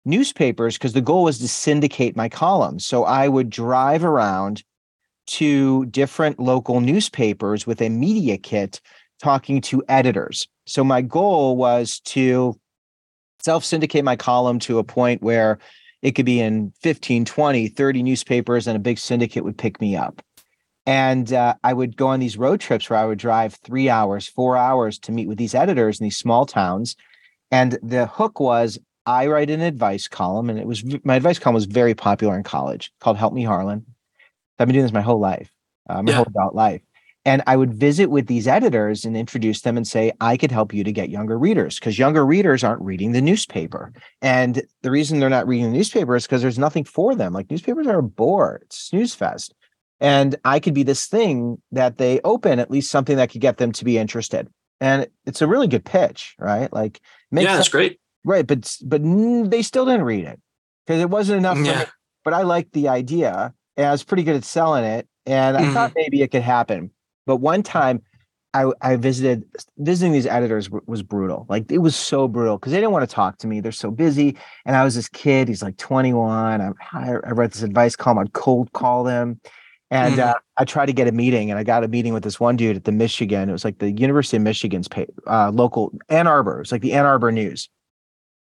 newspapers 0.06 0.78
because 0.78 0.94
the 0.94 1.02
goal 1.02 1.24
was 1.24 1.40
to 1.40 1.48
syndicate 1.48 2.16
my 2.16 2.30
columns. 2.30 2.86
So 2.86 3.04
I 3.04 3.28
would 3.28 3.50
drive 3.50 4.04
around 4.04 4.64
to 5.26 5.86
different 5.86 6.40
local 6.40 6.82
newspapers 6.82 7.66
with 7.66 7.82
a 7.82 7.90
media 7.90 8.38
kit 8.38 8.82
talking 9.22 9.62
to 9.62 9.84
editors. 9.88 10.48
So 10.66 10.84
my 10.84 11.02
goal 11.02 11.56
was 11.56 12.00
to 12.02 12.60
self 13.40 13.64
syndicate 13.64 14.04
my 14.04 14.16
column 14.16 14.60
to 14.60 14.80
a 14.80 14.84
point 14.84 15.22
where 15.22 15.60
it 16.02 16.12
could 16.12 16.26
be 16.26 16.42
in 16.42 16.74
15, 16.82 17.24
20, 17.24 17.68
30 17.70 18.04
newspapers 18.04 18.68
and 18.68 18.76
a 18.76 18.80
big 18.80 19.00
syndicate 19.00 19.44
would 19.44 19.58
pick 19.58 19.80
me 19.80 19.96
up. 19.96 20.22
And 20.86 21.32
uh, 21.32 21.56
I 21.64 21.72
would 21.72 21.96
go 21.96 22.08
on 22.08 22.20
these 22.20 22.38
road 22.38 22.60
trips 22.60 22.90
where 22.90 23.00
I 23.00 23.06
would 23.06 23.20
drive 23.20 23.54
three 23.54 23.90
hours, 23.90 24.28
four 24.28 24.58
hours 24.58 25.00
to 25.00 25.14
meet 25.14 25.30
with 25.30 25.38
these 25.38 25.56
editors 25.56 26.02
in 26.02 26.04
these 26.04 26.18
small 26.18 26.46
towns 26.46 26.98
and 27.54 27.78
the 27.84 28.08
hook 28.08 28.40
was 28.40 28.80
I 29.06 29.28
write 29.28 29.50
an 29.50 29.62
advice 29.62 30.08
column, 30.08 30.50
and 30.50 30.60
it 30.60 30.66
was 30.66 30.84
my 31.04 31.16
advice 31.16 31.40
column 31.40 31.56
was 31.56 31.66
very 31.66 31.94
popular 31.94 32.36
in 32.38 32.44
college 32.44 32.92
called 33.00 33.18
Help 33.18 33.34
Me 33.34 33.44
Harlan. 33.44 33.86
I've 34.60 34.68
been 34.68 34.74
doing 34.74 34.86
this 34.86 34.94
my 34.94 35.02
whole 35.02 35.20
life, 35.20 35.52
uh, 35.90 36.02
my 36.02 36.12
yeah. 36.12 36.18
whole 36.18 36.28
adult 36.28 36.56
life. 36.56 36.82
And 37.26 37.42
I 37.48 37.56
would 37.56 37.74
visit 37.74 38.10
with 38.10 38.28
these 38.28 38.48
editors 38.48 39.06
and 39.06 39.16
introduce 39.16 39.62
them 39.62 39.78
and 39.78 39.88
say, 39.88 40.12
I 40.20 40.36
could 40.36 40.52
help 40.52 40.74
you 40.74 40.84
to 40.84 40.92
get 40.92 41.10
younger 41.10 41.40
readers 41.40 41.80
because 41.80 41.98
younger 41.98 42.26
readers 42.26 42.66
aren't 42.66 42.82
reading 42.82 43.14
the 43.14 43.22
newspaper. 43.22 43.94
And 44.22 44.62
the 44.82 44.92
reason 44.92 45.20
they're 45.20 45.30
not 45.30 45.48
reading 45.48 45.72
the 45.72 45.78
newspaper 45.78 46.18
is 46.18 46.26
because 46.26 46.42
there's 46.42 46.60
nothing 46.60 46.84
for 46.84 47.16
them. 47.16 47.32
Like 47.32 47.50
newspapers 47.50 47.88
are 47.88 48.00
a 48.00 48.04
bore, 48.04 48.60
it's 48.64 48.78
snooze 48.78 49.16
fest. 49.16 49.54
And 50.02 50.36
I 50.44 50.60
could 50.60 50.74
be 50.74 50.84
this 50.84 51.08
thing 51.08 51.62
that 51.72 51.98
they 51.98 52.20
open, 52.26 52.60
at 52.60 52.70
least 52.70 52.92
something 52.92 53.16
that 53.16 53.30
could 53.30 53.40
get 53.40 53.58
them 53.58 53.72
to 53.72 53.86
be 53.86 53.98
interested 53.98 54.50
and 54.84 55.08
it's 55.26 55.42
a 55.42 55.48
really 55.48 55.68
good 55.68 55.86
pitch, 55.86 56.36
right? 56.38 56.72
Like, 56.74 57.00
yeah, 57.32 57.56
that's 57.56 57.70
great, 57.70 58.02
right? 58.24 58.46
But 58.46 58.78
but 58.84 59.02
they 59.50 59.62
still 59.62 59.86
didn't 59.86 60.06
read 60.06 60.26
it 60.26 60.40
because 60.86 61.02
it 61.02 61.10
wasn't 61.10 61.40
enough. 61.40 61.58
Yeah. 61.60 61.86
But 62.24 62.34
I 62.34 62.44
liked 62.44 62.72
the 62.74 62.88
idea, 62.88 63.54
and 63.76 63.86
I 63.86 63.92
was 63.92 64.04
pretty 64.04 64.24
good 64.24 64.36
at 64.36 64.46
selling 64.46 64.86
it, 64.86 65.08
and 65.26 65.58
I 65.58 65.62
mm-hmm. 65.62 65.74
thought 65.74 65.94
maybe 65.96 66.22
it 66.22 66.30
could 66.32 66.42
happen. 66.42 66.92
But 67.26 67.38
one 67.38 67.64
time, 67.64 68.02
I, 68.54 68.72
I 68.82 68.96
visited 68.98 69.46
visiting 69.78 70.14
these 70.14 70.28
editors 70.28 70.68
w- 70.68 70.84
was 70.86 71.02
brutal. 71.02 71.46
Like 71.50 71.72
it 71.72 71.80
was 71.80 71.96
so 71.96 72.28
brutal 72.28 72.58
because 72.58 72.72
they 72.72 72.78
didn't 72.78 72.92
want 72.92 73.08
to 73.10 73.14
talk 73.14 73.40
to 73.40 73.48
me. 73.48 73.62
They're 73.62 73.72
so 73.72 73.90
busy. 73.90 74.38
And 74.66 74.76
I 74.76 74.84
was 74.84 74.96
this 74.96 75.10
kid. 75.10 75.48
He's 75.48 75.64
like 75.64 75.78
21. 75.78 76.62
I, 76.62 76.72
I 76.94 77.32
read 77.32 77.52
this 77.52 77.64
advice 77.64 77.96
column. 77.96 78.20
I'd 78.20 78.34
cold 78.34 78.72
call 78.74 79.04
them. 79.04 79.40
And 79.90 80.16
mm-hmm. 80.16 80.30
uh, 80.30 80.34
I 80.58 80.66
tried 80.66 80.88
to 80.88 80.94
get 80.94 81.08
a 81.08 81.12
meeting, 81.12 81.52
and 81.52 81.60
I 81.60 81.64
got 81.64 81.84
a 81.84 81.88
meeting 81.88 82.14
with 82.14 82.24
this 82.24 82.40
one 82.40 82.56
dude 82.56 82.76
at 82.76 82.84
the 82.84 82.92
Michigan. 82.92 83.50
It 83.50 83.52
was 83.52 83.64
like 83.64 83.78
the 83.78 83.92
University 83.92 84.38
of 84.38 84.44
Michigan's 84.44 84.88
pay, 84.88 85.06
uh, 85.28 85.52
local 85.52 85.92
Ann 86.10 86.26
Arbor. 86.26 86.62
It's 86.62 86.72
like 86.72 86.82
the 86.82 86.94
Ann 86.94 87.06
Arbor 87.06 87.32
News. 87.32 87.70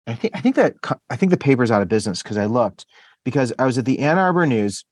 I 0.07 0.15
think 0.15 0.37
I 0.37 0.41
think 0.41 0.57
that 0.57 0.75
I 1.11 1.17
think 1.17 1.31
the 1.31 1.39
paper's 1.39 1.71
out 1.71 1.83
of 1.83 1.89
business 1.89 2.23
because 2.23 2.37
I 2.37 2.47
looked 2.47 2.87
because 3.25 3.53
I 3.59 3.67
was 3.67 3.79
at 3.79 3.85
the 3.85 4.01
Ann 4.01 4.19
Arbor 4.19 4.47
News, 4.47 4.85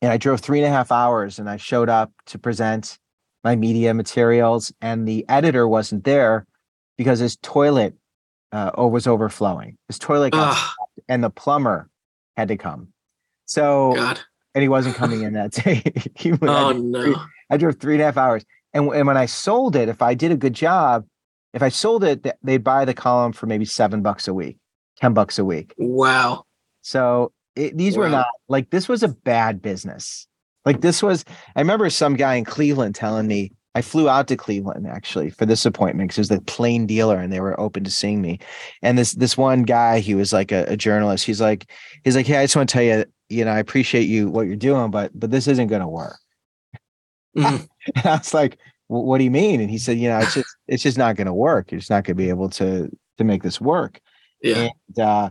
and 0.00 0.12
I 0.12 0.16
drove 0.16 0.40
three 0.40 0.58
and 0.58 0.66
a 0.66 0.70
half 0.70 0.92
hours, 0.92 1.38
and 1.38 1.50
I 1.50 1.56
showed 1.56 1.88
up 1.88 2.12
to 2.26 2.38
present 2.38 2.98
my 3.42 3.56
media 3.56 3.94
materials, 3.94 4.72
and 4.80 5.06
the 5.06 5.24
editor 5.28 5.66
wasn't 5.66 6.04
there 6.04 6.46
because 6.96 7.18
his 7.18 7.36
toilet 7.42 7.94
uh, 8.52 8.70
was 8.76 9.06
overflowing. 9.06 9.76
His 9.88 9.98
toilet 9.98 10.34
and 11.08 11.22
the 11.22 11.30
plumber 11.30 11.88
had 12.36 12.48
to 12.48 12.56
come. 12.56 12.88
So, 13.46 13.94
God. 13.94 14.20
and 14.54 14.62
he 14.62 14.68
wasn't 14.68 14.96
coming 14.96 15.22
in 15.22 15.34
that 15.34 15.52
day. 15.52 15.82
he, 16.16 16.32
oh 16.32 16.70
I 16.70 16.72
no! 16.72 17.02
Three, 17.02 17.16
I 17.50 17.56
drove 17.56 17.78
three 17.78 17.94
and 17.94 18.02
a 18.02 18.06
half 18.06 18.16
hours, 18.16 18.44
and, 18.72 18.88
and 18.90 19.06
when 19.06 19.16
I 19.16 19.26
sold 19.26 19.76
it, 19.76 19.88
if 19.88 20.02
I 20.02 20.14
did 20.14 20.32
a 20.32 20.36
good 20.36 20.54
job, 20.54 21.04
if 21.56 21.62
I 21.62 21.70
sold 21.70 22.04
it, 22.04 22.26
they'd 22.42 22.62
buy 22.62 22.84
the 22.84 22.94
column 22.94 23.32
for 23.32 23.46
maybe 23.46 23.64
seven 23.64 24.02
bucks 24.02 24.28
a 24.28 24.34
week, 24.34 24.58
ten 24.98 25.14
bucks 25.14 25.38
a 25.38 25.44
week. 25.44 25.74
Wow! 25.78 26.44
So 26.82 27.32
it, 27.56 27.76
these 27.76 27.96
wow. 27.96 28.04
were 28.04 28.10
not 28.10 28.26
like 28.48 28.68
this 28.70 28.88
was 28.88 29.02
a 29.02 29.08
bad 29.08 29.62
business. 29.62 30.28
Like 30.66 30.82
this 30.82 31.02
was, 31.02 31.24
I 31.54 31.60
remember 31.60 31.88
some 31.88 32.14
guy 32.14 32.34
in 32.34 32.44
Cleveland 32.44 32.94
telling 32.94 33.26
me, 33.26 33.52
I 33.74 33.82
flew 33.82 34.08
out 34.08 34.28
to 34.28 34.36
Cleveland 34.36 34.86
actually 34.86 35.30
for 35.30 35.46
this 35.46 35.64
appointment 35.64 36.08
because 36.08 36.18
it 36.18 36.32
was 36.32 36.40
the 36.40 36.40
plain 36.42 36.86
dealer 36.86 37.16
and 37.16 37.32
they 37.32 37.40
were 37.40 37.58
open 37.58 37.84
to 37.84 37.90
seeing 37.90 38.20
me. 38.20 38.38
And 38.82 38.98
this 38.98 39.12
this 39.12 39.38
one 39.38 39.62
guy, 39.62 40.00
he 40.00 40.14
was 40.14 40.32
like 40.32 40.52
a, 40.52 40.64
a 40.64 40.76
journalist. 40.76 41.24
He's 41.24 41.40
like, 41.40 41.70
he's 42.04 42.16
like, 42.16 42.26
hey, 42.26 42.38
I 42.38 42.44
just 42.44 42.56
want 42.56 42.68
to 42.68 42.72
tell 42.72 42.82
you, 42.82 43.04
you 43.28 43.44
know, 43.44 43.52
I 43.52 43.60
appreciate 43.60 44.08
you 44.08 44.28
what 44.28 44.46
you're 44.46 44.56
doing, 44.56 44.90
but 44.90 45.10
but 45.18 45.30
this 45.30 45.46
isn't 45.46 45.68
going 45.68 45.82
to 45.82 45.88
work. 45.88 46.18
Mm. 47.36 47.66
and 47.94 48.06
I 48.06 48.16
was 48.16 48.34
like, 48.34 48.58
what 48.88 49.18
do 49.18 49.24
you 49.24 49.30
mean? 49.30 49.60
And 49.60 49.70
he 49.70 49.78
said, 49.78 49.98
you 49.98 50.08
know, 50.08 50.18
it's 50.18 50.34
just 50.34 50.56
it's 50.68 50.82
just 50.82 50.98
not 50.98 51.16
going 51.16 51.26
to 51.26 51.34
work. 51.34 51.70
You're 51.70 51.80
just 51.80 51.90
not 51.90 52.04
going 52.04 52.16
to 52.16 52.22
be 52.22 52.28
able 52.28 52.48
to 52.50 52.90
to 53.18 53.24
make 53.24 53.42
this 53.42 53.60
work. 53.60 54.00
Yeah. 54.42 54.68
And, 54.88 54.98
uh, 54.98 55.30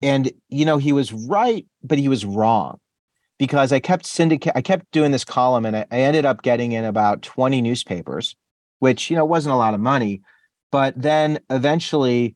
and 0.00 0.32
you 0.48 0.64
know, 0.64 0.78
he 0.78 0.92
was 0.92 1.12
right, 1.12 1.66
but 1.82 1.98
he 1.98 2.08
was 2.08 2.24
wrong 2.24 2.78
because 3.38 3.72
I 3.72 3.80
kept 3.80 4.06
syndicate 4.06 4.52
I 4.56 4.62
kept 4.62 4.90
doing 4.90 5.12
this 5.12 5.24
column 5.24 5.64
and 5.64 5.76
I, 5.76 5.86
I 5.90 6.00
ended 6.00 6.24
up 6.24 6.42
getting 6.42 6.72
in 6.72 6.84
about 6.84 7.22
20 7.22 7.62
newspapers, 7.62 8.34
which 8.80 9.10
you 9.10 9.16
know 9.16 9.24
wasn't 9.24 9.54
a 9.54 9.58
lot 9.58 9.74
of 9.74 9.80
money. 9.80 10.22
But 10.70 11.00
then 11.00 11.38
eventually 11.50 12.34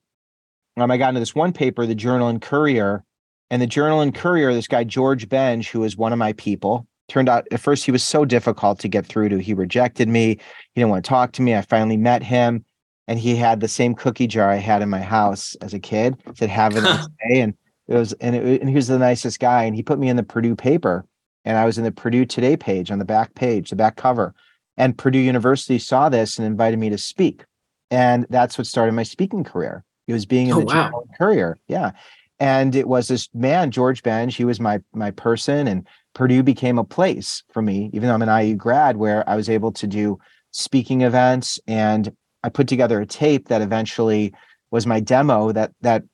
um, 0.77 0.91
I 0.91 0.97
got 0.97 1.09
into 1.09 1.21
this 1.21 1.35
one 1.35 1.53
paper, 1.53 1.87
the 1.87 1.95
Journal 1.95 2.29
and 2.29 2.41
Courier. 2.41 3.03
And 3.49 3.63
the 3.63 3.67
Journal 3.67 4.01
and 4.01 4.13
Courier, 4.13 4.53
this 4.53 4.67
guy 4.67 4.83
George 4.83 5.29
Benge, 5.29 5.69
who 5.69 5.81
was 5.81 5.97
one 5.97 6.13
of 6.13 6.19
my 6.19 6.33
people, 6.33 6.87
turned 7.09 7.29
out 7.29 7.47
at 7.51 7.61
first 7.61 7.85
he 7.85 7.93
was 7.93 8.03
so 8.03 8.25
difficult 8.25 8.79
to 8.81 8.89
get 8.89 9.07
through 9.07 9.29
to. 9.31 9.39
He 9.39 9.55
rejected 9.55 10.09
me. 10.09 10.29
He 10.29 10.81
didn't 10.81 10.91
want 10.91 11.05
to 11.05 11.09
talk 11.09 11.33
to 11.33 11.43
me. 11.43 11.55
I 11.55 11.63
finally 11.63 11.97
met 11.97 12.23
him, 12.23 12.65
and 13.07 13.19
he 13.19 13.37
had 13.37 13.61
the 13.61 13.69
same 13.69 13.95
cookie 13.95 14.27
jar 14.27 14.51
I 14.51 14.57
had 14.57 14.83
in 14.83 14.89
my 14.89 15.01
house 15.01 15.55
as 15.61 15.75
a 15.75 15.79
kid. 15.79 16.17
Said, 16.35 16.51
"Have 16.51 16.77
it 16.77 16.83
nice 16.83 17.07
day." 17.29 17.41
And 17.41 17.55
it 17.89 17.95
was, 17.95 18.13
and, 18.15 18.35
it, 18.35 18.61
and 18.61 18.69
he 18.69 18.77
was 18.77 18.89
the 18.89 18.99
nicest 18.99 19.39
guy. 19.39 19.65
And 19.65 19.77
he 19.77 19.83
put 19.83 19.99
me 19.99 20.09
in 20.09 20.17
the 20.17 20.23
Purdue 20.23 20.57
paper, 20.57 21.05
and 21.45 21.57
I 21.57 21.65
was 21.65 21.79
in 21.79 21.85
the 21.85 21.93
Purdue 21.93 22.25
Today 22.25 22.57
page 22.57 22.91
on 22.91 22.99
the 22.99 23.05
back 23.05 23.35
page, 23.35 23.71
the 23.71 23.77
back 23.77 23.97
cover. 23.97 24.35
And 24.77 24.99
Purdue 24.99 25.19
University 25.19 25.79
saw 25.79 26.09
this 26.09 26.39
and 26.39 26.47
invited 26.47 26.79
me 26.79 26.91
to 26.91 26.99
speak, 26.99 27.45
and 27.91 28.27
that's 28.31 28.59
what 28.59 28.67
started 28.67 28.93
my 28.93 29.05
speaking 29.05 29.45
career. 29.45 29.85
It 30.07 30.13
was 30.13 30.27
being 30.27 30.49
in 30.49 30.55
oh, 30.55 30.61
the 30.61 30.67
wow. 30.67 31.05
Courier, 31.19 31.59
yeah. 31.67 31.93
And 32.39 32.77
it 32.77 32.87
was 32.87 33.09
this 33.09 33.29
man, 33.33 33.71
George 33.71 34.03
Benge. 34.03 34.37
He 34.37 34.45
was 34.45 34.61
my 34.61 34.81
my 34.93 35.11
person, 35.11 35.67
and 35.67 35.87
Purdue 36.17 36.43
became 36.43 36.79
a 36.79 36.85
place 36.85 37.43
for 37.53 37.61
me, 37.61 37.91
even 37.93 38.09
though 38.09 38.15
I'm 38.15 38.23
an 38.23 38.47
IU 38.47 38.57
grad, 38.57 38.97
where 38.97 39.29
I 39.29 39.37
was 39.37 39.51
able 39.51 39.71
to 39.73 39.87
do 39.87 40.19
speaking 40.51 41.03
events. 41.03 41.61
And 41.67 42.11
I 42.43 42.49
put 42.49 42.69
together 42.69 43.03
a 43.03 43.07
tape 43.07 43.49
that 43.49 43.61
eventually 43.61 44.33
was 44.71 44.87
my 44.87 44.99
demo 44.99 45.53
that 45.53 45.73
that 45.83 46.05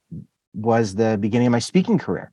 was 0.55 0.97
the 0.97 1.19
beginning 1.21 1.47
of 1.47 1.53
my 1.53 1.61
speaking 1.61 1.99
career. 1.99 2.33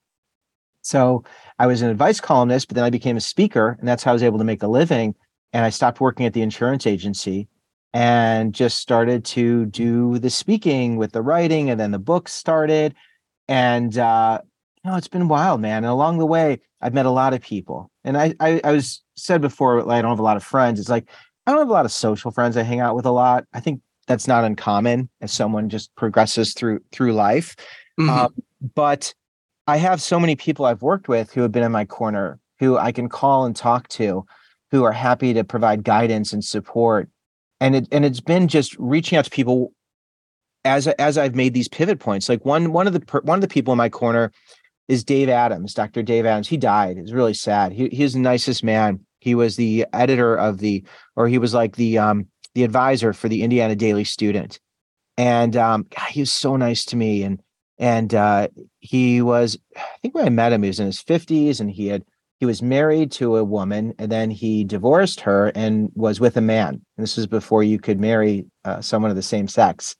So 0.81 1.23
I 1.59 1.67
was 1.67 1.83
an 1.83 1.91
advice 1.91 2.19
columnist, 2.19 2.69
but 2.69 2.73
then 2.73 2.83
I 2.83 2.89
became 2.89 3.17
a 3.17 3.21
speaker, 3.21 3.77
and 3.79 3.87
that's 3.87 4.01
how 4.01 4.11
I 4.11 4.13
was 4.13 4.23
able 4.23 4.39
to 4.39 4.43
make 4.43 4.63
a 4.63 4.67
living. 4.67 5.13
And 5.53 5.63
I 5.63 5.69
stopped 5.69 6.01
working 6.01 6.25
at 6.25 6.33
the 6.33 6.41
insurance 6.41 6.87
agency 6.87 7.49
and 7.93 8.51
just 8.51 8.79
started 8.79 9.23
to 9.25 9.67
do 9.67 10.17
the 10.17 10.31
speaking 10.31 10.97
with 10.97 11.11
the 11.11 11.21
writing, 11.21 11.69
and 11.69 11.79
then 11.79 11.91
the 11.91 11.99
books 11.99 12.33
started. 12.33 12.95
And 13.47 13.95
uh, 13.95 14.41
you 14.83 14.89
know, 14.89 14.97
it's 14.97 15.07
been 15.07 15.27
wild, 15.27 15.61
man. 15.61 15.83
And 15.83 15.91
along 15.91 16.17
the 16.17 16.25
way, 16.25 16.61
I've 16.81 16.93
met 16.93 17.05
a 17.05 17.11
lot 17.11 17.33
of 17.33 17.41
people. 17.41 17.91
And 18.03 18.17
I, 18.17 18.33
I, 18.39 18.61
I 18.63 18.71
was 18.71 19.03
said 19.15 19.41
before, 19.41 19.83
like, 19.83 19.99
I 19.99 20.01
don't 20.01 20.11
have 20.11 20.19
a 20.19 20.23
lot 20.23 20.37
of 20.37 20.43
friends. 20.43 20.79
It's 20.79 20.89
like 20.89 21.09
I 21.45 21.51
don't 21.51 21.61
have 21.61 21.69
a 21.69 21.73
lot 21.73 21.85
of 21.85 21.91
social 21.91 22.31
friends. 22.31 22.57
I 22.57 22.63
hang 22.63 22.79
out 22.79 22.95
with 22.95 23.05
a 23.05 23.11
lot. 23.11 23.45
I 23.53 23.59
think 23.59 23.81
that's 24.07 24.27
not 24.27 24.43
uncommon 24.43 25.09
as 25.21 25.31
someone 25.31 25.69
just 25.69 25.93
progresses 25.95 26.53
through 26.53 26.79
through 26.91 27.13
life. 27.13 27.55
Mm-hmm. 27.99 28.09
Um, 28.09 28.35
but 28.75 29.13
I 29.67 29.77
have 29.77 30.01
so 30.01 30.19
many 30.19 30.35
people 30.35 30.65
I've 30.65 30.81
worked 30.81 31.07
with 31.07 31.31
who 31.33 31.41
have 31.41 31.51
been 31.51 31.63
in 31.63 31.71
my 31.71 31.85
corner, 31.85 32.39
who 32.59 32.77
I 32.77 32.91
can 32.91 33.09
call 33.09 33.45
and 33.45 33.55
talk 33.55 33.87
to, 33.89 34.25
who 34.71 34.83
are 34.83 34.91
happy 34.91 35.33
to 35.33 35.43
provide 35.43 35.83
guidance 35.83 36.33
and 36.33 36.43
support. 36.43 37.09
And 37.61 37.75
it 37.75 37.87
and 37.91 38.05
it's 38.05 38.21
been 38.21 38.47
just 38.47 38.75
reaching 38.77 39.17
out 39.17 39.25
to 39.25 39.31
people 39.31 39.73
as 40.65 40.87
as 40.87 41.17
I've 41.17 41.35
made 41.35 41.53
these 41.53 41.67
pivot 41.67 41.99
points. 41.99 42.29
Like 42.29 42.45
one 42.45 42.73
one 42.73 42.87
of 42.87 42.93
the 42.93 43.21
one 43.23 43.37
of 43.37 43.41
the 43.41 43.47
people 43.47 43.71
in 43.73 43.77
my 43.77 43.89
corner 43.89 44.31
is 44.89 45.05
Dave 45.05 45.29
Adams, 45.29 45.73
Dr. 45.73 46.03
Dave 46.03 46.25
Adams. 46.25 46.49
He 46.49 46.57
died. 46.57 46.97
It's 46.97 47.13
really 47.13 47.33
sad. 47.33 47.71
He 47.71 47.87
he's 47.87 48.13
the 48.13 48.19
nicest 48.19 48.63
man. 48.63 48.99
He 49.19 49.35
was 49.35 49.55
the 49.55 49.85
editor 49.93 50.35
of 50.35 50.57
the, 50.57 50.83
or 51.15 51.27
he 51.27 51.37
was 51.37 51.53
like 51.53 51.77
the 51.77 51.97
um 51.97 52.27
the 52.55 52.65
advisor 52.65 53.13
for 53.13 53.29
the 53.29 53.43
Indiana 53.43 53.75
Daily 53.75 54.03
Student, 54.03 54.59
and 55.17 55.55
um, 55.55 55.85
God, 55.95 56.09
he 56.09 56.19
was 56.19 56.33
so 56.33 56.57
nice 56.57 56.83
to 56.85 56.97
me. 56.97 57.23
And 57.23 57.41
and 57.79 58.13
uh, 58.13 58.49
he 58.79 59.21
was 59.21 59.57
i 59.75 59.97
think 60.01 60.13
when 60.13 60.25
i 60.25 60.29
met 60.29 60.53
him 60.53 60.61
he 60.61 60.67
was 60.67 60.79
in 60.79 60.85
his 60.85 61.01
50s 61.01 61.59
and 61.59 61.71
he 61.71 61.87
had 61.87 62.03
he 62.39 62.45
was 62.45 62.61
married 62.61 63.11
to 63.13 63.37
a 63.37 63.43
woman 63.43 63.93
and 63.97 64.11
then 64.11 64.29
he 64.29 64.63
divorced 64.63 65.21
her 65.21 65.47
and 65.55 65.89
was 65.95 66.19
with 66.19 66.37
a 66.37 66.41
man 66.41 66.69
and 66.69 67.03
this 67.03 67.17
was 67.17 67.25
before 67.25 67.63
you 67.63 67.79
could 67.79 67.99
marry 67.99 68.45
uh, 68.65 68.81
someone 68.81 69.09
of 69.09 69.17
the 69.17 69.23
same 69.23 69.47
sex 69.47 69.95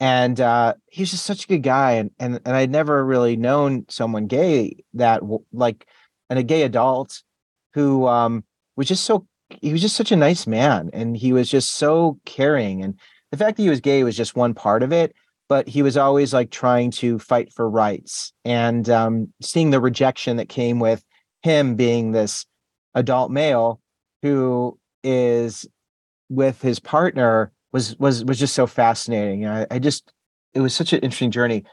and 0.00 0.40
uh, 0.40 0.74
he 0.90 1.02
was 1.02 1.10
just 1.10 1.26
such 1.26 1.44
a 1.44 1.48
good 1.48 1.62
guy 1.62 1.92
and, 1.92 2.10
and 2.18 2.40
and 2.44 2.56
i'd 2.56 2.70
never 2.70 3.04
really 3.04 3.36
known 3.36 3.84
someone 3.88 4.26
gay 4.26 4.82
that 4.94 5.22
like 5.52 5.86
and 6.30 6.38
a 6.38 6.42
gay 6.42 6.62
adult 6.62 7.22
who 7.74 8.06
um, 8.06 8.42
was 8.76 8.88
just 8.88 9.04
so 9.04 9.26
he 9.48 9.72
was 9.72 9.82
just 9.82 9.96
such 9.96 10.12
a 10.12 10.16
nice 10.16 10.46
man 10.46 10.90
and 10.92 11.16
he 11.16 11.32
was 11.32 11.48
just 11.48 11.72
so 11.72 12.18
caring 12.24 12.82
and 12.82 12.98
the 13.30 13.36
fact 13.36 13.56
that 13.56 13.62
he 13.62 13.70
was 13.70 13.80
gay 13.80 14.02
was 14.02 14.16
just 14.16 14.36
one 14.36 14.54
part 14.54 14.82
of 14.82 14.92
it 14.92 15.14
but 15.48 15.68
he 15.68 15.82
was 15.82 15.96
always 15.96 16.32
like 16.32 16.50
trying 16.50 16.92
to 16.92 17.18
fight 17.18 17.52
for 17.52 17.68
rights 17.68 18.32
and 18.44 18.88
um, 18.88 19.32
seeing 19.42 19.70
the 19.70 19.80
rejection 19.80 20.36
that 20.36 20.48
came 20.48 20.78
with 20.78 21.04
him 21.42 21.74
being 21.74 22.12
this 22.12 22.46
adult 22.94 23.30
male 23.30 23.80
who 24.22 24.78
is 25.02 25.66
with 26.28 26.62
his 26.62 26.78
partner 26.78 27.50
was 27.72 27.98
was 27.98 28.24
was 28.24 28.38
just 28.38 28.54
so 28.54 28.66
fascinating. 28.66 29.46
I, 29.46 29.66
I 29.70 29.78
just 29.78 30.12
it 30.54 30.60
was 30.60 30.74
such 30.74 30.92
an 30.92 31.00
interesting 31.00 31.30
journey. 31.30 31.64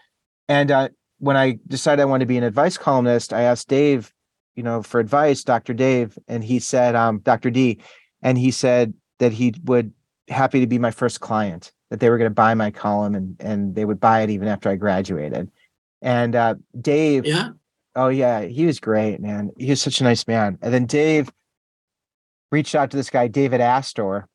And 0.47 0.71
uh, 0.71 0.89
when 1.19 1.36
I 1.36 1.60
decided 1.67 2.01
I 2.01 2.05
wanted 2.05 2.25
to 2.25 2.27
be 2.27 2.38
an 2.38 2.43
advice 2.43 2.77
columnist, 2.77 3.33
I 3.33 3.41
asked 3.41 3.67
Dave, 3.67 4.13
you 4.55 4.63
know, 4.63 4.81
for 4.83 4.99
advice, 4.99 5.43
Dr. 5.43 5.73
Dave, 5.73 6.17
and 6.27 6.43
he 6.43 6.60
said, 6.60 6.95
um, 6.95 7.19
Dr. 7.19 7.49
D, 7.49 7.79
and 8.21 8.38
he 8.38 8.51
said 8.51 8.93
that 9.19 9.33
he 9.33 9.53
would 9.65 9.91
happy 10.29 10.60
to 10.60 10.67
be 10.67 10.77
my 10.77 10.91
first 10.91 11.19
client 11.19 11.71
that 11.89 11.99
they 11.99 12.10
were 12.10 12.17
going 12.17 12.29
to 12.29 12.33
buy 12.33 12.53
my 12.53 12.69
column 12.69 13.15
and 13.15 13.36
and 13.39 13.75
they 13.75 13.86
would 13.86 13.99
buy 13.99 14.21
it 14.21 14.29
even 14.29 14.47
after 14.47 14.69
I 14.69 14.75
graduated. 14.75 15.49
And 16.01 16.36
uh, 16.36 16.55
Dave, 16.79 17.25
yeah, 17.25 17.49
oh 17.95 18.10
yeah, 18.10 18.41
he 18.41 18.65
was 18.65 18.79
great, 18.79 19.19
man. 19.19 19.51
He 19.57 19.69
was 19.69 19.81
such 19.81 20.01
a 20.01 20.03
nice 20.03 20.27
man. 20.27 20.57
And 20.62 20.73
then 20.73 20.86
Dave 20.86 21.31
reached 22.51 22.75
out 22.75 22.91
to 22.91 22.97
this 22.97 23.10
guy, 23.10 23.27
David 23.27 23.62
Astor, 23.62 24.27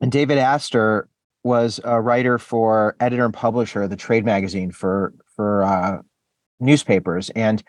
and 0.00 0.12
David 0.12 0.38
Astor 0.38 1.08
was 1.44 1.80
a 1.84 2.00
writer 2.00 2.38
for 2.38 2.96
editor 3.00 3.24
and 3.24 3.34
publisher 3.34 3.82
of 3.82 3.90
the 3.90 3.96
trade 3.96 4.24
magazine 4.24 4.70
for 4.70 5.14
for 5.34 5.62
uh, 5.62 5.98
newspapers. 6.60 7.30
And 7.30 7.62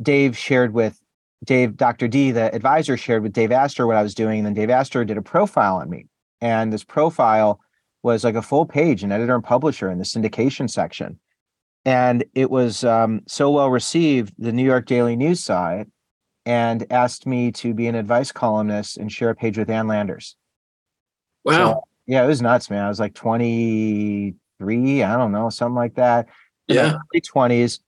Dave 0.00 0.36
shared 0.36 0.72
with 0.72 1.00
Dave, 1.44 1.76
Dr. 1.76 2.08
D, 2.08 2.30
the 2.30 2.54
advisor, 2.54 2.96
shared 2.96 3.22
with 3.22 3.32
Dave 3.32 3.52
Astor 3.52 3.86
what 3.86 3.96
I 3.96 4.02
was 4.02 4.14
doing. 4.14 4.38
And 4.38 4.46
then 4.46 4.54
Dave 4.54 4.70
Astor 4.70 5.04
did 5.04 5.16
a 5.16 5.22
profile 5.22 5.76
on 5.76 5.90
me. 5.90 6.06
And 6.40 6.72
this 6.72 6.84
profile 6.84 7.60
was 8.02 8.24
like 8.24 8.34
a 8.34 8.42
full 8.42 8.66
page, 8.66 9.02
an 9.02 9.12
editor 9.12 9.34
and 9.34 9.44
publisher 9.44 9.90
in 9.90 9.98
the 9.98 10.04
syndication 10.04 10.70
section. 10.70 11.18
And 11.84 12.24
it 12.34 12.50
was 12.50 12.84
um, 12.84 13.22
so 13.26 13.50
well 13.50 13.70
received, 13.70 14.34
the 14.38 14.52
New 14.52 14.64
York 14.64 14.86
Daily 14.86 15.16
News 15.16 15.40
saw 15.40 15.70
it 15.70 15.88
and 16.44 16.86
asked 16.90 17.26
me 17.26 17.52
to 17.52 17.74
be 17.74 17.86
an 17.86 17.94
advice 17.94 18.32
columnist 18.32 18.96
and 18.96 19.10
share 19.10 19.30
a 19.30 19.34
page 19.34 19.58
with 19.58 19.70
Ann 19.70 19.86
Landers. 19.86 20.36
Wow. 21.44 21.54
So, 21.54 21.84
yeah, 22.06 22.24
it 22.24 22.26
was 22.26 22.42
nuts, 22.42 22.70
man. 22.70 22.84
I 22.84 22.88
was 22.88 23.00
like 23.00 23.14
23, 23.14 25.02
I 25.02 25.16
don't 25.16 25.32
know, 25.32 25.48
something 25.50 25.76
like 25.76 25.94
that. 25.94 26.28
Yeah. 26.66 26.98
Early 27.14 27.20
20s. 27.20 27.80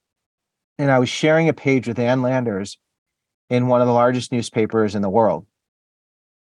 And 0.78 0.90
I 0.90 0.98
was 0.98 1.08
sharing 1.08 1.48
a 1.48 1.52
page 1.52 1.86
with 1.86 1.98
Ann 1.98 2.22
Landers 2.22 2.78
in 3.50 3.68
one 3.68 3.80
of 3.80 3.86
the 3.86 3.92
largest 3.92 4.32
newspapers 4.32 4.94
in 4.94 5.02
the 5.02 5.10
world. 5.10 5.46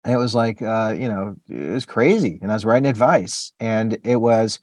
And 0.04 0.14
it 0.14 0.18
was 0.18 0.36
like, 0.36 0.62
uh, 0.62 0.96
you 0.98 1.08
know, 1.08 1.36
it 1.48 1.72
was 1.72 1.86
crazy. 1.86 2.40
And 2.42 2.52
I 2.52 2.56
was 2.56 2.66
writing 2.66 2.90
advice. 2.90 3.52
And 3.60 3.98
it 4.04 4.18
was, 4.18 4.60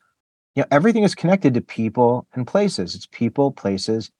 you 0.54 0.62
know, 0.62 0.66
everything 0.70 1.02
is 1.02 1.14
connected 1.14 1.54
to 1.54 1.60
people 1.60 2.26
and 2.34 2.46
places. 2.46 2.94
It's 2.94 3.06
people, 3.06 3.50
places, 3.50 4.10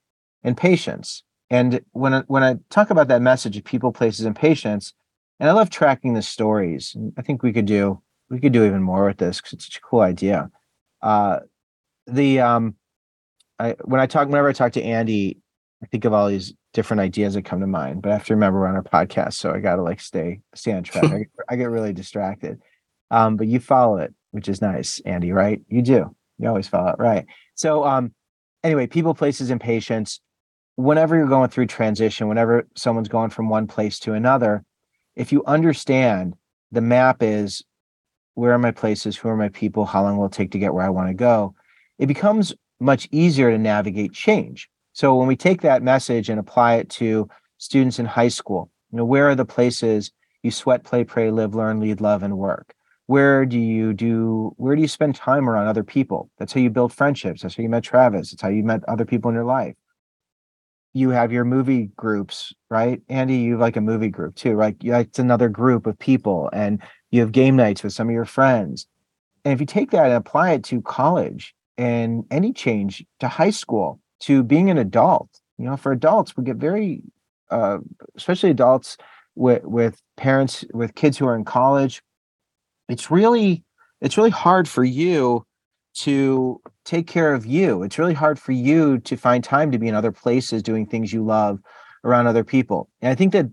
and 0.42 0.57
patience. 0.57 1.22
And 1.50 1.81
when 1.92 2.14
I, 2.14 2.20
when 2.26 2.42
I 2.42 2.57
talk 2.70 2.90
about 2.90 3.09
that 3.09 3.22
message 3.22 3.57
of 3.57 3.64
people, 3.64 3.92
places, 3.92 4.26
and 4.26 4.35
patience, 4.35 4.92
and 5.38 5.48
I 5.48 5.52
love 5.52 5.70
tracking 5.70 6.14
the 6.14 6.22
stories. 6.22 6.96
I 7.16 7.22
think 7.22 7.42
we 7.42 7.52
could 7.52 7.66
do 7.66 8.00
we 8.31 8.41
could 8.41 8.53
do 8.53 8.65
even 8.65 8.83
more 8.83 9.07
with 9.07 9.19
this 9.19 9.41
because 9.41 9.55
it's 9.55 9.67
such 9.67 9.79
a 9.79 9.81
cool 9.81 10.01
idea. 10.01 10.51
Uh, 11.03 11.41
the 12.07 12.41
um, 12.41 12.75
I 13.59 13.77
when 13.85 14.01
I 14.01 14.07
talk 14.07 14.29
whenever 14.29 14.49
I 14.49 14.53
talk 14.53 14.73
to 14.73 14.83
Andy, 14.83 15.39
I 15.83 15.87
think 15.87 16.05
of 16.05 16.12
all 16.12 16.29
these 16.29 16.55
different 16.73 17.01
ideas 17.01 17.35
that 17.35 17.43
come 17.43 17.61
to 17.61 17.67
mind, 17.67 18.03
but 18.03 18.11
I 18.11 18.15
have 18.15 18.27
to 18.27 18.35
remember 18.35 18.61
we're 18.61 18.67
on 18.67 18.77
our 18.77 18.83
podcast, 18.83 19.35
so 19.35 19.53
I 19.53 19.61
got 19.61 19.77
to 19.77 19.83
like 19.83 20.01
stay 20.01 20.41
stay 20.55 20.73
on 20.73 20.83
track. 20.83 21.05
I, 21.05 21.19
get, 21.19 21.29
I, 21.49 21.57
get 21.57 21.71
really 21.71 21.93
distracted. 21.93 22.61
Um, 23.11 23.37
but 23.37 23.47
you 23.47 23.61
follow 23.61 23.99
it, 23.99 24.15
which 24.33 24.49
is 24.49 24.61
nice, 24.61 25.01
Andy. 25.05 25.33
Right? 25.33 25.61
You 25.69 25.83
do. 25.83 26.15
You 26.39 26.49
always 26.49 26.69
follow 26.69 26.91
it, 26.91 26.99
right? 26.99 27.25
So, 27.55 27.85
um, 27.85 28.12
anyway, 28.62 28.87
people, 28.87 29.15
places, 29.15 29.51
and 29.51 29.61
patience. 29.61 30.21
Whenever 30.75 31.17
you're 31.17 31.27
going 31.27 31.49
through 31.49 31.67
transition, 31.69 32.29
whenever 32.29 32.67
someone's 32.77 33.09
going 33.09 33.31
from 33.31 33.49
one 33.49 33.67
place 33.67 33.99
to 34.01 34.12
another, 34.12 34.62
if 35.15 35.33
you 35.33 35.43
understand 35.47 36.35
the 36.71 36.83
map 36.83 37.23
is 37.23 37.65
where 38.37 38.53
are 38.53 38.59
my 38.59 38.70
places, 38.70 39.16
who 39.16 39.29
are 39.29 39.37
my 39.37 39.51
people, 39.51 39.85
how 39.85 40.03
long 40.03 40.16
will 40.16 40.27
it 40.27 40.33
take 40.33 40.53
to 40.53 40.59
get 40.59 40.72
where 40.72 40.87
I 40.87 40.90
want 40.90 41.09
to 41.09 41.14
go, 41.14 41.55
it 41.99 42.07
becomes 42.07 42.55
much 42.81 43.09
easier 43.11 43.51
to 43.51 43.59
navigate 43.59 44.12
change 44.12 44.70
so 44.96 45.14
when 45.14 45.29
we 45.29 45.37
take 45.37 45.61
that 45.61 45.83
message 45.83 46.31
and 46.31 46.40
apply 46.40 46.77
it 46.77 46.88
to 46.92 47.29
students 47.59 47.99
in 47.99 48.07
high 48.07 48.29
school, 48.29 48.70
you 48.90 48.96
know, 48.96 49.05
where 49.05 49.29
are 49.29 49.35
the 49.35 49.44
places 49.44 50.11
you 50.42 50.51
sweat, 50.51 50.85
play, 50.85 51.05
pray, 51.05 51.31
live, 51.31 51.55
learn, 51.55 51.81
lead, 51.81 52.01
love, 52.01 52.22
and 52.22 52.38
work? 52.38 52.75
Where 53.05 53.44
do 53.44 53.59
you 53.59 53.92
do 53.92 54.55
where 54.57 54.75
do 54.75 54.81
you 54.81 54.88
spend 54.88 55.14
time 55.14 55.51
around 55.51 55.66
other 55.66 55.85
people? 55.85 56.31
That's 56.38 56.55
how 56.55 56.61
you 56.61 56.70
build 56.70 56.94
friendships. 56.94 57.42
That's 57.42 57.57
how 57.57 57.62
you 57.62 57.68
met 57.68 57.85
Travis. 57.85 58.31
That's 58.31 58.40
how 58.40 58.49
you 58.49 58.64
met 58.64 58.88
other 58.88 59.05
people 59.05 59.29
in 59.29 59.35
your 59.35 59.44
life. 59.44 59.75
You 60.94 61.11
have 61.11 61.31
your 61.31 61.44
movie 61.44 61.90
groups, 61.94 62.55
right? 62.70 63.03
Andy, 63.11 63.37
you 63.37 63.53
have 63.53 63.61
like 63.61 63.77
a 63.77 63.83
movie 63.83 64.09
group 64.09 64.35
too, 64.35 64.55
right? 64.55 64.77
It's 64.81 65.18
another 65.18 65.51
group 65.51 65.87
of 65.87 65.99
people, 65.99 66.49
and 66.55 66.81
you 67.11 67.21
have 67.21 67.33
game 67.33 67.57
nights 67.57 67.83
with 67.83 67.92
some 67.92 68.09
of 68.09 68.14
your 68.14 68.25
friends. 68.25 68.87
And 69.45 69.55
if 69.55 69.61
you 69.61 69.66
take 69.66 69.90
that 69.92 70.07
and 70.07 70.14
apply 70.14 70.53
it 70.53 70.64
to 70.64 70.83
college 70.83 71.55
and 71.79 72.25
any 72.31 72.53
change 72.53 73.05
to 73.21 73.29
high 73.29 73.51
school, 73.51 74.01
to 74.21 74.42
being 74.42 74.71
an 74.71 74.79
adult. 74.79 75.29
You 75.59 75.66
know, 75.66 75.77
for 75.77 75.92
adults, 75.92 76.37
we 76.37 76.45
get 76.45 76.57
very, 76.57 77.03
uh, 77.51 77.79
especially 78.16 78.51
adults 78.51 78.97
with 79.35 79.64
with 79.64 80.01
parents 80.16 80.64
with 80.73 80.95
kids 80.95 81.19
who 81.19 81.27
are 81.27 81.37
in 81.37 81.45
college. 81.45 82.03
It's 82.88 83.11
really 83.11 83.64
it's 84.01 84.16
really 84.16 84.31
hard 84.31 84.69
for 84.69 84.85
you 84.85 85.45
to 85.95 86.61
take 86.85 87.07
care 87.07 87.33
of 87.33 87.47
you. 87.47 87.83
It's 87.83 87.99
really 87.99 88.14
hard 88.14 88.38
for 88.38 88.53
you 88.53 88.99
to 88.99 89.16
find 89.16 89.42
time 89.42 89.71
to 89.73 89.79
be 89.79 89.88
in 89.88 89.95
other 89.95 90.12
places 90.12 90.62
doing 90.62 90.87
things 90.87 91.12
you 91.12 91.25
love 91.25 91.59
around 92.05 92.27
other 92.27 92.45
people. 92.45 92.90
And 93.01 93.11
I 93.11 93.14
think 93.14 93.33
that 93.33 93.47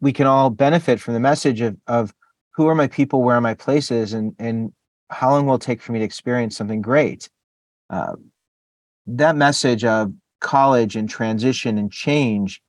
we 0.00 0.12
can 0.12 0.26
all 0.26 0.50
benefit 0.50 1.00
from 1.00 1.14
the 1.14 1.20
message 1.20 1.60
of 1.60 1.76
of 1.86 2.14
who 2.56 2.68
are 2.68 2.74
my 2.74 2.88
people, 2.88 3.22
where 3.22 3.36
are 3.36 3.40
my 3.40 3.54
places, 3.54 4.12
and 4.14 4.34
and 4.38 4.72
how 5.10 5.30
long 5.30 5.46
will 5.46 5.56
it 5.56 5.60
take 5.60 5.80
for 5.80 5.92
me 5.92 5.98
to 6.00 6.04
experience 6.04 6.56
something 6.56 6.82
great. 6.82 7.28
Uh, 7.90 8.16
that 9.06 9.36
message 9.36 9.84
of 9.84 10.12
college 10.40 10.96
and 10.96 11.08
transition 11.08 11.78
and 11.78 11.92
change 11.92 12.60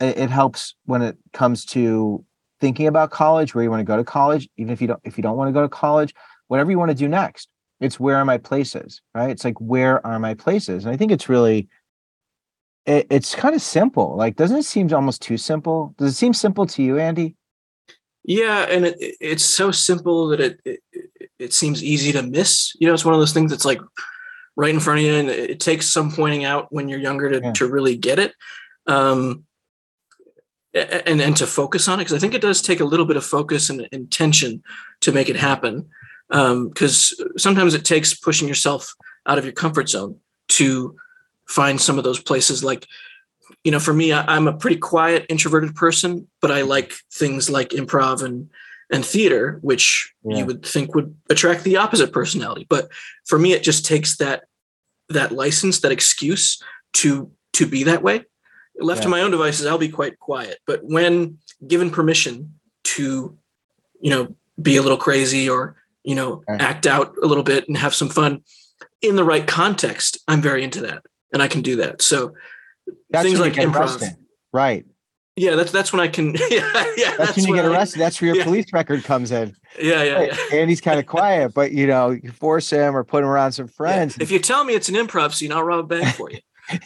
it, 0.00 0.18
it, 0.18 0.30
helps 0.30 0.74
when 0.84 1.00
it 1.00 1.16
comes 1.32 1.64
to 1.64 2.24
thinking 2.60 2.86
about 2.86 3.10
college 3.10 3.54
where 3.54 3.64
you 3.64 3.70
want 3.70 3.80
to 3.80 3.84
go 3.84 3.96
to 3.96 4.04
college 4.04 4.48
even 4.56 4.72
if 4.72 4.80
you 4.80 4.88
don't 4.88 5.00
if 5.04 5.16
you 5.16 5.22
don't 5.22 5.36
want 5.36 5.48
to 5.48 5.52
go 5.52 5.62
to 5.62 5.68
college 5.68 6.14
whatever 6.48 6.70
you 6.70 6.78
want 6.78 6.90
to 6.90 6.94
do 6.94 7.08
next. 7.08 7.48
It's 7.80 7.98
where 7.98 8.16
are 8.16 8.24
my 8.24 8.38
places 8.38 9.00
right? 9.14 9.30
It's 9.30 9.44
like 9.44 9.58
where 9.60 10.04
are 10.06 10.18
my 10.18 10.34
places? 10.34 10.84
And 10.84 10.92
i 10.92 10.96
think 10.96 11.12
it's 11.12 11.28
really 11.28 11.68
it, 12.84 13.06
it's 13.10 13.34
kind 13.36 13.54
of 13.54 13.62
simple. 13.62 14.16
Like 14.16 14.36
doesn't 14.36 14.58
it 14.58 14.64
seem 14.64 14.92
almost 14.92 15.22
too 15.22 15.36
simple? 15.36 15.94
Does 15.98 16.12
it 16.12 16.16
seem 16.16 16.34
simple 16.34 16.66
to 16.66 16.82
you 16.82 16.98
andy 16.98 17.36
yeah 18.24 18.66
and 18.68 18.86
it, 18.86 18.96
it's 19.20 19.44
so 19.44 19.70
simple 19.70 20.28
that 20.28 20.40
it, 20.40 20.60
it 20.64 20.80
it 21.38 21.52
seems 21.52 21.82
easy 21.82 22.12
to 22.12 22.22
miss 22.22 22.74
you 22.78 22.86
know 22.86 22.94
it's 22.94 23.04
one 23.04 23.14
of 23.14 23.20
those 23.20 23.32
things 23.32 23.50
that's 23.50 23.64
like 23.64 23.80
right 24.56 24.74
in 24.74 24.80
front 24.80 25.00
of 25.00 25.04
you 25.04 25.14
and 25.14 25.28
it 25.28 25.60
takes 25.60 25.86
some 25.86 26.12
pointing 26.12 26.44
out 26.44 26.66
when 26.70 26.88
you're 26.88 26.98
younger 26.98 27.30
to, 27.30 27.40
yeah. 27.40 27.52
to 27.52 27.66
really 27.66 27.96
get 27.96 28.18
it 28.18 28.34
um, 28.86 29.44
and 30.74 31.20
and 31.20 31.36
to 31.36 31.46
focus 31.46 31.88
on 31.88 31.98
it 31.98 32.04
because 32.04 32.14
i 32.14 32.18
think 32.18 32.34
it 32.34 32.42
does 32.42 32.62
take 32.62 32.80
a 32.80 32.84
little 32.84 33.06
bit 33.06 33.16
of 33.16 33.24
focus 33.24 33.70
and 33.70 33.88
intention 33.92 34.62
to 35.00 35.12
make 35.12 35.28
it 35.28 35.36
happen 35.36 35.88
because 36.28 37.14
um, 37.20 37.28
sometimes 37.36 37.74
it 37.74 37.84
takes 37.84 38.14
pushing 38.14 38.48
yourself 38.48 38.94
out 39.26 39.38
of 39.38 39.44
your 39.44 39.52
comfort 39.52 39.88
zone 39.88 40.16
to 40.48 40.96
find 41.46 41.80
some 41.80 41.98
of 41.98 42.04
those 42.04 42.20
places 42.20 42.64
like 42.64 42.86
you 43.64 43.70
know 43.70 43.80
for 43.80 43.94
me 43.94 44.12
I, 44.12 44.36
am 44.36 44.48
a 44.48 44.52
pretty 44.52 44.76
quiet 44.76 45.26
introverted 45.28 45.74
person 45.74 46.28
but 46.40 46.50
i 46.50 46.62
like 46.62 46.92
things 47.10 47.48
like 47.48 47.70
improv 47.70 48.22
and 48.22 48.50
and 48.92 49.04
theater, 49.04 49.58
which 49.62 50.12
yeah. 50.22 50.36
you 50.36 50.46
would 50.46 50.64
think 50.64 50.94
would 50.94 51.16
attract 51.30 51.64
the 51.64 51.78
opposite 51.78 52.12
personality. 52.12 52.66
But 52.68 52.90
for 53.26 53.38
me, 53.38 53.54
it 53.54 53.62
just 53.62 53.86
takes 53.86 54.18
that 54.18 54.44
that 55.08 55.32
license, 55.32 55.80
that 55.80 55.90
excuse 55.90 56.62
to 56.94 57.32
to 57.54 57.66
be 57.66 57.84
that 57.84 58.02
way. 58.02 58.24
Left 58.78 59.00
yeah. 59.00 59.04
to 59.04 59.08
my 59.08 59.22
own 59.22 59.30
devices, 59.30 59.66
I'll 59.66 59.78
be 59.78 59.88
quite 59.88 60.18
quiet. 60.18 60.58
But 60.66 60.84
when 60.84 61.38
given 61.66 61.90
permission 61.90 62.54
to, 62.84 63.36
you 64.00 64.10
know, 64.10 64.36
be 64.60 64.76
a 64.76 64.82
little 64.82 64.98
crazy 64.98 65.48
or 65.48 65.76
you 66.04 66.14
know 66.14 66.44
act 66.48 66.86
out 66.86 67.14
a 67.22 67.26
little 67.26 67.44
bit 67.44 67.66
and 67.68 67.76
have 67.76 67.94
some 67.94 68.10
fun 68.10 68.42
in 69.00 69.16
the 69.16 69.24
right 69.24 69.46
context, 69.46 70.18
I'm 70.28 70.42
very 70.42 70.62
into 70.62 70.82
that, 70.82 71.02
and 71.32 71.42
I 71.42 71.48
can 71.48 71.62
do 71.62 71.76
that. 71.76 72.02
So 72.02 72.34
That's 73.10 73.26
things 73.26 73.40
like 73.40 73.54
improv, 73.54 74.16
right? 74.52 74.84
Yeah, 75.36 75.54
that's 75.54 75.72
that's 75.72 75.92
when 75.92 76.00
I 76.00 76.08
can. 76.08 76.34
Yeah, 76.50 76.70
yeah. 76.96 77.16
That's, 77.16 77.16
that's 77.16 77.36
when 77.36 77.46
you 77.46 77.54
get 77.54 77.64
arrested. 77.64 78.00
I, 78.00 78.04
that's 78.04 78.20
where 78.20 78.28
your 78.28 78.36
yeah. 78.36 78.44
police 78.44 78.72
record 78.72 79.04
comes 79.04 79.30
in. 79.32 79.56
Yeah, 79.80 80.02
yeah. 80.02 80.20
yeah. 80.24 80.36
And 80.52 80.68
he's 80.68 80.82
kind 80.82 81.00
of 81.00 81.06
quiet, 81.06 81.54
but 81.54 81.72
you 81.72 81.86
know, 81.86 82.10
you 82.10 82.30
force 82.30 82.68
him 82.68 82.94
or 82.94 83.04
put 83.04 83.24
him 83.24 83.30
around 83.30 83.52
some 83.52 83.68
friends. 83.68 84.18
Yeah. 84.18 84.24
If 84.24 84.30
you 84.30 84.38
tell 84.38 84.64
me 84.64 84.74
it's 84.74 84.90
an 84.90 84.96
improv 84.96 85.32
scene, 85.32 85.50
I'll 85.50 85.62
rob 85.62 85.78
a 85.78 85.82
bank 85.84 86.14
for 86.14 86.30
you. 86.30 86.40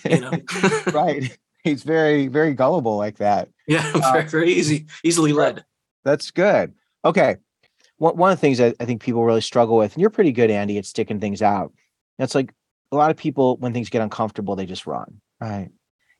you 0.08 0.20
know? 0.20 0.30
right. 0.92 1.36
He's 1.64 1.82
very, 1.82 2.28
very 2.28 2.54
gullible 2.54 2.96
like 2.96 3.16
that. 3.16 3.48
Yeah, 3.66 3.90
very, 3.90 4.22
um, 4.22 4.28
very 4.28 4.52
easy, 4.52 4.86
easily 5.02 5.32
led. 5.32 5.64
That's 6.04 6.30
good. 6.30 6.74
Okay. 7.04 7.38
One 7.96 8.16
one 8.16 8.30
of 8.30 8.38
the 8.38 8.40
things 8.40 8.58
that 8.58 8.76
I 8.78 8.84
think 8.84 9.02
people 9.02 9.24
really 9.24 9.40
struggle 9.40 9.76
with, 9.76 9.94
and 9.94 10.00
you're 10.00 10.08
pretty 10.08 10.30
good, 10.30 10.52
Andy, 10.52 10.78
at 10.78 10.86
sticking 10.86 11.18
things 11.18 11.42
out. 11.42 11.72
That's 12.20 12.36
like 12.36 12.54
a 12.92 12.96
lot 12.96 13.10
of 13.10 13.16
people 13.16 13.56
when 13.56 13.72
things 13.72 13.90
get 13.90 14.00
uncomfortable, 14.00 14.54
they 14.54 14.66
just 14.66 14.86
run. 14.86 15.20
Right 15.40 15.70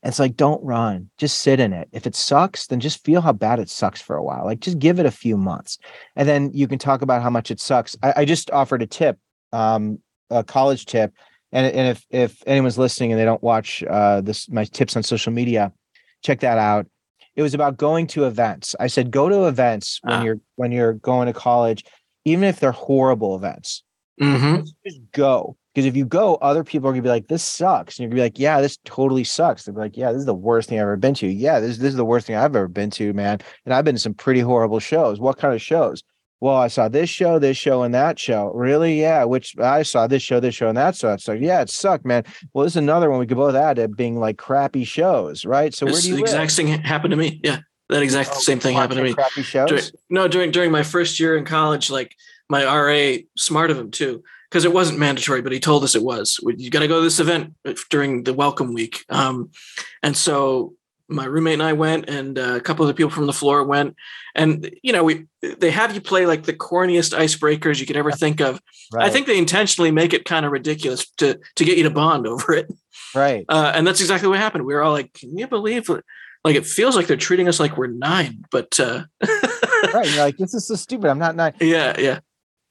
it's 0.07 0.19
like, 0.19 0.37
don't 0.37 0.63
run, 0.65 1.11
just 1.19 1.39
sit 1.39 1.59
in 1.59 1.73
it. 1.73 1.89
If 1.93 2.07
it 2.07 2.15
sucks, 2.15 2.67
then 2.67 2.81
just 2.81 3.05
feel 3.05 3.21
how 3.21 3.33
bad 3.33 3.59
it 3.59 3.69
sucks 3.69 4.01
for 4.01 4.17
a 4.17 4.23
while. 4.23 4.45
Like, 4.45 4.61
just 4.61 4.79
give 4.79 5.01
it 5.01 5.07
a 5.07 5.11
few 5.11 5.37
months. 5.37 5.79
And 6.15 6.29
then 6.29 6.51
you 6.53 6.69
can 6.69 6.79
talk 6.79 7.03
about 7.03 7.23
how 7.23 7.31
much 7.31 7.51
it 7.51 7.61
sucks. 7.61 7.97
I, 8.03 8.13
I 8.19 8.25
just 8.25 8.51
offered 8.51 8.83
a 8.83 8.87
tip, 8.87 9.19
um, 9.53 9.99
a 10.31 10.45
college 10.45 10.87
tip. 10.87 11.13
And, 11.53 11.67
and 11.67 11.89
if, 11.89 12.07
if 12.11 12.43
anyone's 12.47 12.79
listening 12.79 13.13
and 13.13 13.21
they 13.21 13.25
don't 13.25 13.43
watch 13.43 13.83
uh, 13.85 14.21
this, 14.21 14.49
my 14.49 14.65
tips 14.65 14.97
on 14.97 15.03
social 15.03 15.33
media, 15.33 15.73
check 16.23 16.41
that 16.41 16.59
out. 16.59 16.87
It 17.35 17.43
was 17.43 17.55
about 17.55 17.77
going 17.77 18.07
to 18.09 18.25
events. 18.25 18.75
I 18.79 18.87
said, 18.87 19.11
go 19.11 19.29
to 19.29 19.47
events 19.47 19.99
when 20.03 20.15
ah. 20.15 20.23
you're, 20.23 20.41
when 20.55 20.73
you're 20.73 20.95
going 20.95 21.27
to 21.27 21.33
college, 21.33 21.85
even 22.25 22.45
if 22.45 22.61
they're 22.61 22.73
horrible 22.73 23.37
events, 23.37 23.83
mm-hmm. 24.21 24.61
just, 24.61 24.75
just 24.85 25.01
go 25.13 25.57
because 25.77 25.85
if 25.85 25.95
you 25.95 26.07
go, 26.07 26.37
other 26.37 26.65
people 26.65 26.89
are 26.89 26.93
gonna 26.93 27.03
be 27.03 27.11
like, 27.11 27.29
"This 27.29 27.43
sucks," 27.43 27.99
and 27.99 28.05
you're 28.05 28.09
gonna 28.09 28.21
be 28.21 28.23
like, 28.23 28.39
"Yeah, 28.39 28.63
this 28.63 28.79
totally 28.87 29.25
sucks." 29.25 29.65
They'll 29.65 29.75
be 29.75 29.83
like, 29.83 29.95
"Yeah, 29.95 30.11
this 30.11 30.21
is 30.21 30.25
the 30.25 30.35
worst 30.35 30.71
thing 30.71 30.79
I've 30.79 30.85
ever 30.85 30.97
been 30.97 31.13
to." 31.17 31.27
Yeah, 31.27 31.61
this 31.61 31.77
this 31.77 31.91
is 31.91 31.97
the 31.97 32.05
worst 32.05 32.27
thing 32.27 32.35
I've 32.35 32.57
ever 32.57 32.67
been 32.67 32.89
to, 32.93 33.13
man. 33.13 33.41
And 33.67 33.75
I've 33.75 33.85
been 33.85 33.97
to 33.97 34.01
some 34.01 34.15
pretty 34.15 34.41
horrible 34.41 34.81
shows. 34.81 35.21
What 35.21 35.37
kind 35.37 35.53
of 35.53 35.61
shows? 35.61 36.03
Well, 36.41 36.57
I 36.57 36.69
saw 36.69 36.89
this 36.89 37.11
show, 37.11 37.39
this 37.39 37.59
show, 37.59 37.83
and 37.83 37.95
that 37.95 38.19
show. 38.19 38.51
Really? 38.55 38.99
Yeah. 38.99 39.25
Which 39.25 39.55
I 39.59 39.83
saw 39.83 40.07
this 40.07 40.23
show, 40.23 40.41
this 40.41 40.55
show, 40.55 40.69
and 40.69 40.79
that 40.79 40.97
show. 40.97 41.13
It's 41.13 41.29
like, 41.29 41.43
yeah, 41.43 41.61
it 41.61 41.69
sucked, 41.69 42.07
man. 42.07 42.25
Well, 42.55 42.65
this 42.65 42.73
is 42.73 42.79
another 42.79 43.11
one 43.11 43.19
we 43.19 43.27
could 43.27 43.37
both 43.37 43.55
add 43.55 43.77
to 43.77 43.87
being 43.87 44.19
like 44.19 44.39
crappy 44.39 44.85
shows, 44.85 45.45
right? 45.45 45.75
So 45.75 45.85
where 45.85 46.01
do 46.01 46.09
you? 46.09 46.15
The 46.17 46.23
exact 46.23 46.53
thing 46.53 46.69
happened 46.69 47.11
to 47.11 47.19
me. 47.19 47.39
Yeah, 47.45 47.59
that 47.91 48.03
exact 48.03 48.31
oh, 48.33 48.39
same 48.39 48.61
thing 48.61 48.77
happened 48.77 48.97
to 48.97 49.05
me. 49.05 49.13
Crappy 49.13 49.43
shows. 49.43 49.69
During, 49.69 49.85
no, 50.09 50.27
during 50.27 50.51
during 50.53 50.71
my 50.71 50.83
first 50.83 51.21
year 51.21 51.37
in 51.37 51.45
college, 51.45 51.91
like 51.91 52.15
my 52.49 52.65
RA, 52.65 53.19
smart 53.37 53.71
of 53.71 53.79
him 53.79 53.91
too 53.91 54.23
because 54.57 54.65
it 54.65 54.73
wasn't 54.73 54.99
mandatory, 54.99 55.43
but 55.43 55.53
he 55.53 55.61
told 55.61 55.85
us 55.85 55.95
it 55.95 56.03
was. 56.03 56.41
You 56.43 56.71
got 56.71 56.79
to 56.79 56.89
go 56.89 56.97
to 56.97 57.03
this 57.03 57.21
event 57.21 57.55
during 57.91 58.23
the 58.23 58.33
welcome 58.33 58.73
week. 58.73 59.05
Um, 59.11 59.51
and 60.03 60.17
so 60.17 60.73
my 61.09 61.27
roommate 61.27 61.53
and 61.53 61.63
I 61.63 61.75
went, 61.75 62.09
and 62.09 62.39
uh, 62.39 62.55
a 62.55 62.61
couple 62.63 62.83
of 62.83 62.89
the 62.89 62.95
people 62.95 63.11
from 63.11 63.27
the 63.27 63.35
floor 63.35 63.65
went, 63.65 63.97
and 64.35 64.75
you 64.83 64.95
know, 64.95 65.05
we 65.05 65.27
they 65.43 65.71
have 65.71 65.95
you 65.95 66.01
play 66.01 66.25
like 66.25 66.45
the 66.45 66.55
corniest 66.55 67.15
icebreakers 67.15 67.81
you 67.81 67.85
could 67.85 67.99
ever 67.99 68.11
think 68.11 68.41
of. 68.41 68.59
Right. 68.91 69.05
I 69.05 69.11
think 69.11 69.27
they 69.27 69.37
intentionally 69.37 69.91
make 69.91 70.15
it 70.15 70.25
kind 70.25 70.47
of 70.47 70.53
ridiculous 70.53 71.07
to 71.19 71.39
to 71.57 71.65
get 71.67 71.77
you 71.77 71.83
to 71.83 71.91
bond 71.91 72.27
over 72.27 72.55
it. 72.55 72.73
Right. 73.15 73.45
Uh, 73.51 73.73
and 73.75 73.87
that's 73.87 74.01
exactly 74.01 74.31
what 74.31 74.39
happened. 74.39 74.65
We 74.65 74.73
were 74.73 74.83
all 74.83 74.93
like, 74.93 75.13
"Can 75.13 75.37
you 75.37 75.47
believe?" 75.47 75.91
Like 75.91 76.57
it 76.57 76.65
feels 76.65 76.97
like 76.97 77.09
they're 77.09 77.19
treating 77.19 77.47
us 77.47 77.61
like 77.61 77.77
we're 77.77 77.89
nine, 77.89 78.47
but 78.51 78.81
uh... 78.81 79.05
right. 79.93 80.09
You're 80.09 80.25
like, 80.25 80.39
this 80.39 80.55
is 80.55 80.67
so 80.67 80.77
stupid. 80.77 81.11
I'm 81.11 81.19
not 81.19 81.37
nine. 81.37 81.53
Yeah, 81.61 81.99
yeah. 81.99 82.21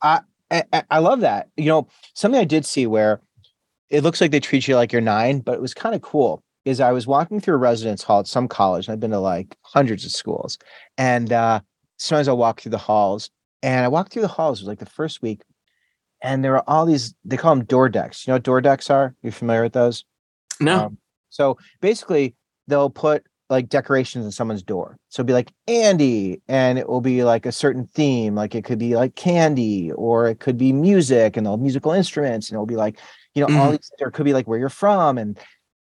I, 0.01 0.21
I 0.51 0.83
I 0.89 0.99
love 0.99 1.21
that. 1.21 1.49
You 1.57 1.65
know, 1.65 1.87
something 2.13 2.39
I 2.39 2.45
did 2.45 2.65
see 2.65 2.87
where 2.87 3.21
it 3.89 4.03
looks 4.03 4.21
like 4.21 4.31
they 4.31 4.39
treat 4.39 4.67
you 4.67 4.75
like 4.75 4.91
you're 4.91 5.01
nine, 5.01 5.39
but 5.39 5.55
it 5.55 5.61
was 5.61 5.73
kind 5.73 5.95
of 5.95 6.01
cool 6.01 6.43
is 6.65 6.79
I 6.79 6.91
was 6.91 7.05
walking 7.05 7.39
through 7.39 7.55
a 7.55 7.59
residence 7.59 8.03
hall 8.03 8.19
at 8.19 8.27
some 8.27 8.47
college. 8.47 8.87
and 8.87 8.93
I've 8.93 8.99
been 8.99 9.11
to 9.11 9.19
like 9.19 9.55
hundreds 9.61 10.03
of 10.03 10.11
schools. 10.11 10.57
And 10.97 11.31
uh, 11.31 11.61
sometimes 11.97 12.27
I'll 12.27 12.37
walk 12.37 12.59
through 12.59 12.71
the 12.71 12.77
halls. 12.77 13.29
And 13.61 13.85
I 13.85 13.87
walked 13.87 14.11
through 14.11 14.23
the 14.23 14.27
halls, 14.27 14.59
it 14.59 14.63
was 14.63 14.67
like 14.67 14.79
the 14.79 14.85
first 14.85 15.21
week. 15.21 15.41
And 16.21 16.43
there 16.43 16.55
are 16.55 16.63
all 16.67 16.85
these, 16.85 17.13
they 17.23 17.37
call 17.37 17.55
them 17.55 17.65
door 17.65 17.87
decks. 17.87 18.25
You 18.25 18.31
know 18.31 18.35
what 18.35 18.43
door 18.43 18.61
decks 18.61 18.89
are? 18.89 19.15
You 19.21 19.31
familiar 19.31 19.63
with 19.63 19.73
those? 19.73 20.05
No. 20.59 20.85
Um, 20.85 20.97
so 21.29 21.57
basically, 21.81 22.35
they'll 22.67 22.89
put 22.89 23.25
like 23.49 23.69
decorations 23.69 24.25
in 24.25 24.31
someone's 24.31 24.63
door. 24.63 24.97
So 25.09 25.21
it'll 25.21 25.27
be 25.27 25.33
like 25.33 25.51
Andy, 25.67 26.41
and 26.47 26.79
it 26.79 26.89
will 26.89 27.01
be 27.01 27.23
like 27.23 27.45
a 27.45 27.51
certain 27.51 27.85
theme. 27.85 28.35
Like 28.35 28.55
it 28.55 28.65
could 28.65 28.79
be 28.79 28.95
like 28.95 29.15
candy, 29.15 29.91
or 29.91 30.27
it 30.27 30.39
could 30.39 30.57
be 30.57 30.73
music 30.73 31.37
and 31.37 31.47
all 31.47 31.57
musical 31.57 31.91
instruments, 31.91 32.49
and 32.49 32.55
it'll 32.55 32.65
be 32.65 32.75
like, 32.75 32.99
you 33.33 33.41
know, 33.41 33.47
mm-hmm. 33.47 33.57
all 33.59 33.71
these, 33.71 33.91
or 34.01 34.07
it 34.07 34.13
could 34.13 34.25
be 34.25 34.33
like 34.33 34.47
where 34.47 34.59
you're 34.59 34.69
from. 34.69 35.17
And 35.17 35.39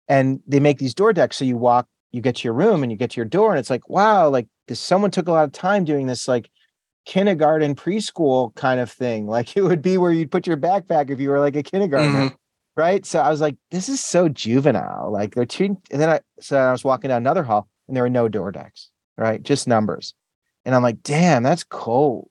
and 0.09 0.41
they 0.47 0.59
make 0.59 0.79
these 0.79 0.93
door 0.93 1.13
decks 1.13 1.37
so 1.37 1.45
you 1.45 1.55
walk 1.55 1.87
you 2.11 2.21
get 2.21 2.37
to 2.37 2.43
your 2.43 2.53
room 2.53 2.83
and 2.83 2.91
you 2.91 2.97
get 2.97 3.11
to 3.11 3.17
your 3.17 3.25
door 3.25 3.51
and 3.51 3.59
it's 3.59 3.69
like 3.69 3.87
wow 3.87 4.27
like 4.27 4.47
this 4.67 4.79
someone 4.79 5.11
took 5.11 5.27
a 5.27 5.31
lot 5.31 5.43
of 5.43 5.51
time 5.51 5.85
doing 5.85 6.07
this 6.07 6.27
like 6.27 6.49
kindergarten 7.05 7.75
preschool 7.75 8.53
kind 8.55 8.79
of 8.79 8.91
thing 8.91 9.27
like 9.27 9.55
it 9.55 9.61
would 9.61 9.81
be 9.81 9.97
where 9.97 10.11
you'd 10.11 10.31
put 10.31 10.47
your 10.47 10.57
backpack 10.57 11.09
if 11.09 11.19
you 11.19 11.29
were 11.29 11.39
like 11.39 11.55
a 11.55 11.63
kindergartner 11.63 12.25
mm-hmm. 12.25 12.35
Right 12.79 13.05
so 13.05 13.19
i 13.19 13.29
was 13.29 13.41
like 13.41 13.57
this 13.71 13.89
is 13.89 14.01
so 14.01 14.29
juvenile 14.29 15.11
like 15.11 15.35
they're 15.35 15.45
treating 15.45 15.77
and 15.91 16.01
then 16.01 16.09
i 16.09 16.19
so 16.39 16.57
i 16.57 16.71
was 16.71 16.83
walking 16.83 17.09
down 17.09 17.21
another 17.21 17.43
hall 17.43 17.67
and 17.87 17.95
there 17.95 18.03
were 18.03 18.09
no 18.09 18.27
door 18.27 18.51
decks 18.51 18.89
right 19.17 19.43
just 19.43 19.67
numbers 19.67 20.13
and 20.65 20.73
i'm 20.73 20.81
like 20.81 21.03
damn 21.03 21.43
that's 21.43 21.63
cold 21.63 22.29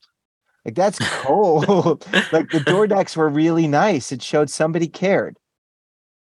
like 0.65 0.75
that's 0.75 0.99
cold 1.21 2.07
like 2.33 2.51
the 2.51 2.61
door 2.61 2.87
decks 2.87 3.17
were 3.17 3.29
really 3.29 3.67
nice 3.67 4.11
it 4.11 4.23
showed 4.23 4.49
somebody 4.49 4.89
cared 4.89 5.37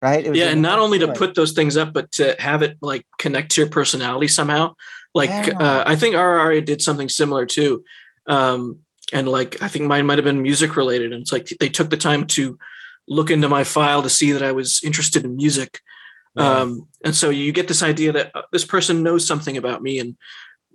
right? 0.03 0.35
yeah, 0.35 0.49
and 0.49 0.61
not 0.61 0.81
only 0.81 0.99
to 0.99 1.12
put 1.12 1.35
those 1.35 1.53
things 1.53 1.77
up, 1.77 1.93
but 1.93 2.11
to 2.12 2.35
have 2.39 2.62
it 2.62 2.77
like 2.83 3.07
connect 3.18 3.53
to 3.53 3.61
your 3.61 3.70
personality 3.70 4.29
somehow. 4.29 4.75
Like 5.14 5.31
yeah. 5.31 5.57
uh, 5.59 5.85
I 5.87 5.97
think 5.97 6.16
RRA 6.16 6.62
did 6.64 6.83
something 6.83 7.09
similar 7.09 7.47
too, 7.47 7.85
um, 8.27 8.81
and 9.12 9.29
like 9.29 9.62
I 9.62 9.68
think 9.68 9.87
mine 9.87 10.07
might 10.07 10.18
have 10.18 10.25
been 10.25 10.43
music 10.43 10.77
related. 10.77 11.12
And 11.12 11.23
it's 11.23 11.33
like 11.33 11.49
they 11.61 11.68
took 11.68 11.91
the 11.91 11.97
time 11.97 12.27
to 12.29 12.59
look 13.12 13.30
into 13.30 13.48
my 13.48 13.64
file 13.64 14.02
to 14.02 14.10
see 14.10 14.32
that 14.32 14.42
I 14.42 14.52
was 14.52 14.80
interested 14.82 15.24
in 15.24 15.36
music. 15.36 15.80
Um, 16.36 16.88
and 17.04 17.14
so 17.14 17.28
you 17.28 17.52
get 17.52 17.68
this 17.68 17.82
idea 17.82 18.12
that 18.12 18.30
uh, 18.34 18.42
this 18.52 18.64
person 18.64 19.02
knows 19.02 19.26
something 19.26 19.56
about 19.56 19.82
me, 19.82 19.98
and 19.98 20.16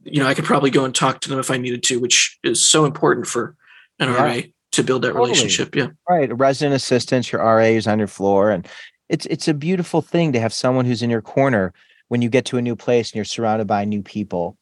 you 0.03 0.21
know 0.21 0.27
I 0.27 0.35
could 0.35 0.45
probably 0.45 0.69
go 0.69 0.85
and 0.85 0.93
talk 0.93 1.19
to 1.21 1.29
them 1.29 1.39
if 1.39 1.49
I 1.49 1.57
needed 1.57 1.81
to, 1.83 1.99
which 1.99 2.37
is 2.43 2.63
so 2.63 2.85
important 2.85 3.25
for 3.25 3.55
an 3.99 4.09
yeah. 4.09 4.23
RA 4.23 4.41
to 4.73 4.83
build 4.83 5.01
that 5.01 5.13
totally. 5.13 5.29
relationship. 5.29 5.75
Yeah, 5.75 5.87
right. 6.07 6.29
A 6.29 6.35
resident 6.35 6.75
assistant, 6.75 7.31
your 7.31 7.41
RA 7.41 7.63
is 7.63 7.87
on 7.87 7.97
your 7.97 8.07
floor, 8.07 8.51
and 8.51 8.67
it's 9.09 9.25
it's 9.25 9.47
a 9.47 9.53
beautiful 9.53 10.03
thing 10.03 10.31
to 10.33 10.39
have 10.39 10.53
someone 10.53 10.85
who's 10.85 11.01
in 11.01 11.09
your 11.09 11.23
corner 11.23 11.73
when 12.07 12.21
you 12.21 12.29
get 12.29 12.45
to 12.45 12.57
a 12.57 12.61
new 12.61 12.75
place 12.75 13.09
and 13.09 13.15
you're 13.15 13.25
surrounded 13.25 13.65
by 13.65 13.83
new 13.83 14.03
people. 14.03 14.57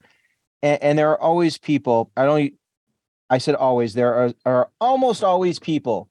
And, 0.63 0.81
and 0.81 0.97
there 0.97 1.09
are 1.11 1.21
always 1.21 1.57
people. 1.57 2.09
I 2.15 2.23
don't. 2.23 2.53
I 3.29 3.39
said 3.39 3.55
always. 3.55 3.95
There 3.95 4.13
are 4.13 4.33
are 4.45 4.69
almost 4.79 5.25
always 5.25 5.59
people 5.59 6.09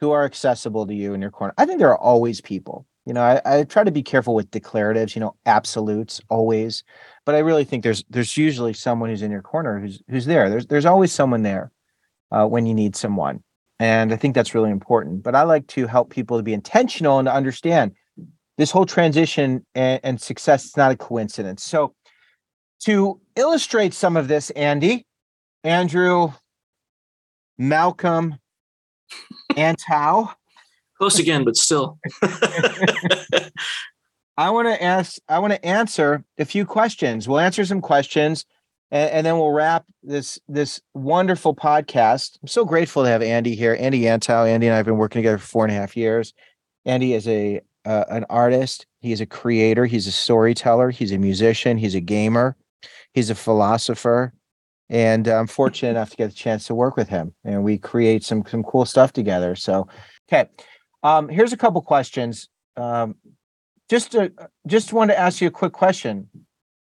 who 0.00 0.10
are 0.10 0.24
accessible 0.24 0.86
to 0.86 0.94
you 0.94 1.14
in 1.14 1.20
your 1.20 1.30
corner. 1.30 1.54
I 1.58 1.66
think 1.66 1.78
there 1.78 1.90
are 1.90 1.98
always 1.98 2.40
people. 2.40 2.86
You 3.04 3.14
know, 3.14 3.22
I, 3.22 3.40
I 3.44 3.64
try 3.64 3.84
to 3.84 3.90
be 3.90 4.02
careful 4.02 4.34
with 4.34 4.50
declaratives. 4.50 5.14
You 5.14 5.20
know, 5.20 5.34
absolutes 5.46 6.20
always, 6.28 6.84
but 7.24 7.34
I 7.34 7.38
really 7.38 7.64
think 7.64 7.82
there's 7.82 8.04
there's 8.10 8.36
usually 8.36 8.74
someone 8.74 9.10
who's 9.10 9.22
in 9.22 9.30
your 9.30 9.42
corner 9.42 9.80
who's 9.80 10.02
who's 10.08 10.26
there. 10.26 10.50
There's 10.50 10.66
there's 10.66 10.86
always 10.86 11.12
someone 11.12 11.42
there 11.42 11.72
uh, 12.30 12.46
when 12.46 12.66
you 12.66 12.74
need 12.74 12.96
someone. 12.96 13.42
And 13.80 14.12
I 14.12 14.16
think 14.16 14.34
that's 14.34 14.54
really 14.54 14.70
important. 14.70 15.22
But 15.22 15.34
I 15.34 15.42
like 15.42 15.66
to 15.68 15.86
help 15.86 16.10
people 16.10 16.36
to 16.36 16.42
be 16.42 16.52
intentional 16.52 17.18
and 17.18 17.26
to 17.26 17.32
understand 17.32 17.92
this 18.56 18.72
whole 18.72 18.86
transition 18.86 19.64
and, 19.74 20.00
and 20.02 20.20
success 20.20 20.64
is 20.64 20.76
not 20.76 20.90
a 20.90 20.96
coincidence. 20.96 21.62
So, 21.64 21.94
to 22.80 23.20
illustrate 23.36 23.94
some 23.94 24.16
of 24.16 24.28
this, 24.28 24.50
Andy, 24.50 25.06
Andrew, 25.64 26.32
Malcolm, 27.56 28.36
Antow. 29.58 30.32
Close 30.96 31.18
again, 31.18 31.44
but 31.44 31.56
still. 31.56 31.98
I 34.36 34.50
want 34.50 34.68
to 34.68 34.82
ask, 34.82 35.18
I 35.28 35.38
want 35.40 35.52
to 35.52 35.64
answer 35.64 36.24
a 36.38 36.44
few 36.44 36.64
questions. 36.64 37.26
We'll 37.28 37.40
answer 37.40 37.64
some 37.64 37.80
questions 37.80 38.44
and, 38.90 39.10
and, 39.10 39.26
then 39.26 39.36
we'll 39.36 39.50
wrap 39.50 39.84
this 40.02 40.38
this 40.48 40.80
wonderful 40.94 41.54
podcast. 41.54 42.38
I'm 42.42 42.48
so 42.48 42.64
grateful 42.64 43.02
to 43.04 43.08
have 43.08 43.22
Andy 43.22 43.54
here. 43.54 43.76
Andy 43.78 44.08
Antow. 44.08 44.44
Andy 44.44 44.66
and 44.66 44.74
I 44.74 44.76
have 44.78 44.86
been 44.86 44.96
working 44.96 45.20
together 45.20 45.38
for 45.38 45.46
four 45.46 45.64
and 45.64 45.72
a 45.72 45.76
half 45.76 45.96
years. 45.96 46.32
Andy 46.84 47.12
is 47.12 47.28
a 47.28 47.60
uh, 47.84 48.04
an 48.08 48.24
artist. 48.30 48.86
He's 49.00 49.20
a 49.20 49.26
creator. 49.26 49.86
He's 49.86 50.06
a 50.06 50.12
storyteller. 50.12 50.90
He's 50.90 51.12
a 51.12 51.18
musician. 51.18 51.76
He's 51.78 51.94
a 51.94 52.00
gamer. 52.00 52.56
He's 53.12 53.30
a 53.30 53.34
philosopher. 53.34 54.32
And 54.90 55.28
I'm 55.28 55.46
fortunate 55.46 55.90
enough 55.90 56.10
to 56.10 56.16
get 56.16 56.28
the 56.28 56.34
chance 56.34 56.66
to 56.66 56.74
work 56.74 56.96
with 56.96 57.08
him, 57.08 57.34
and 57.44 57.62
we 57.62 57.76
create 57.76 58.24
some 58.24 58.42
some 58.46 58.62
cool 58.62 58.86
stuff 58.86 59.12
together. 59.12 59.54
So, 59.54 59.86
okay, 60.28 60.48
um, 61.02 61.28
here's 61.28 61.52
a 61.52 61.58
couple 61.58 61.82
questions. 61.82 62.48
Um, 62.76 63.16
just 63.90 64.12
to 64.12 64.32
just 64.66 64.92
want 64.92 65.10
to 65.10 65.18
ask 65.18 65.40
you 65.40 65.48
a 65.48 65.50
quick 65.50 65.72
question. 65.72 66.28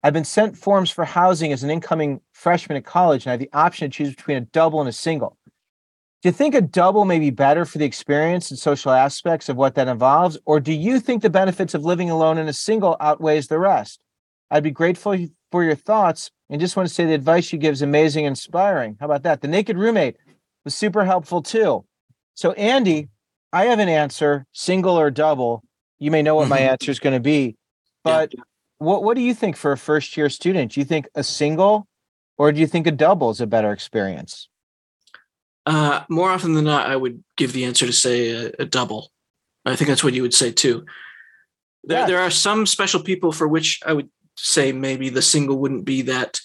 I've 0.04 0.14
been 0.14 0.26
sent 0.26 0.56
forms 0.56 0.92
for 0.92 1.06
housing 1.06 1.52
as 1.52 1.64
an 1.64 1.72
incoming 1.72 2.22
freshman 2.32 2.78
at 2.78 2.86
college, 2.86 3.26
and 3.26 3.32
I 3.32 3.34
have 3.34 3.40
the 3.40 3.50
option 3.52 3.90
to 3.90 3.98
choose 3.98 4.16
between 4.16 4.38
a 4.38 4.42
double 4.42 4.80
and 4.80 4.88
a 4.88 4.94
single. 4.94 5.36
Do 6.22 6.30
you 6.30 6.34
think 6.34 6.56
a 6.56 6.62
double 6.62 7.04
may 7.04 7.20
be 7.20 7.30
better 7.30 7.66
for 7.66 7.78
the 7.78 7.86
experience 7.86 8.50
and 8.50 8.60
social 8.60 8.92
aspects 8.92 9.50
of 9.50 9.58
what 9.58 9.76
that 9.76 9.88
involves, 9.88 10.38
or 10.46 10.60
do 10.60 10.72
you 10.72 11.00
think 11.00 11.24
the 11.24 11.30
benefits 11.30 11.74
of 11.74 11.84
living 11.84 12.10
alone 12.10 12.38
in 12.38 12.48
a 12.48 12.54
single 12.54 12.96
outweighs 13.00 13.48
the 13.48 13.60
rest? 13.60 14.00
I'd 14.50 14.64
be 14.64 14.72
grateful 14.72 15.16
for 15.52 15.64
your 15.64 15.76
thoughts 15.76 16.32
and 16.50 16.62
just 16.62 16.76
want 16.76 16.88
to 16.88 16.94
say 16.94 17.06
the 17.06 17.14
advice 17.14 17.52
you 17.52 17.60
give 17.60 17.74
is 17.74 17.82
amazing 17.82 18.26
and 18.26 18.32
inspiring. 18.32 18.98
How 19.00 19.06
about 19.06 19.24
that? 19.24 19.42
The 19.42 19.48
naked 19.48 19.78
roommate 19.78 20.18
was 20.64 20.76
super 20.76 21.06
helpful 21.06 21.42
too. 21.42 21.86
So, 22.34 22.52
Andy, 22.54 23.10
I 23.52 23.66
have 23.66 23.80
an 23.80 23.90
answer 23.90 24.46
single 24.52 24.98
or 25.00 25.10
double. 25.12 25.64
You 26.00 26.12
may 26.12 26.22
know 26.22 26.36
what 26.36 26.48
my 26.48 26.60
mm-hmm. 26.60 26.70
answer 26.70 26.92
is 26.92 27.00
going 27.00 27.16
to 27.16 27.20
be, 27.20 27.56
but 28.04 28.34
yeah. 28.34 28.44
What 28.80 29.04
What 29.04 29.16
do 29.16 29.22
you 29.22 29.34
think 29.34 29.56
for 29.56 29.72
a 29.72 29.78
first 29.78 30.16
year 30.16 30.30
student? 30.30 30.74
Do 30.74 30.80
you 30.80 30.86
think 30.86 31.08
a 31.16 31.24
single, 31.24 31.88
or 32.38 32.52
do 32.52 32.60
you 32.60 32.68
think 32.68 32.86
a 32.86 32.92
double 32.92 33.32
is 33.32 33.42
a 33.42 33.48
better 33.48 33.72
experience? 33.72 34.50
Uh, 35.66 36.04
more 36.10 36.30
often 36.30 36.54
than 36.54 36.66
not, 36.66 36.88
I 36.88 36.96
would 36.96 37.24
give 37.36 37.54
the 37.54 37.66
answer 37.66 37.86
to 37.86 37.94
say 37.94 38.30
a, 38.30 38.52
a 38.60 38.66
double. 38.66 39.12
I 39.66 39.76
think 39.76 39.90
that's 39.90 40.04
what 40.04 40.14
you 40.14 40.22
would 40.22 40.34
say 40.34 40.52
too. 40.52 40.86
There, 41.84 42.06
there 42.06 42.20
are 42.20 42.30
some 42.30 42.66
special 42.66 43.02
people 43.02 43.32
for 43.32 43.48
which 43.48 43.80
I 43.86 43.94
would 43.94 44.10
say 44.38 44.72
maybe 44.72 45.10
the 45.10 45.22
single 45.22 45.58
wouldn't 45.58 45.86
be 45.86 46.04
that 46.04 46.40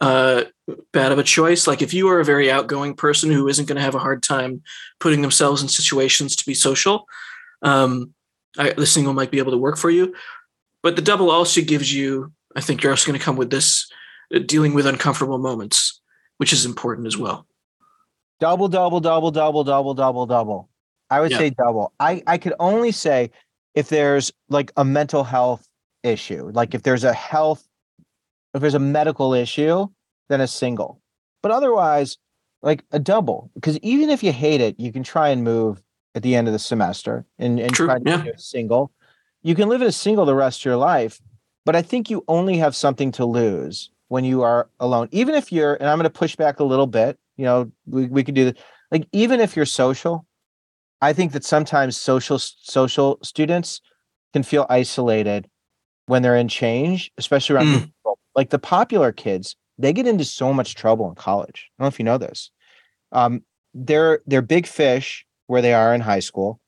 uh, 0.00 0.44
bad 0.92 1.12
of 1.12 1.18
a 1.18 1.22
choice. 1.22 1.66
Like 1.66 1.82
if 1.82 1.94
you 1.94 2.08
are 2.08 2.20
a 2.20 2.24
very 2.24 2.50
outgoing 2.50 2.94
person 2.94 3.30
who 3.30 3.48
isn't 3.48 3.66
going 3.66 3.76
to 3.76 3.82
have 3.82 3.94
a 3.94 4.00
hard 4.00 4.22
time 4.22 4.62
putting 4.98 5.22
themselves 5.22 5.62
in 5.62 5.68
situations 5.68 6.36
to 6.36 6.46
be 6.46 6.54
social, 6.54 7.06
um, 7.62 8.12
I, 8.58 8.72
the 8.72 8.86
single 8.86 9.14
might 9.14 9.30
be 9.30 9.38
able 9.38 9.52
to 9.52 9.58
work 9.58 9.78
for 9.78 9.90
you. 9.90 10.14
But 10.82 10.96
the 10.96 11.02
double 11.02 11.30
also 11.30 11.60
gives 11.60 11.94
you, 11.94 12.32
I 12.56 12.60
think 12.60 12.82
you're 12.82 12.92
also 12.92 13.06
going 13.06 13.18
to 13.18 13.24
come 13.24 13.36
with 13.36 13.50
this 13.50 13.90
uh, 14.34 14.40
dealing 14.40 14.74
with 14.74 14.86
uncomfortable 14.86 15.38
moments, 15.38 16.00
which 16.38 16.52
is 16.52 16.66
important 16.66 17.06
as 17.06 17.16
well. 17.16 17.46
Double, 18.40 18.66
double, 18.66 18.98
double, 18.98 19.30
double, 19.30 19.62
double, 19.62 19.94
double, 19.94 20.26
double. 20.26 20.68
I 21.08 21.20
would 21.20 21.30
yeah. 21.30 21.38
say 21.38 21.50
double. 21.50 21.92
I, 22.00 22.22
I 22.26 22.38
could 22.38 22.54
only 22.58 22.90
say 22.90 23.30
if 23.74 23.88
there's 23.88 24.32
like 24.48 24.72
a 24.76 24.84
mental 24.84 25.22
health 25.22 25.66
issue, 26.02 26.50
like 26.52 26.74
if 26.74 26.82
there's 26.82 27.04
a 27.04 27.12
health, 27.12 27.66
if 28.54 28.60
there's 28.60 28.74
a 28.74 28.78
medical 28.78 29.34
issue, 29.34 29.86
then 30.28 30.40
a 30.40 30.46
single. 30.46 31.00
But 31.42 31.52
otherwise, 31.52 32.18
like 32.62 32.84
a 32.92 32.98
double, 32.98 33.50
because 33.54 33.78
even 33.78 34.10
if 34.10 34.22
you 34.22 34.32
hate 34.32 34.60
it, 34.60 34.78
you 34.78 34.92
can 34.92 35.02
try 35.02 35.30
and 35.30 35.42
move 35.42 35.82
at 36.14 36.22
the 36.22 36.34
end 36.34 36.46
of 36.46 36.52
the 36.52 36.58
semester 36.58 37.24
and, 37.38 37.58
and 37.58 37.72
True, 37.72 37.86
try 37.86 37.98
to 37.98 38.10
yeah. 38.10 38.22
do 38.22 38.30
a 38.34 38.38
single 38.38 38.92
you 39.42 39.54
can 39.54 39.68
live 39.68 39.82
in 39.82 39.88
a 39.88 39.92
single 39.92 40.24
the 40.24 40.34
rest 40.34 40.60
of 40.60 40.64
your 40.64 40.76
life, 40.76 41.20
but 41.64 41.76
I 41.76 41.82
think 41.82 42.10
you 42.10 42.24
only 42.28 42.58
have 42.58 42.74
something 42.74 43.10
to 43.12 43.24
lose 43.24 43.90
when 44.08 44.24
you 44.24 44.42
are 44.42 44.68
alone. 44.80 45.08
Even 45.10 45.34
if 45.34 45.52
you're, 45.52 45.74
and 45.74 45.88
I'm 45.88 45.98
going 45.98 46.04
to 46.04 46.10
push 46.10 46.36
back 46.36 46.60
a 46.60 46.64
little 46.64 46.86
bit, 46.86 47.18
you 47.36 47.44
know, 47.44 47.70
we, 47.86 48.06
we 48.06 48.24
could 48.24 48.34
do 48.34 48.46
that. 48.46 48.58
Like, 48.90 49.08
even 49.12 49.40
if 49.40 49.56
you're 49.56 49.66
social, 49.66 50.26
I 51.00 51.12
think 51.12 51.32
that 51.32 51.44
sometimes 51.44 51.96
social 51.96 52.38
social 52.38 53.18
students 53.22 53.80
can 54.32 54.42
feel 54.42 54.66
isolated 54.70 55.48
when 56.12 56.20
they're 56.20 56.36
in 56.36 56.46
change, 56.46 57.10
especially 57.16 57.56
around 57.56 57.68
Mm. 57.68 57.84
people. 57.86 58.18
like 58.34 58.50
the 58.50 58.58
popular 58.58 59.12
kids, 59.12 59.56
they 59.78 59.94
get 59.94 60.06
into 60.06 60.26
so 60.26 60.52
much 60.52 60.74
trouble 60.74 61.08
in 61.08 61.14
college. 61.14 61.70
I 61.70 61.82
don't 61.82 61.84
know 61.84 61.88
if 61.88 61.98
you 61.98 62.04
know 62.04 62.18
this. 62.18 62.50
Um, 63.12 63.42
they're 63.72 64.20
they're 64.26 64.42
big 64.42 64.66
fish 64.66 65.24
where 65.46 65.62
they 65.62 65.72
are 65.72 65.94
in 65.94 66.02
high 66.02 66.20
school. 66.20 66.60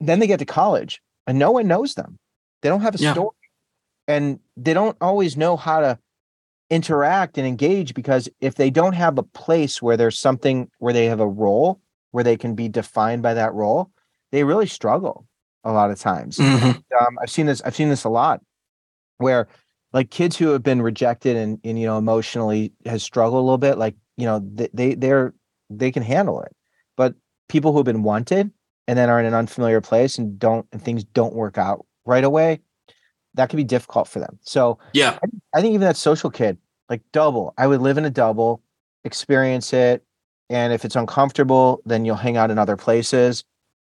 Then 0.00 0.18
they 0.18 0.26
get 0.26 0.38
to 0.40 0.44
college 0.44 1.00
and 1.26 1.38
no 1.38 1.50
one 1.50 1.66
knows 1.66 1.94
them. 1.94 2.18
They 2.60 2.68
don't 2.68 2.82
have 2.82 2.94
a 2.94 2.98
Yeah. 2.98 3.12
story. 3.12 3.30
And 4.06 4.40
they 4.54 4.74
don't 4.74 4.98
always 5.00 5.34
know 5.38 5.56
how 5.56 5.80
to 5.80 5.98
interact 6.68 7.38
and 7.38 7.46
engage 7.46 7.94
because 7.94 8.28
if 8.40 8.56
they 8.56 8.68
don't 8.68 8.92
have 8.94 9.16
a 9.16 9.22
place 9.22 9.80
where 9.80 9.96
there's 9.96 10.18
something 10.18 10.70
where 10.78 10.92
they 10.92 11.06
have 11.06 11.20
a 11.20 11.26
role 11.26 11.80
where 12.10 12.24
they 12.24 12.36
can 12.36 12.54
be 12.54 12.68
defined 12.68 13.22
by 13.22 13.32
that 13.32 13.54
role, 13.54 13.90
they 14.30 14.44
really 14.44 14.66
struggle 14.66 15.26
a 15.66 15.72
lot 15.72 15.90
of 15.90 16.00
times. 16.00 16.38
Mhm. 16.38 16.76
Um, 17.00 17.18
I've 17.22 17.30
seen 17.30 17.46
this. 17.46 17.62
I've 17.62 17.76
seen 17.76 17.90
this 17.90 18.04
a 18.04 18.10
lot, 18.10 18.40
where 19.18 19.48
like 19.92 20.10
kids 20.10 20.36
who 20.36 20.48
have 20.48 20.62
been 20.62 20.82
rejected 20.82 21.36
and, 21.36 21.60
and 21.64 21.78
you 21.80 21.86
know 21.86 21.98
emotionally 21.98 22.72
has 22.86 23.02
struggled 23.02 23.40
a 23.40 23.44
little 23.44 23.58
bit. 23.58 23.78
Like 23.78 23.96
you 24.16 24.26
know 24.26 24.40
they, 24.54 24.68
they 24.74 24.94
they're 24.94 25.34
they 25.70 25.92
can 25.92 26.02
handle 26.02 26.42
it, 26.42 26.54
but 26.96 27.14
people 27.48 27.72
who 27.72 27.78
have 27.78 27.86
been 27.86 28.02
wanted 28.04 28.50
and 28.88 28.98
then 28.98 29.10
are 29.10 29.20
in 29.20 29.26
an 29.26 29.34
unfamiliar 29.34 29.80
place 29.80 30.18
and 30.18 30.38
don't 30.38 30.66
and 30.72 30.82
things 30.82 31.04
don't 31.04 31.34
work 31.34 31.58
out 31.58 31.86
right 32.06 32.24
away, 32.24 32.60
that 33.34 33.48
can 33.50 33.56
be 33.58 33.64
difficult 33.64 34.08
for 34.08 34.20
them. 34.20 34.38
So 34.42 34.78
Yeah. 34.92 35.18
I 35.54 35.60
think 35.60 35.74
even 35.74 35.82
that 35.82 35.96
social 35.96 36.30
kid, 36.30 36.58
like 36.88 37.02
double, 37.12 37.54
I 37.58 37.66
would 37.66 37.80
live 37.82 37.98
in 37.98 38.04
a 38.04 38.10
double, 38.10 38.62
experience 39.04 39.72
it. 39.72 40.04
And 40.50 40.72
if 40.72 40.84
it's 40.84 40.96
uncomfortable, 40.96 41.82
then 41.86 42.04
you'll 42.04 42.16
hang 42.16 42.36
out 42.36 42.50
in 42.50 42.58
other 42.58 42.76
places. 42.76 43.44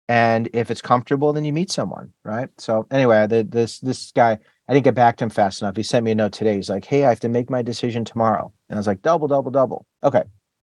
And 0.08 0.48
if 0.52 0.70
it's 0.70 0.80
comfortable, 0.82 1.32
then 1.32 1.44
you 1.44 1.52
meet 1.52 1.70
someone, 1.72 2.12
right? 2.24 2.48
So 2.58 2.86
anyway, 2.92 3.26
the, 3.26 3.42
this 3.42 3.80
this 3.80 4.12
guy, 4.12 4.38
I 4.68 4.72
didn't 4.72 4.84
get 4.84 4.94
back 4.94 5.16
to 5.16 5.24
him 5.24 5.30
fast 5.30 5.62
enough. 5.62 5.76
He 5.76 5.82
sent 5.82 6.04
me 6.04 6.12
a 6.12 6.14
note 6.14 6.32
today. 6.32 6.54
He's 6.56 6.70
like, 6.70 6.84
"Hey, 6.84 7.04
I 7.04 7.08
have 7.08 7.20
to 7.20 7.28
make 7.28 7.50
my 7.50 7.62
decision 7.62 8.04
tomorrow," 8.04 8.52
and 8.68 8.76
I 8.76 8.80
was 8.80 8.86
like, 8.86 9.02
"Double, 9.02 9.26
double, 9.26 9.50
double." 9.50 9.84
Okay, 10.04 10.22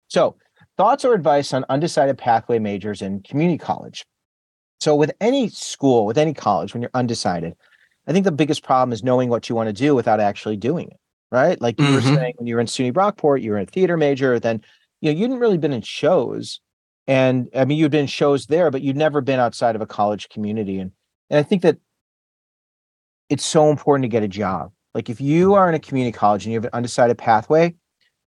so 0.09 0.37
thoughts 0.77 1.05
or 1.07 1.15
advice 1.15 1.55
on 1.55 1.65
undecided 1.71 2.19
pathway 2.19 2.59
majors 2.59 3.01
in 3.01 3.23
community 3.23 3.57
college. 3.59 4.05
So 4.81 4.97
with 4.97 5.13
any 5.21 5.49
school, 5.49 6.07
with 6.07 6.19
any 6.19 6.35
college, 6.35 6.73
when 6.75 6.83
you're 6.83 6.91
undecided, 6.95 7.55
I 8.07 8.13
think 8.13 8.25
the 8.25 8.33
biggest 8.33 8.63
problem 8.63 8.93
is 8.93 9.05
knowing 9.05 9.29
what 9.29 9.49
you 9.49 9.55
want 9.55 9.69
to 9.69 9.73
do 9.73 9.95
without 9.95 10.21
actually 10.21 10.57
doing 10.57 10.89
it. 10.89 10.97
Right. 11.31 11.61
Like 11.61 11.81
you 11.81 11.93
were 11.93 12.01
Mhm. 12.01 12.15
saying 12.17 12.35
when 12.39 12.47
you 12.47 12.57
were 12.57 12.61
in 12.61 12.67
SUNY 12.67 12.93
Brockport, 12.93 13.41
you 13.43 13.53
were 13.53 13.59
a 13.59 13.67
theater 13.67 13.97
major, 13.97 14.41
then 14.41 14.63
you 15.01 15.13
know, 15.13 15.17
you 15.17 15.23
hadn't 15.25 15.39
really 15.39 15.59
been 15.59 15.73
in 15.73 15.83
shows. 15.83 16.61
And 17.11 17.49
I 17.57 17.65
mean, 17.65 17.77
you'd 17.77 17.91
been 17.91 18.07
shows 18.07 18.47
there, 18.47 18.71
but 18.71 18.83
you'd 18.83 18.97
never 18.97 19.21
been 19.21 19.41
outside 19.41 19.75
of 19.75 19.83
a 19.83 19.87
college 19.87 20.29
community. 20.29 20.79
And 20.79 20.93
and 21.29 21.41
I 21.41 21.43
think 21.43 21.63
that 21.63 21.79
it's 23.29 23.45
so 23.45 23.69
important 23.69 24.05
to 24.05 24.09
get 24.09 24.23
a 24.23 24.29
job. 24.29 24.71
Like 24.95 25.11
if 25.11 25.21
you 25.21 25.55
are 25.55 25.69
in 25.69 25.75
a 25.75 25.81
community 25.81 26.17
college 26.17 26.45
and 26.45 26.53
you 26.53 26.59
have 26.59 26.67
an 26.67 26.71
undecided 26.73 27.19
pathway, 27.19 27.75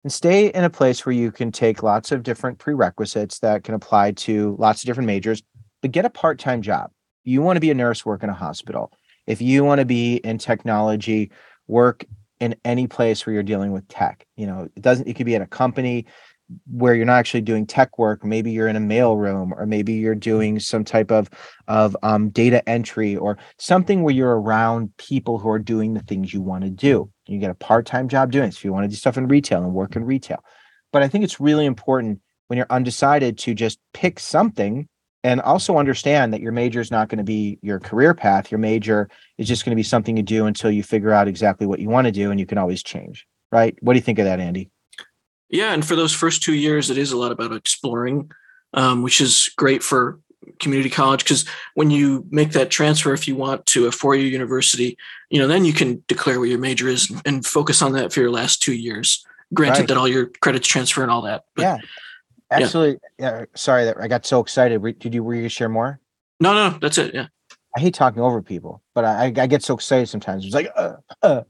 and 0.03 0.13
stay 0.13 0.49
in 0.49 0.65
a 0.65 0.71
place 0.71 1.07
where 1.07 1.13
you 1.13 1.31
can 1.31 1.53
take 1.53 1.85
lots 1.85 2.11
of 2.11 2.25
different 2.25 2.59
prerequisites 2.59 3.39
that 3.39 3.63
can 3.63 3.77
apply 3.77 4.13
to 4.13 4.57
lots 4.59 4.83
of 4.83 4.87
different 4.89 5.07
majors, 5.07 5.45
but 5.81 5.93
get 5.93 6.05
a 6.05 6.11
part-time 6.11 6.61
job. 6.61 6.91
You 7.23 7.41
want 7.41 7.55
to 7.55 7.61
be 7.61 7.71
a 7.71 7.75
nurse, 7.75 8.05
work 8.05 8.25
in 8.25 8.31
a 8.31 8.35
hospital. 8.35 8.91
If 9.29 9.41
you 9.41 9.63
want 9.63 9.79
to 9.79 9.85
be 9.85 10.17
in 10.17 10.39
technology, 10.39 11.31
work 11.69 12.05
in 12.41 12.57
any 12.65 12.89
place 12.89 13.25
where 13.25 13.35
you're 13.35 13.45
dealing 13.45 13.71
with 13.71 13.87
tech. 13.87 14.27
You 14.37 14.49
know, 14.49 14.69
it 14.75 14.83
doesn't, 14.83 15.07
it 15.07 15.15
could 15.15 15.27
be 15.27 15.37
at 15.37 15.43
a 15.43 15.47
company 15.47 16.07
where 16.71 16.95
you're 16.95 17.07
not 17.07 17.19
actually 17.19 17.41
doing 17.41 17.67
tech 17.67 17.99
work. 17.99 18.25
Maybe 18.25 18.51
you're 18.51 18.69
in 18.69 18.77
a 18.77 18.81
mail 18.81 19.17
room, 19.17 19.53
or 19.57 19.67
maybe 19.67 19.95
you're 19.95 20.15
doing 20.15 20.61
some 20.61 20.85
type 20.85 21.11
of 21.11 21.31
of 21.69 21.97
um, 22.03 22.31
data 22.31 22.67
entry 22.69 23.17
or 23.17 23.39
something 23.59 24.03
where 24.03 24.15
you're 24.15 24.41
around 24.41 24.97
people 24.97 25.39
who 25.39 25.49
are 25.49 25.59
doing 25.59 25.95
the 25.95 26.03
things 26.03 26.33
you 26.33 26.43
want 26.43 26.65
to 26.65 26.71
do. 26.71 27.11
You 27.27 27.39
get 27.39 27.51
a 27.51 27.55
part-time 27.55 28.09
job 28.09 28.33
doing 28.33 28.47
this 28.47 28.57
if 28.57 28.65
you 28.65 28.73
want 28.73 28.85
to 28.85 28.89
do 28.89 28.97
stuff 28.97 29.17
in 29.17 29.29
retail 29.29 29.63
and 29.63 29.73
work 29.73 29.97
in 29.97 30.05
retail. 30.05 30.43
But 30.93 31.03
I 31.03 31.09
think 31.09 31.25
it's 31.25 31.41
really 31.41 31.67
important 31.67 32.21
when 32.49 32.57
you're 32.57 32.67
undecided 32.69 33.39
to 33.39 33.55
just 33.55 33.79
pick 33.95 34.19
something 34.19 34.89
and 35.25 35.41
also 35.41 35.79
understand 35.79 36.33
that 36.33 36.41
your 36.41 36.53
major 36.53 36.81
is 36.81 36.91
not 36.91 37.09
going 37.09 37.19
to 37.19 37.25
be 37.25 37.59
your 37.63 37.79
career 37.79 38.13
path. 38.13 38.51
Your 38.51 38.59
major 38.59 39.09
is 39.39 39.47
just 39.47 39.65
going 39.65 39.71
to 39.71 39.77
be 39.77 39.85
something 39.85 40.17
you 40.17 40.23
do 40.23 40.47
until 40.47 40.71
you 40.71 40.83
figure 40.83 41.13
out 41.13 41.29
exactly 41.29 41.67
what 41.67 41.79
you 41.79 41.89
want 41.89 42.07
to 42.07 42.13
do 42.13 42.31
and 42.31 42.41
you 42.41 42.47
can 42.47 42.59
always 42.59 42.83
change. 42.83 43.27
Right? 43.53 43.77
What 43.81 43.93
do 43.93 43.99
you 43.99 44.03
think 44.03 44.19
of 44.19 44.25
that, 44.25 44.41
Andy? 44.41 44.72
Yeah, 45.53 45.73
and 45.73 45.87
for 45.87 45.95
those 45.95 46.13
first 46.15 46.43
two 46.43 46.55
years, 46.55 46.91
it 46.91 46.99
is 46.99 47.13
a 47.13 47.17
lot 47.17 47.31
about 47.31 47.53
exploring, 47.53 48.31
um, 48.73 49.03
which 49.03 49.21
is 49.21 49.51
great 49.57 49.83
for 49.83 50.19
community 50.59 50.91
college 50.91 51.23
because 51.23 51.45
when 51.75 51.91
you 51.91 52.27
make 52.31 52.51
that 52.53 52.71
transfer, 52.71 53.13
if 53.13 53.29
you 53.29 53.37
want 53.37 53.65
to 53.67 53.87
a 53.87 53.93
four-year 53.93 54.27
university, 54.27 54.97
you 55.31 55.39
know, 55.39 55.47
then 55.47 55.65
you 55.65 55.73
can 55.73 56.03
declare 56.09 56.41
what 56.41 56.49
your 56.49 56.59
major 56.59 56.89
is 56.89 57.13
and 57.25 57.47
focus 57.47 57.83
on 57.83 57.93
that 57.93 58.13
for 58.13 58.21
your 58.21 58.31
last 58.31 58.61
two 58.63 58.73
years. 58.75 59.25
Granted 59.55 59.81
Right. 59.81 59.89
that 59.89 59.97
all 59.99 60.09
your 60.09 60.27
credits 60.41 60.67
transfer 60.67 61.03
and 61.03 61.11
all 61.11 61.23
that. 61.23 61.45
But 61.55 61.63
yeah. 61.63 61.79
Actually, 62.51 62.99
yeah, 63.19 63.45
sorry 63.55 63.85
that 63.85 63.99
I 64.01 64.09
got 64.09 64.27
so 64.27 64.41
excited. 64.41 64.83
Did 64.99 65.15
you 65.15 65.23
were 65.23 65.35
you 65.35 65.49
share 65.49 65.69
more? 65.69 66.01
no, 66.41 66.53
no, 66.55 66.79
that's 66.81 66.99
it. 66.99 67.15
Yeah. 67.15 67.29
I 67.77 67.81
hate 67.81 67.95
talking 67.95 68.21
over 68.23 68.43
people, 68.43 68.83
but 68.95 69.05
I, 69.05 69.27
I 69.37 69.47
get 69.47 69.63
so 69.63 69.75
excited 69.75 70.09
sometimes. 70.09 70.45
It's 70.45 70.55
like, 70.55 70.71
uh, 70.77 70.95
uh. 71.23 71.43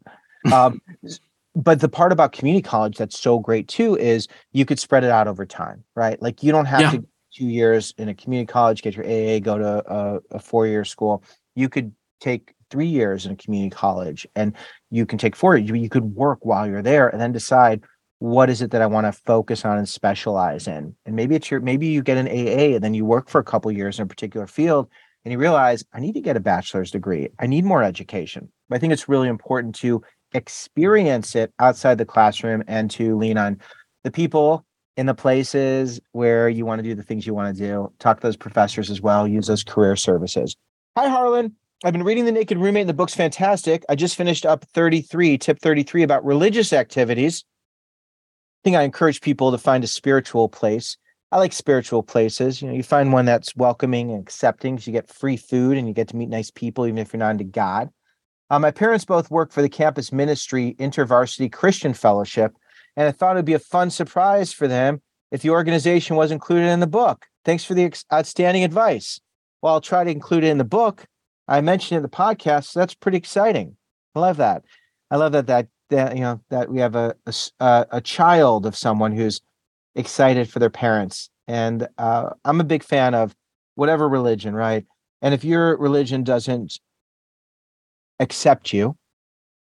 Um, 0.52 0.80
but 1.54 1.80
the 1.80 1.88
part 1.88 2.12
about 2.12 2.32
community 2.32 2.62
college 2.62 2.96
that's 2.96 3.18
so 3.18 3.38
great 3.38 3.68
too 3.68 3.96
is 3.96 4.28
you 4.52 4.64
could 4.64 4.78
spread 4.78 5.04
it 5.04 5.10
out 5.10 5.28
over 5.28 5.44
time, 5.44 5.84
right? 5.94 6.20
Like 6.22 6.42
you 6.42 6.52
don't 6.52 6.66
have 6.66 6.80
Yeah. 6.80 6.90
to 6.92 7.06
two 7.34 7.46
years 7.46 7.94
in 7.98 8.08
a 8.08 8.14
community 8.14 8.50
college, 8.50 8.82
get 8.82 8.96
your 8.96 9.04
AA, 9.06 9.38
go 9.40 9.58
to 9.58 9.82
a, 9.92 10.20
a 10.32 10.38
four 10.38 10.66
year 10.66 10.84
school. 10.84 11.22
You 11.54 11.68
could 11.68 11.92
take 12.20 12.54
three 12.70 12.86
years 12.86 13.26
in 13.26 13.32
a 13.32 13.36
community 13.36 13.70
college, 13.74 14.26
and 14.34 14.54
you 14.90 15.04
can 15.04 15.18
take 15.18 15.36
four. 15.36 15.56
You, 15.56 15.74
you 15.74 15.88
could 15.88 16.14
work 16.14 16.38
while 16.42 16.66
you're 16.66 16.82
there, 16.82 17.08
and 17.08 17.20
then 17.20 17.32
decide 17.32 17.82
what 18.18 18.48
is 18.48 18.62
it 18.62 18.70
that 18.70 18.80
I 18.82 18.86
want 18.86 19.06
to 19.06 19.12
focus 19.12 19.64
on 19.64 19.76
and 19.78 19.88
specialize 19.88 20.68
in. 20.68 20.94
And 21.04 21.16
maybe 21.16 21.34
it's 21.34 21.50
your 21.50 21.60
maybe 21.60 21.86
you 21.88 22.02
get 22.02 22.16
an 22.18 22.28
AA, 22.28 22.74
and 22.76 22.82
then 22.84 22.94
you 22.94 23.04
work 23.04 23.28
for 23.28 23.40
a 23.40 23.44
couple 23.44 23.70
years 23.72 23.98
in 23.98 24.04
a 24.04 24.06
particular 24.06 24.46
field, 24.46 24.88
and 25.24 25.32
you 25.32 25.38
realize 25.38 25.84
I 25.92 26.00
need 26.00 26.14
to 26.14 26.20
get 26.20 26.36
a 26.36 26.40
bachelor's 26.40 26.90
degree. 26.90 27.28
I 27.38 27.46
need 27.46 27.64
more 27.64 27.82
education. 27.82 28.50
I 28.70 28.78
think 28.78 28.92
it's 28.92 29.08
really 29.08 29.28
important 29.28 29.74
to 29.76 30.02
experience 30.34 31.34
it 31.34 31.52
outside 31.58 31.98
the 31.98 32.04
classroom 32.04 32.62
and 32.66 32.90
to 32.92 33.16
lean 33.16 33.38
on 33.38 33.60
the 34.04 34.10
people 34.10 34.64
in 34.96 35.06
the 35.06 35.14
places 35.14 36.00
where 36.12 36.48
you 36.48 36.66
want 36.66 36.78
to 36.78 36.82
do 36.82 36.94
the 36.94 37.02
things 37.02 37.26
you 37.26 37.34
want 37.34 37.56
to 37.56 37.62
do. 37.62 37.92
Talk 37.98 38.20
to 38.20 38.26
those 38.26 38.36
professors 38.36 38.90
as 38.90 39.00
well. 39.00 39.26
Use 39.26 39.46
those 39.46 39.64
career 39.64 39.96
services. 39.96 40.56
Hi, 40.96 41.08
Harlan. 41.08 41.56
I've 41.84 41.92
been 41.92 42.04
reading 42.04 42.26
The 42.26 42.32
Naked 42.32 42.58
Roommate, 42.58 42.82
and 42.82 42.88
the 42.88 42.94
book's 42.94 43.14
fantastic. 43.14 43.84
I 43.88 43.96
just 43.96 44.14
finished 44.14 44.46
up 44.46 44.64
33, 44.66 45.38
tip 45.38 45.58
33 45.58 46.04
about 46.04 46.24
religious 46.24 46.72
activities. 46.72 47.44
I 47.44 48.62
think 48.62 48.76
I 48.76 48.82
encourage 48.82 49.20
people 49.20 49.50
to 49.50 49.58
find 49.58 49.82
a 49.82 49.88
spiritual 49.88 50.48
place. 50.48 50.96
I 51.32 51.38
like 51.38 51.52
spiritual 51.52 52.02
places. 52.02 52.60
You 52.60 52.68
know, 52.68 52.74
you 52.74 52.82
find 52.82 53.12
one 53.12 53.24
that's 53.24 53.56
welcoming 53.56 54.10
and 54.10 54.20
accepting 54.20 54.76
because 54.76 54.86
you 54.86 54.92
get 54.92 55.08
free 55.08 55.36
food 55.36 55.78
and 55.78 55.88
you 55.88 55.94
get 55.94 56.08
to 56.08 56.16
meet 56.16 56.28
nice 56.28 56.50
people, 56.50 56.86
even 56.86 56.98
if 56.98 57.12
you're 57.12 57.18
not 57.18 57.30
into 57.30 57.44
God. 57.44 57.88
Uh, 58.52 58.58
my 58.58 58.70
parents 58.70 59.06
both 59.06 59.30
work 59.30 59.50
for 59.50 59.62
the 59.62 59.68
campus 59.68 60.12
ministry 60.12 60.76
InterVarsity 60.78 61.50
Christian 61.50 61.94
Fellowship, 61.94 62.54
and 62.96 63.08
I 63.08 63.10
thought 63.10 63.36
it'd 63.36 63.46
be 63.46 63.54
a 63.54 63.58
fun 63.58 63.88
surprise 63.88 64.52
for 64.52 64.68
them 64.68 65.00
if 65.30 65.40
the 65.40 65.48
organization 65.48 66.16
was 66.16 66.30
included 66.30 66.66
in 66.66 66.80
the 66.80 66.86
book. 66.86 67.24
Thanks 67.46 67.64
for 67.64 67.72
the 67.72 67.84
ex- 67.84 68.04
outstanding 68.12 68.62
advice. 68.62 69.18
Well, 69.62 69.72
I'll 69.72 69.80
try 69.80 70.04
to 70.04 70.10
include 70.10 70.44
it 70.44 70.48
in 70.48 70.58
the 70.58 70.64
book. 70.64 71.06
I 71.48 71.62
mentioned 71.62 71.96
it 71.96 72.00
in 72.00 72.02
the 72.02 72.10
podcast, 72.10 72.66
so 72.66 72.80
that's 72.80 72.92
pretty 72.92 73.16
exciting. 73.16 73.74
I 74.14 74.20
love 74.20 74.36
that. 74.36 74.64
I 75.10 75.16
love 75.16 75.32
that 75.32 75.46
that 75.46 75.68
that 75.88 76.14
you 76.14 76.20
know 76.20 76.38
that 76.50 76.68
we 76.70 76.78
have 76.80 76.94
a 76.94 77.14
a 77.58 78.02
child 78.02 78.66
of 78.66 78.76
someone 78.76 79.12
who's 79.12 79.40
excited 79.94 80.50
for 80.50 80.58
their 80.58 80.68
parents, 80.68 81.30
and 81.48 81.88
uh, 81.96 82.28
I'm 82.44 82.60
a 82.60 82.64
big 82.64 82.82
fan 82.82 83.14
of 83.14 83.34
whatever 83.76 84.10
religion, 84.10 84.54
right? 84.54 84.84
And 85.22 85.32
if 85.32 85.42
your 85.42 85.74
religion 85.78 86.22
doesn't 86.22 86.78
accept 88.22 88.72
you, 88.72 88.96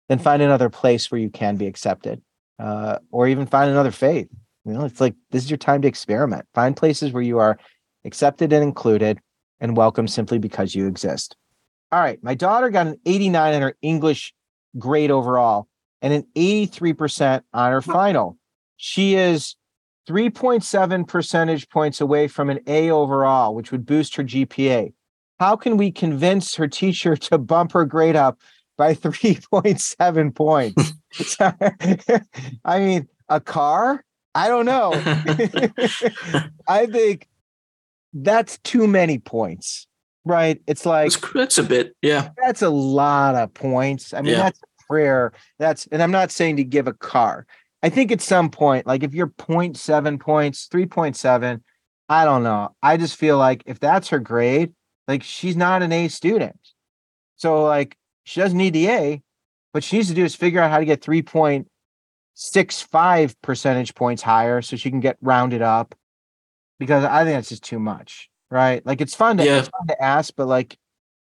then 0.09 0.19
find 0.19 0.43
another 0.43 0.69
place 0.69 1.11
where 1.11 1.21
you 1.21 1.31
can 1.31 1.57
be 1.57 1.67
accepted, 1.67 2.23
uh, 2.59 2.99
or 3.11 3.27
even 3.27 3.47
find 3.47 3.71
another 3.71 3.91
faith. 3.91 4.29
You 4.65 4.75
know, 4.75 4.85
it's 4.85 5.01
like 5.01 5.15
this 5.31 5.45
is 5.45 5.51
your 5.51 5.57
time 5.57 5.83
to 5.83 5.89
experiment. 5.89 6.47
Find 6.55 6.77
places 6.77 7.13
where 7.13 7.23
you 7.23 7.39
are 7.39 7.59
accepted 8.05 8.53
and 8.53 8.63
included 8.63 9.21
and 9.61 9.77
welcome 9.77 10.07
simply 10.09 10.39
because 10.39 10.75
you 10.75 10.87
exist. 10.87 11.37
All 11.93 12.01
right, 12.01 12.23
my 12.23 12.35
daughter 12.35 12.71
got 12.71 12.87
an 12.87 13.01
89 13.05 13.55
on 13.55 13.63
her 13.63 13.75
English 13.83 14.33
grade 14.79 15.11
overall 15.11 15.67
and 16.03 16.13
an 16.13 16.27
83% 16.37 17.43
on 17.53 17.73
her 17.73 17.83
final. 17.83 18.39
She 18.77 19.15
is 19.15 19.57
3.7 20.09 21.07
percentage 21.07 21.69
points 21.69 22.01
away 22.01 22.29
from 22.29 22.51
an 22.51 22.61
A 22.67 22.91
overall, 22.91 23.55
which 23.55 23.71
would 23.71 23.87
boost 23.87 24.17
her 24.17 24.25
GPA. 24.25 24.93
How 25.41 25.57
can 25.57 25.79
we 25.79 25.91
convince 25.91 26.55
her 26.57 26.69
teacher 26.69 27.17
to 27.17 27.39
bump 27.39 27.73
her 27.73 27.87
grade 27.87 28.15
up 28.15 28.39
by 28.77 28.95
3.7 28.95 30.35
points? 30.35 30.93
I 32.65 32.79
mean, 32.79 33.09
a 33.31 33.41
car? 33.41 34.05
I 34.35 34.49
don't 34.49 34.67
know. 34.67 34.93
I 36.69 36.87
think 36.87 37.27
that's 38.13 38.59
too 38.59 38.87
many 38.87 39.19
points. 39.19 39.87
right? 40.27 40.61
It's 40.67 40.85
like 40.85 41.13
that's, 41.33 41.57
a 41.57 41.63
bit, 41.63 41.97
yeah. 42.03 42.29
That's 42.43 42.61
a 42.61 42.69
lot 42.69 43.35
of 43.35 43.53
points. 43.55 44.13
I 44.13 44.21
mean, 44.21 44.33
Yeah. 44.33 44.43
that's 44.43 44.61
a 44.61 44.85
prayer. 44.87 45.33
That's 45.59 45.87
and 45.91 46.03
I'm 46.03 46.11
not 46.11 46.31
saying 46.31 46.57
to 46.59 46.65
give 46.65 46.87
a 46.87 46.93
car. 46.93 47.47
I 47.83 47.89
think 47.89 48.13
at 48.13 48.21
some 48.21 48.51
point, 48.51 48.87
like 48.87 49.03
if 49.03 49.15
you're 49.15 49.29
0.7 49.29 50.21
points, 50.21 50.69
3.7, 50.71 51.63
I 52.11 52.25
don't 52.27 52.43
know. 52.43 52.75
I 52.83 52.99
just 52.99 53.17
feel 53.17 53.39
like 53.39 53.63
if 53.65 53.81
that's 53.81 54.09
her 54.11 54.19
grade, 54.19 54.75
like 55.11 55.23
she's 55.23 55.57
not 55.57 55.83
an 55.83 55.93
A 55.93 56.09
student. 56.09 56.59
So 57.37 57.65
like 57.65 57.97
she 58.25 58.41
doesn't 58.41 58.57
need 58.57 58.73
the 58.75 58.89
A. 58.89 59.23
What 59.73 59.85
she 59.85 59.97
needs 59.97 60.09
to 60.09 60.15
do 60.15 60.25
is 60.25 60.35
figure 60.35 60.61
out 60.61 60.71
how 60.71 60.79
to 60.79 60.85
get 60.85 61.01
3.65 61.03 63.35
percentage 63.43 63.95
points 63.95 64.23
higher 64.23 64.63
so 64.63 64.77
she 64.77 64.91
can 64.91 65.01
get 65.01 65.17
rounded 65.21 65.63
up. 65.63 65.95
Because 66.79 67.05
I 67.05 67.25
think 67.25 67.37
that's 67.37 67.51
just 67.51 67.65
too 67.65 67.79
much, 67.79 68.31
right? 68.51 68.85
Like 68.87 69.01
it's 69.01 69.15
fun 69.15 69.37
to, 69.37 69.45
Yeah. 69.45 69.59
it's 69.59 69.69
fun 69.69 69.87
to 69.89 70.03
ask, 70.03 70.33
but 70.37 70.47
like 70.47 70.77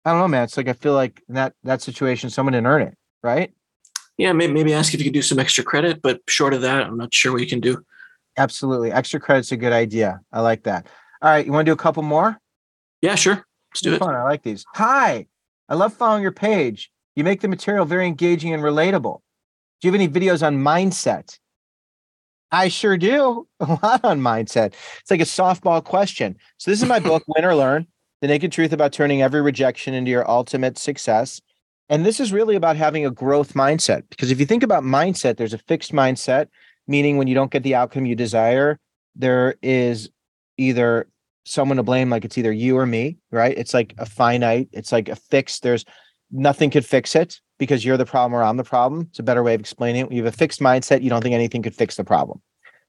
I 0.04 0.12
don't 0.12 0.20
know, 0.20 0.28
man. 0.28 0.44
It's 0.44 0.58
like 0.58 0.68
I 0.68 0.74
feel 0.74 0.94
like 0.94 1.22
in 1.30 1.36
that 1.36 1.54
that 1.64 1.82
situation, 1.82 2.30
someone 2.30 2.54
didn't 2.54 2.68
earn 2.68 2.82
it, 2.84 2.96
right? 3.24 3.54
Yeah, 4.18 4.34
maybe, 4.34 4.54
maybe 4.54 4.74
ask 4.74 4.94
if 4.94 5.00
you 5.00 5.06
could 5.06 5.14
do 5.14 5.22
some 5.22 5.40
extra 5.40 5.64
credit, 5.64 6.02
but 6.02 6.22
short 6.28 6.54
of 6.54 6.62
that, 6.62 6.86
I'm 6.86 6.98
not 6.98 7.14
sure 7.14 7.32
what 7.32 7.42
you 7.42 7.48
can 7.48 7.60
do. 7.60 7.84
Absolutely. 8.38 8.92
Extra 8.92 9.20
credit's 9.20 9.52
a 9.52 9.58
good 9.58 9.74
idea. 9.74 10.22
I 10.32 10.42
like 10.42 10.64
that. 10.64 10.88
All 11.22 11.30
right, 11.30 11.46
you 11.46 11.52
want 11.52 11.66
to 11.66 11.70
do 11.70 11.74
a 11.74 11.78
couple 11.78 12.04
more? 12.04 12.38
Yeah, 13.02 13.16
sure. 13.16 13.46
Let's 13.76 13.82
do 13.82 13.94
it. 13.94 14.00
Fun. 14.00 14.16
I 14.16 14.24
like 14.24 14.44
these. 14.44 14.66
Hi, 14.76 15.28
I 15.68 15.76
love 15.76 15.94
following 15.94 16.24
your 16.24 16.32
page. 16.32 16.90
You 17.18 17.26
make 17.26 17.42
the 17.42 17.50
material 17.50 17.86
very 17.86 18.08
engaging 18.08 18.54
and 18.54 18.64
relatable. 18.64 19.20
Do 19.82 19.88
you 19.88 19.92
have 19.92 20.00
any 20.00 20.08
videos 20.08 20.46
on 20.46 20.58
mindset? 20.58 21.38
I 22.54 22.70
sure 22.70 22.96
do. 22.98 23.48
A 23.60 23.66
lot 23.84 24.06
on 24.06 24.22
mindset. 24.22 24.74
It's 25.02 25.12
like 25.12 25.20
a 25.20 25.26
softball 25.26 25.84
question. 25.84 26.38
So 26.58 26.72
this 26.72 26.82
is 26.82 26.88
my 26.88 27.00
book, 27.00 27.24
Win 27.28 27.44
or 27.44 27.54
Learn: 27.54 27.86
The 28.22 28.28
Naked 28.28 28.54
Truth 28.54 28.72
About 28.72 28.94
Turning 28.94 29.22
Every 29.22 29.42
Rejection 29.42 29.94
into 29.94 30.10
Your 30.10 30.30
Ultimate 30.30 30.78
Success. 30.78 31.42
And 31.90 32.06
this 32.06 32.22
is 32.22 32.32
really 32.32 32.56
about 32.56 32.78
having 32.78 33.06
a 33.06 33.12
growth 33.12 33.56
mindset. 33.56 34.04
Because 34.10 34.32
if 34.32 34.40
you 34.40 34.46
think 34.46 34.64
about 34.64 34.84
mindset, 34.84 35.36
there's 35.36 35.54
a 35.54 35.58
fixed 35.58 35.92
mindset, 35.92 36.48
meaning 36.88 37.18
when 37.18 37.28
you 37.28 37.36
don't 37.36 37.52
get 37.52 37.64
the 37.64 37.76
outcome 37.76 38.06
you 38.06 38.16
desire, 38.16 38.80
there 39.16 39.56
is 39.62 40.10
either 40.58 41.08
someone 41.46 41.78
to 41.78 41.84
blame, 41.84 42.10
like 42.10 42.26
it's 42.26 42.38
either 42.38 42.52
you 42.52 42.78
or 42.78 42.86
me, 42.86 43.18
right? 43.32 43.58
It's 43.58 43.74
like 43.74 43.94
a 43.98 44.06
finite, 44.06 44.70
it's 44.72 44.92
like 44.92 45.10
a 45.10 45.16
fixed, 45.16 45.64
there's 45.64 45.86
nothing 46.32 46.70
could 46.70 46.86
fix 46.86 47.16
it 47.16 47.40
because 47.60 47.86
you're 47.86 47.98
the 47.98 48.06
problem 48.06 48.34
or 48.38 48.44
I'm 48.44 48.58
the 48.58 48.64
problem. 48.64 49.08
It's 49.10 49.20
a 49.20 49.24
better 49.24 49.44
way 49.44 49.54
of 49.54 49.62
explaining 49.62 50.02
it. 50.02 50.08
When 50.08 50.18
you 50.18 50.24
have 50.24 50.34
a 50.34 50.38
fixed 50.38 50.60
mindset, 50.60 51.02
you 51.02 51.10
don't 51.10 51.22
think 51.22 51.36
anything 51.36 51.62
could 51.62 51.76
fix 51.76 51.96
the 51.96 52.04
problem. 52.04 52.42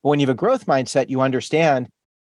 But 0.03 0.11
when 0.11 0.21
you 0.21 0.27
have 0.27 0.35
a 0.35 0.39
growth 0.39 0.67
mindset, 0.67 1.09
you 1.09 1.21
understand 1.21 1.89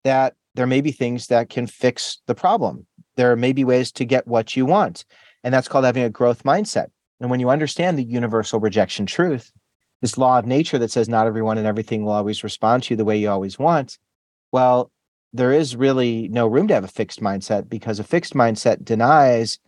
that 0.05 0.35
there 0.55 0.67
may 0.67 0.81
be 0.81 0.91
things 0.91 1.27
that 1.29 1.51
can 1.51 1.67
fix 1.67 2.19
the 2.27 2.35
problem. 2.35 2.87
There 3.17 3.37
may 3.37 3.53
be 3.53 3.65
ways 3.65 3.93
to 3.93 4.05
get 4.05 4.27
what 4.27 4.57
you 4.57 4.67
want. 4.67 5.05
And 5.45 5.53
that's 5.53 5.69
called 5.69 5.85
having 5.85 6.03
a 6.03 6.11
growth 6.11 6.43
mindset. 6.45 6.87
And 7.21 7.31
when 7.31 7.41
you 7.41 7.51
understand 7.51 7.99
the 7.99 8.05
universal 8.05 8.59
rejection 8.59 9.07
truth, 9.07 9.53
this 10.03 10.19
law 10.19 10.39
of 10.39 10.47
nature 10.47 10.79
that 10.79 10.91
says 10.91 11.09
not 11.09 11.27
everyone 11.27 11.59
and 11.59 11.67
everything 11.67 12.05
will 12.05 12.13
always 12.13 12.45
respond 12.45 12.83
to 12.85 12.95
you 12.95 12.97
the 12.97 13.05
way 13.05 13.17
you 13.17 13.31
always 13.31 13.59
want, 13.59 13.99
well, 14.53 14.91
there 15.37 15.53
is 15.53 15.77
really 15.77 16.29
no 16.29 16.47
room 16.47 16.69
to 16.69 16.75
have 16.75 16.85
a 16.85 16.89
fixed 16.89 17.21
mindset 17.21 17.69
because 17.69 17.99
a 17.99 18.05
fixed 18.05 18.35
mindset 18.35 18.85
denies 18.85 19.59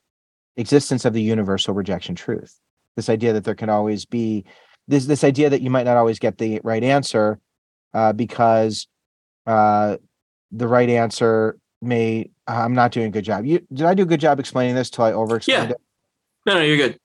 existence 0.56 1.04
of 1.04 1.12
the 1.12 1.22
universal 1.22 1.74
rejection 1.74 2.14
truth. 2.14 2.58
This 2.96 3.08
idea 3.08 3.32
that 3.32 3.44
there 3.44 3.54
can 3.54 3.68
always 3.68 4.04
be 4.04 4.44
this 4.88 5.06
this 5.06 5.22
idea 5.24 5.50
that 5.50 5.62
you 5.62 5.70
might 5.70 5.84
not 5.84 5.96
always 5.96 6.18
get 6.18 6.38
the 6.38 6.60
right 6.64 6.82
answer 6.82 7.38
uh, 7.94 8.12
because 8.12 8.88
uh, 9.46 9.96
the 10.50 10.68
right 10.68 10.88
answer 10.88 11.58
may. 11.82 12.30
I'm 12.46 12.72
not 12.74 12.92
doing 12.92 13.06
a 13.06 13.10
good 13.10 13.24
job. 13.24 13.44
You 13.44 13.60
did 13.72 13.84
I 13.86 13.92
do 13.94 14.04
a 14.04 14.06
good 14.06 14.20
job 14.20 14.40
explaining 14.40 14.74
this 14.74 14.88
till 14.88 15.04
I 15.04 15.12
over 15.12 15.36
explained 15.36 15.68
Yeah. 15.68 15.74
it? 15.74 15.80
No, 16.46 16.54
no, 16.54 16.62
you're 16.62 16.78
good. 16.78 16.98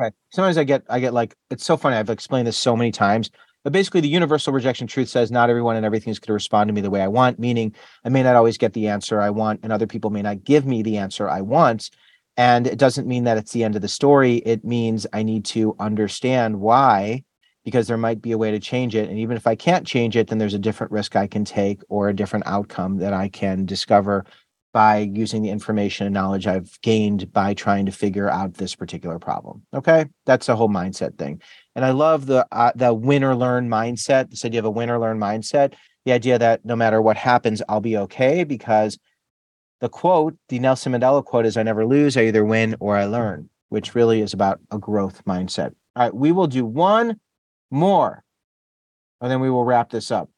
Okay. 0.00 0.10
Sometimes 0.32 0.56
I 0.56 0.64
get 0.64 0.82
I 0.88 1.00
get 1.00 1.12
like 1.12 1.34
it's 1.50 1.64
so 1.66 1.76
funny. 1.76 1.96
I've 1.96 2.08
explained 2.08 2.46
this 2.48 2.56
so 2.56 2.74
many 2.74 2.90
times. 2.90 3.30
But 3.62 3.72
basically, 3.72 4.00
the 4.00 4.08
universal 4.08 4.52
rejection 4.52 4.86
truth 4.86 5.08
says 5.08 5.30
not 5.30 5.50
everyone 5.50 5.76
and 5.76 5.84
everything 5.84 6.10
is 6.10 6.18
going 6.18 6.28
to 6.28 6.32
respond 6.34 6.68
to 6.68 6.74
me 6.74 6.80
the 6.80 6.90
way 6.90 7.02
I 7.02 7.08
want, 7.08 7.38
meaning 7.38 7.74
I 8.04 8.08
may 8.08 8.22
not 8.22 8.36
always 8.36 8.56
get 8.56 8.72
the 8.72 8.88
answer 8.88 9.20
I 9.20 9.30
want, 9.30 9.60
and 9.62 9.72
other 9.72 9.86
people 9.86 10.10
may 10.10 10.22
not 10.22 10.44
give 10.44 10.64
me 10.64 10.82
the 10.82 10.96
answer 10.96 11.28
I 11.28 11.42
want. 11.42 11.90
And 12.36 12.66
it 12.66 12.78
doesn't 12.78 13.06
mean 13.06 13.24
that 13.24 13.36
it's 13.36 13.52
the 13.52 13.64
end 13.64 13.76
of 13.76 13.82
the 13.82 13.88
story. 13.88 14.36
It 14.36 14.64
means 14.64 15.06
I 15.12 15.22
need 15.22 15.44
to 15.46 15.76
understand 15.78 16.58
why, 16.58 17.24
because 17.64 17.86
there 17.86 17.98
might 17.98 18.22
be 18.22 18.32
a 18.32 18.38
way 18.38 18.50
to 18.50 18.58
change 18.58 18.94
it. 18.94 19.10
And 19.10 19.18
even 19.18 19.36
if 19.36 19.46
I 19.46 19.56
can't 19.56 19.86
change 19.86 20.16
it, 20.16 20.28
then 20.28 20.38
there's 20.38 20.54
a 20.54 20.58
different 20.58 20.92
risk 20.92 21.14
I 21.14 21.26
can 21.26 21.44
take 21.44 21.82
or 21.90 22.08
a 22.08 22.16
different 22.16 22.46
outcome 22.46 22.96
that 22.98 23.12
I 23.12 23.28
can 23.28 23.66
discover 23.66 24.24
by 24.72 24.98
using 24.98 25.42
the 25.42 25.50
information 25.50 26.06
and 26.06 26.14
knowledge 26.14 26.46
I've 26.46 26.80
gained 26.80 27.32
by 27.32 27.54
trying 27.54 27.86
to 27.86 27.92
figure 27.92 28.30
out 28.30 28.54
this 28.54 28.74
particular 28.74 29.18
problem. 29.18 29.62
Okay, 29.74 30.06
that's 30.26 30.48
a 30.48 30.54
whole 30.54 30.68
mindset 30.68 31.18
thing, 31.18 31.42
and 31.80 31.86
I 31.86 31.92
love 31.92 32.26
the 32.26 32.46
uh, 32.52 32.72
the 32.74 32.92
win 32.92 33.24
or 33.24 33.34
learn 33.34 33.70
mindset. 33.70 34.28
This 34.28 34.44
idea 34.44 34.60
of 34.60 34.66
a 34.66 34.70
win 34.70 34.90
or 34.90 34.98
learn 34.98 35.18
mindset, 35.18 35.72
the 36.04 36.12
idea 36.12 36.38
that 36.38 36.62
no 36.62 36.76
matter 36.76 37.00
what 37.00 37.16
happens, 37.16 37.62
I'll 37.70 37.80
be 37.80 37.96
okay 37.96 38.44
because 38.44 38.98
the 39.80 39.88
quote, 39.88 40.36
the 40.50 40.58
Nelson 40.58 40.92
Mandela 40.92 41.24
quote, 41.24 41.46
is 41.46 41.56
"I 41.56 41.62
never 41.62 41.86
lose. 41.86 42.18
I 42.18 42.24
either 42.24 42.44
win 42.44 42.76
or 42.80 42.98
I 42.98 43.06
learn," 43.06 43.48
which 43.70 43.94
really 43.94 44.20
is 44.20 44.34
about 44.34 44.60
a 44.70 44.76
growth 44.76 45.24
mindset. 45.24 45.72
All 45.96 46.04
right, 46.04 46.14
we 46.14 46.32
will 46.32 46.48
do 46.48 46.66
one 46.66 47.18
more, 47.70 48.24
and 49.22 49.30
then 49.30 49.40
we 49.40 49.48
will 49.48 49.64
wrap 49.64 49.88
this 49.88 50.10
up. 50.10 50.28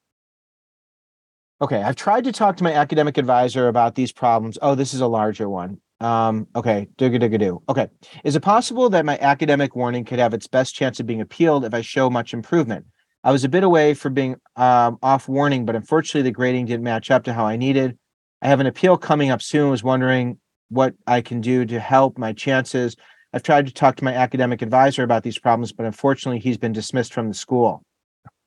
Okay, 1.61 1.83
I've 1.83 1.97
tried 1.97 2.23
to 2.23 2.33
talk 2.33 2.57
to 2.59 2.65
my 2.65 2.73
academic 2.73 3.19
advisor 3.19 3.67
about 3.67 3.97
these 3.97 4.13
problems. 4.13 4.59
Oh, 4.63 4.77
this 4.77 4.95
is 4.95 5.01
a 5.01 5.09
larger 5.09 5.49
one. 5.49 5.81
Um, 6.03 6.49
okay, 6.57 6.89
digga 6.99 7.23
digga 7.23 7.39
do. 7.39 7.63
Okay, 7.69 7.89
is 8.25 8.35
it 8.35 8.41
possible 8.41 8.89
that 8.91 9.05
my 9.05 9.19
academic 9.19 9.77
warning 9.77 10.05
could 10.05 10.19
have 10.19 10.35
its 10.35 10.49
best 10.49 10.75
chance 10.75 10.99
of 10.99 11.07
being 11.07 11.21
appealed 11.21 11.65
if 11.65 11.73
I 11.73 11.81
show 11.81 12.11
much 12.11 12.35
improvement? 12.35 12.87
I 13.25 13.31
was 13.31 13.45
a 13.45 13.49
bit 13.49 13.63
away 13.63 13.95
from 13.95 14.15
being 14.15 14.37
um, 14.57 14.99
off 15.03 15.29
warning, 15.29 15.65
but 15.65 15.77
unfortunately 15.77 16.23
the 16.23 16.33
grading 16.33 16.67
didn't 16.67 16.83
match 16.83 17.11
up 17.11 17.23
to 17.25 17.33
how 17.33 17.47
I 17.47 17.57
needed. 17.57 17.97
I 18.43 18.49
have 18.49 18.59
an 18.59 18.67
appeal 18.67 18.97
coming 18.97 19.31
up 19.31 19.41
soon. 19.41 19.71
Was 19.71 19.85
wondering 19.85 20.39
what 20.71 20.95
I 21.07 21.21
can 21.21 21.41
do 21.41 21.65
to 21.67 21.79
help 21.79 22.19
my 22.19 22.33
chances. 22.33 22.97
I've 23.33 23.45
tried 23.45 23.67
to 23.67 23.73
talk 23.73 23.97
to 23.97 24.05
my 24.05 24.15
academic 24.15 24.61
advisor 24.61 25.05
about 25.05 25.23
these 25.23 25.39
problems, 25.39 25.73
but 25.73 25.87
unfortunately 25.87 26.41
he's 26.41 26.59
been 26.59 26.73
dismissed 26.73 27.15
from 27.15 27.29
the 27.29 27.35
school. 27.35 27.85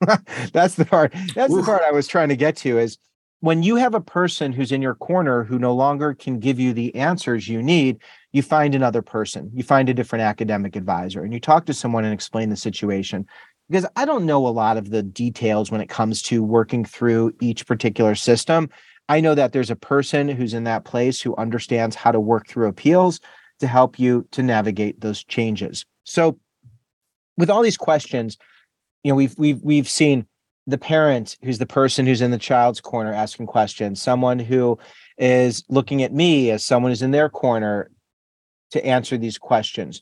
that's 0.51 0.75
the 0.75 0.85
part. 0.85 1.13
That's 1.33 1.55
the 1.55 1.63
part 1.63 1.83
I 1.83 1.91
was 1.91 2.07
trying 2.07 2.29
to 2.29 2.35
get 2.35 2.57
to 2.57 2.77
is 2.77 2.97
when 3.39 3.63
you 3.63 3.75
have 3.75 3.93
a 3.93 4.01
person 4.01 4.51
who's 4.51 4.71
in 4.71 4.81
your 4.81 4.95
corner 4.95 5.43
who 5.43 5.59
no 5.59 5.73
longer 5.73 6.13
can 6.13 6.39
give 6.39 6.59
you 6.59 6.73
the 6.73 6.95
answers 6.95 7.47
you 7.47 7.61
need, 7.61 7.97
you 8.31 8.41
find 8.41 8.73
another 8.73 9.01
person, 9.01 9.51
you 9.53 9.63
find 9.63 9.89
a 9.89 9.93
different 9.93 10.23
academic 10.23 10.75
advisor, 10.75 11.23
and 11.23 11.33
you 11.33 11.39
talk 11.39 11.65
to 11.65 11.73
someone 11.73 12.05
and 12.05 12.13
explain 12.13 12.49
the 12.49 12.55
situation. 12.55 13.25
Because 13.69 13.85
I 13.95 14.05
don't 14.05 14.25
know 14.25 14.47
a 14.47 14.49
lot 14.49 14.77
of 14.77 14.91
the 14.91 15.01
details 15.01 15.71
when 15.71 15.81
it 15.81 15.89
comes 15.89 16.21
to 16.23 16.43
working 16.43 16.85
through 16.85 17.33
each 17.41 17.65
particular 17.65 18.15
system. 18.15 18.69
I 19.09 19.21
know 19.21 19.35
that 19.35 19.53
there's 19.53 19.71
a 19.71 19.75
person 19.75 20.27
who's 20.29 20.53
in 20.53 20.63
that 20.65 20.85
place 20.85 21.21
who 21.21 21.35
understands 21.35 21.95
how 21.95 22.11
to 22.11 22.19
work 22.19 22.47
through 22.47 22.67
appeals 22.67 23.19
to 23.59 23.67
help 23.67 23.99
you 23.99 24.27
to 24.31 24.43
navigate 24.43 25.01
those 25.01 25.23
changes. 25.23 25.85
So, 26.03 26.39
with 27.37 27.49
all 27.49 27.61
these 27.61 27.77
questions, 27.77 28.37
you 29.03 29.11
know, 29.11 29.15
we've 29.15 29.35
we've 29.37 29.61
we've 29.61 29.89
seen 29.89 30.25
the 30.67 30.77
parent 30.77 31.37
who's 31.43 31.59
the 31.59 31.65
person 31.65 32.05
who's 32.05 32.21
in 32.21 32.31
the 32.31 32.37
child's 32.37 32.81
corner 32.81 33.13
asking 33.13 33.47
questions, 33.47 34.01
someone 34.01 34.39
who 34.39 34.77
is 35.17 35.63
looking 35.69 36.03
at 36.03 36.13
me 36.13 36.51
as 36.51 36.65
someone 36.65 36.91
who's 36.91 37.01
in 37.01 37.11
their 37.11 37.29
corner 37.29 37.89
to 38.71 38.85
answer 38.85 39.17
these 39.17 39.37
questions. 39.37 40.01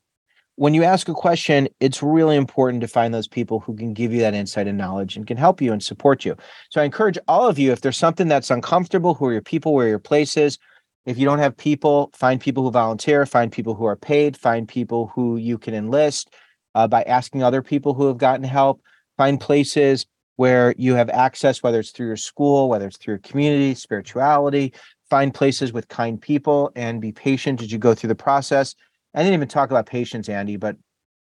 When 0.55 0.73
you 0.73 0.83
ask 0.83 1.09
a 1.09 1.13
question, 1.13 1.67
it's 1.79 2.03
really 2.03 2.35
important 2.35 2.81
to 2.81 2.87
find 2.87 3.13
those 3.13 3.27
people 3.27 3.59
who 3.59 3.75
can 3.75 3.93
give 3.93 4.13
you 4.13 4.19
that 4.21 4.35
insight 4.35 4.67
and 4.67 4.77
knowledge 4.77 5.15
and 5.15 5.25
can 5.25 5.35
help 5.35 5.61
you 5.61 5.73
and 5.73 5.83
support 5.83 6.23
you. 6.23 6.35
So 6.69 6.79
I 6.79 6.85
encourage 6.85 7.17
all 7.27 7.47
of 7.47 7.57
you, 7.57 7.71
if 7.71 7.81
there's 7.81 7.97
something 7.97 8.27
that's 8.27 8.51
uncomfortable, 8.51 9.15
who 9.15 9.25
are 9.25 9.33
your 9.33 9.41
people, 9.41 9.73
where 9.73 9.87
are 9.87 9.89
your 9.89 9.99
places? 9.99 10.59
If 11.05 11.17
you 11.17 11.25
don't 11.25 11.39
have 11.39 11.57
people, 11.57 12.11
find 12.13 12.39
people 12.39 12.63
who 12.63 12.71
volunteer, 12.71 13.25
find 13.25 13.51
people 13.51 13.73
who 13.73 13.85
are 13.85 13.95
paid, 13.95 14.37
find 14.37 14.67
people 14.67 15.11
who 15.15 15.37
you 15.37 15.57
can 15.57 15.73
enlist 15.73 16.29
uh, 16.75 16.87
by 16.87 17.01
asking 17.03 17.43
other 17.43 17.63
people 17.63 17.95
who 17.95 18.07
have 18.07 18.17
gotten 18.17 18.43
help, 18.43 18.81
find 19.17 19.41
places 19.41 20.05
where 20.35 20.73
you 20.77 20.95
have 20.95 21.09
access, 21.09 21.61
whether 21.61 21.79
it's 21.79 21.91
through 21.91 22.07
your 22.07 22.17
school, 22.17 22.69
whether 22.69 22.87
it's 22.87 22.97
through 22.97 23.13
your 23.13 23.19
community, 23.19 23.75
spirituality, 23.75 24.73
find 25.09 25.33
places 25.33 25.73
with 25.73 25.87
kind 25.87 26.19
people 26.21 26.71
and 26.75 26.99
be 27.01 27.11
patient 27.11 27.61
as 27.61 27.71
you 27.71 27.77
go 27.77 27.93
through 27.93 28.07
the 28.07 28.15
process. 28.15 28.75
I 29.13 29.19
didn't 29.21 29.35
even 29.35 29.47
talk 29.47 29.69
about 29.69 29.85
patience, 29.85 30.27
Andy, 30.27 30.57
but 30.57 30.75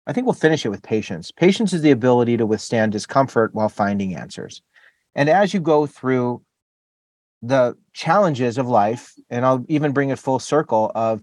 I 0.06 0.12
think 0.12 0.26
we'll 0.26 0.34
finish 0.34 0.64
it 0.64 0.70
with 0.70 0.82
patience. 0.82 1.30
Patience 1.30 1.72
is 1.72 1.82
the 1.82 1.90
ability 1.90 2.36
to 2.38 2.46
withstand 2.46 2.92
discomfort 2.92 3.54
while 3.54 3.68
finding 3.68 4.16
answers. 4.16 4.62
And 5.14 5.28
as 5.28 5.54
you 5.54 5.60
go 5.60 5.86
through 5.86 6.42
the 7.42 7.76
challenges 7.92 8.58
of 8.58 8.66
life, 8.66 9.12
and 9.28 9.44
I'll 9.44 9.64
even 9.68 9.92
bring 9.92 10.10
it 10.10 10.18
full 10.18 10.38
circle 10.38 10.90
of 10.94 11.22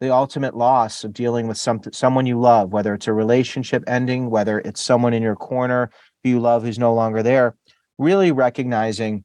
the 0.00 0.12
ultimate 0.12 0.56
loss 0.56 1.04
of 1.04 1.12
dealing 1.12 1.46
with 1.46 1.56
some, 1.56 1.80
someone 1.92 2.26
you 2.26 2.38
love, 2.38 2.72
whether 2.72 2.92
it's 2.92 3.06
a 3.06 3.12
relationship 3.12 3.84
ending, 3.86 4.30
whether 4.30 4.58
it's 4.58 4.82
someone 4.82 5.14
in 5.14 5.22
your 5.22 5.36
corner 5.36 5.90
you 6.24 6.40
love 6.40 6.62
who's 6.62 6.78
no 6.78 6.94
longer 6.94 7.22
there, 7.22 7.56
really 7.98 8.32
recognizing 8.32 9.24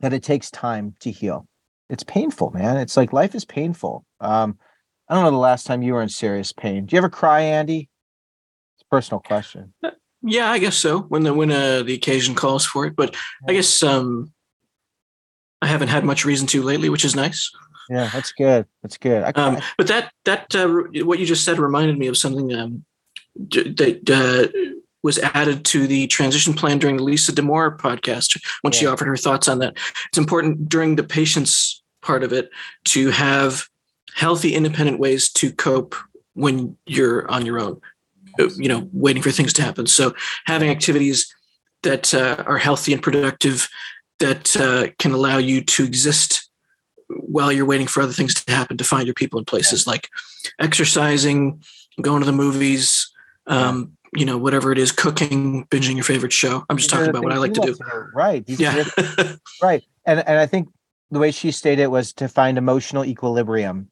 that 0.00 0.12
it 0.12 0.22
takes 0.22 0.50
time 0.50 0.94
to 1.00 1.10
heal. 1.10 1.46
it's 1.88 2.02
painful, 2.04 2.50
man. 2.50 2.78
It's 2.78 2.96
like 2.96 3.12
life 3.12 3.34
is 3.34 3.44
painful. 3.44 4.04
Um, 4.20 4.58
I 5.08 5.14
don't 5.14 5.24
know 5.24 5.30
the 5.30 5.36
last 5.36 5.66
time 5.66 5.82
you 5.82 5.92
were 5.92 6.02
in 6.02 6.08
serious 6.08 6.52
pain. 6.52 6.86
Do 6.86 6.96
you 6.96 6.98
ever 6.98 7.10
cry, 7.10 7.42
Andy? 7.42 7.90
It's 8.74 8.82
a 8.82 8.94
personal 8.94 9.20
question. 9.20 9.74
Uh, 9.84 9.90
yeah, 10.22 10.50
I 10.50 10.58
guess 10.58 10.76
so. 10.76 11.00
When 11.00 11.22
the 11.22 11.34
when 11.34 11.50
uh, 11.50 11.82
the 11.82 11.94
occasion 11.94 12.34
calls 12.34 12.64
for 12.64 12.86
it, 12.86 12.96
but 12.96 13.14
I 13.48 13.52
guess 13.52 13.82
um, 13.82 14.32
I 15.60 15.66
haven't 15.66 15.88
had 15.88 16.04
much 16.04 16.24
reason 16.24 16.46
to 16.48 16.62
lately, 16.62 16.88
which 16.88 17.04
is 17.04 17.14
nice. 17.14 17.50
Yeah, 17.90 18.08
that's 18.12 18.32
good. 18.32 18.66
That's 18.82 18.96
good. 18.96 19.24
I, 19.24 19.30
um, 19.32 19.60
but 19.76 19.88
that 19.88 20.12
that 20.24 20.54
uh, 20.54 20.68
what 21.04 21.18
you 21.18 21.26
just 21.26 21.44
said 21.44 21.58
reminded 21.58 21.98
me 21.98 22.06
of 22.06 22.16
something 22.16 22.54
um, 22.54 22.84
that 23.36 24.08
uh, 24.08 24.48
was 25.02 25.18
added 25.18 25.64
to 25.66 25.86
the 25.86 26.06
transition 26.06 26.54
plan 26.54 26.78
during 26.78 26.96
the 26.96 27.02
Lisa 27.02 27.32
Damour 27.32 27.76
podcast 27.78 28.40
when 28.62 28.72
yeah. 28.72 28.78
she 28.78 28.86
offered 28.86 29.08
her 29.08 29.16
thoughts 29.16 29.48
on 29.48 29.58
that. 29.58 29.76
It's 30.08 30.18
important 30.18 30.68
during 30.68 30.96
the 30.96 31.04
patience 31.04 31.82
part 32.02 32.22
of 32.22 32.32
it 32.32 32.50
to 32.86 33.10
have 33.10 33.68
healthy, 34.14 34.54
independent 34.54 34.98
ways 34.98 35.30
to 35.32 35.52
cope 35.52 35.94
when 36.34 36.76
you're 36.86 37.30
on 37.30 37.46
your 37.46 37.60
own. 37.60 37.80
Uh, 38.38 38.48
you 38.56 38.68
know, 38.68 38.88
waiting 38.94 39.22
for 39.22 39.30
things 39.30 39.52
to 39.52 39.62
happen. 39.62 39.86
So 39.86 40.14
having 40.46 40.70
activities 40.70 41.34
that 41.82 42.14
uh, 42.14 42.42
are 42.46 42.56
healthy 42.56 42.94
and 42.94 43.02
productive 43.02 43.68
that 44.20 44.56
uh, 44.56 44.86
can 44.98 45.12
allow 45.12 45.36
you 45.36 45.62
to 45.62 45.84
exist 45.84 46.48
while 47.08 47.52
you're 47.52 47.66
waiting 47.66 47.86
for 47.86 48.02
other 48.02 48.12
things 48.12 48.32
to 48.34 48.52
happen 48.52 48.78
to 48.78 48.84
find 48.84 49.06
your 49.06 49.14
people 49.14 49.38
in 49.38 49.44
places 49.44 49.86
like 49.86 50.08
exercising, 50.58 51.62
going 52.00 52.20
to 52.20 52.26
the 52.26 52.32
movies, 52.32 53.12
um, 53.46 53.96
you 54.14 54.26
know, 54.26 54.36
whatever 54.36 54.72
it 54.72 54.78
is, 54.78 54.92
cooking, 54.92 55.66
binging 55.66 55.94
your 55.94 56.04
favorite 56.04 56.32
show. 56.32 56.64
I'm 56.68 56.76
just 56.76 56.90
talking 56.90 57.08
about 57.08 57.24
what 57.24 57.32
I 57.32 57.38
like 57.38 57.54
to 57.54 57.60
do. 57.60 57.76
Right. 58.14 58.44
These 58.44 58.60
yeah. 58.60 58.84
right. 59.62 59.82
And 60.04 60.26
and 60.26 60.38
I 60.38 60.46
think 60.46 60.68
the 61.10 61.18
way 61.18 61.30
she 61.30 61.50
stated 61.50 61.82
it 61.82 61.90
was 61.90 62.12
to 62.14 62.28
find 62.28 62.58
emotional 62.58 63.04
equilibrium 63.04 63.90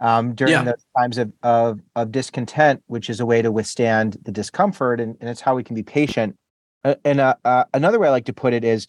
um, 0.00 0.34
during 0.34 0.52
yeah. 0.52 0.64
those 0.64 0.84
times 0.98 1.18
of, 1.18 1.32
of 1.42 1.80
of 1.96 2.12
discontent, 2.12 2.82
which 2.86 3.08
is 3.08 3.20
a 3.20 3.26
way 3.26 3.40
to 3.42 3.50
withstand 3.50 4.18
the 4.24 4.32
discomfort, 4.32 5.00
and, 5.00 5.16
and 5.20 5.30
it's 5.30 5.40
how 5.40 5.54
we 5.54 5.64
can 5.64 5.74
be 5.74 5.82
patient. 5.82 6.36
Uh, 6.84 6.96
and 7.04 7.20
uh, 7.20 7.34
uh, 7.44 7.64
another 7.72 7.98
way 7.98 8.08
I 8.08 8.10
like 8.10 8.26
to 8.26 8.32
put 8.34 8.52
it 8.52 8.64
is, 8.64 8.86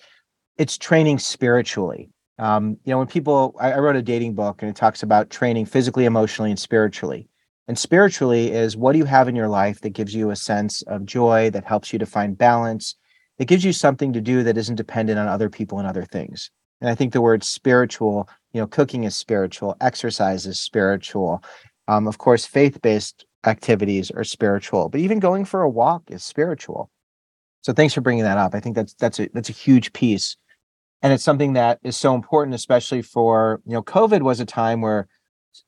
it's 0.57 0.77
training 0.77 1.19
spiritually. 1.19 2.09
Um, 2.37 2.77
you 2.83 2.91
know, 2.91 2.97
when 2.97 3.07
people, 3.07 3.55
I, 3.59 3.71
I 3.71 3.79
wrote 3.79 3.95
a 3.95 4.01
dating 4.01 4.33
book, 4.33 4.61
and 4.61 4.69
it 4.69 4.75
talks 4.75 5.03
about 5.03 5.29
training 5.29 5.67
physically, 5.67 6.03
emotionally, 6.03 6.51
and 6.51 6.59
spiritually. 6.59 7.29
And 7.67 7.79
spiritually 7.79 8.51
is 8.51 8.77
what 8.77 8.91
do 8.91 8.99
you 8.99 9.05
have 9.05 9.27
in 9.27 9.35
your 9.35 9.47
life 9.47 9.81
that 9.81 9.89
gives 9.91 10.13
you 10.13 10.29
a 10.29 10.35
sense 10.35 10.81
of 10.83 11.05
joy, 11.05 11.49
that 11.49 11.65
helps 11.65 11.91
you 11.91 11.99
to 11.99 12.05
find 12.05 12.37
balance, 12.37 12.95
that 13.37 13.47
gives 13.47 13.63
you 13.63 13.73
something 13.73 14.13
to 14.13 14.21
do 14.21 14.43
that 14.43 14.57
isn't 14.57 14.75
dependent 14.75 15.19
on 15.19 15.27
other 15.27 15.49
people 15.49 15.79
and 15.79 15.87
other 15.87 16.05
things. 16.05 16.51
And 16.81 16.89
I 16.89 16.95
think 16.95 17.13
the 17.13 17.21
word 17.21 17.43
spiritual, 17.43 18.29
you 18.53 18.61
know, 18.61 18.67
cooking 18.67 19.03
is 19.03 19.15
spiritual, 19.15 19.75
exercise 19.81 20.45
is 20.45 20.59
spiritual. 20.59 21.43
Um, 21.87 22.07
of 22.07 22.17
course, 22.17 22.45
faith 22.45 22.81
based 22.81 23.25
activities 23.45 24.11
are 24.11 24.23
spiritual, 24.23 24.89
but 24.89 25.01
even 25.01 25.19
going 25.19 25.45
for 25.45 25.61
a 25.61 25.69
walk 25.69 26.03
is 26.09 26.23
spiritual. 26.23 26.89
So 27.61 27.73
thanks 27.73 27.93
for 27.93 28.01
bringing 28.01 28.23
that 28.23 28.37
up. 28.37 28.53
I 28.53 28.59
think 28.59 28.75
that's 28.75 28.93
that's 28.93 29.19
a 29.19 29.29
that's 29.33 29.49
a 29.49 29.53
huge 29.53 29.91
piece, 29.93 30.37
and 31.01 31.11
it's 31.11 31.23
something 31.23 31.53
that 31.53 31.79
is 31.83 31.97
so 31.97 32.13
important, 32.13 32.53
especially 32.53 33.01
for 33.01 33.61
you 33.65 33.73
know, 33.73 33.81
COVID 33.81 34.21
was 34.21 34.39
a 34.39 34.45
time 34.45 34.81
where 34.81 35.07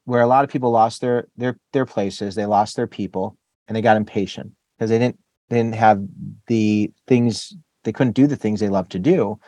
where 0.05 0.21
a 0.21 0.27
lot 0.27 0.43
of 0.43 0.49
people 0.49 0.71
lost 0.71 1.01
their 1.01 1.27
their 1.37 1.57
their 1.73 1.85
places, 1.85 2.35
they 2.35 2.45
lost 2.45 2.75
their 2.75 2.87
people, 2.87 3.37
and 3.67 3.75
they 3.75 3.81
got 3.81 3.97
impatient 3.97 4.51
because 4.77 4.89
they 4.89 4.99
didn't 4.99 5.19
they 5.49 5.57
didn't 5.57 5.75
have 5.75 6.01
the 6.47 6.91
things 7.07 7.55
they 7.83 7.93
couldn't 7.93 8.13
do 8.13 8.27
the 8.27 8.35
things 8.35 8.59
they 8.59 8.69
love 8.69 8.89
to 8.89 8.99
do. 8.99 9.39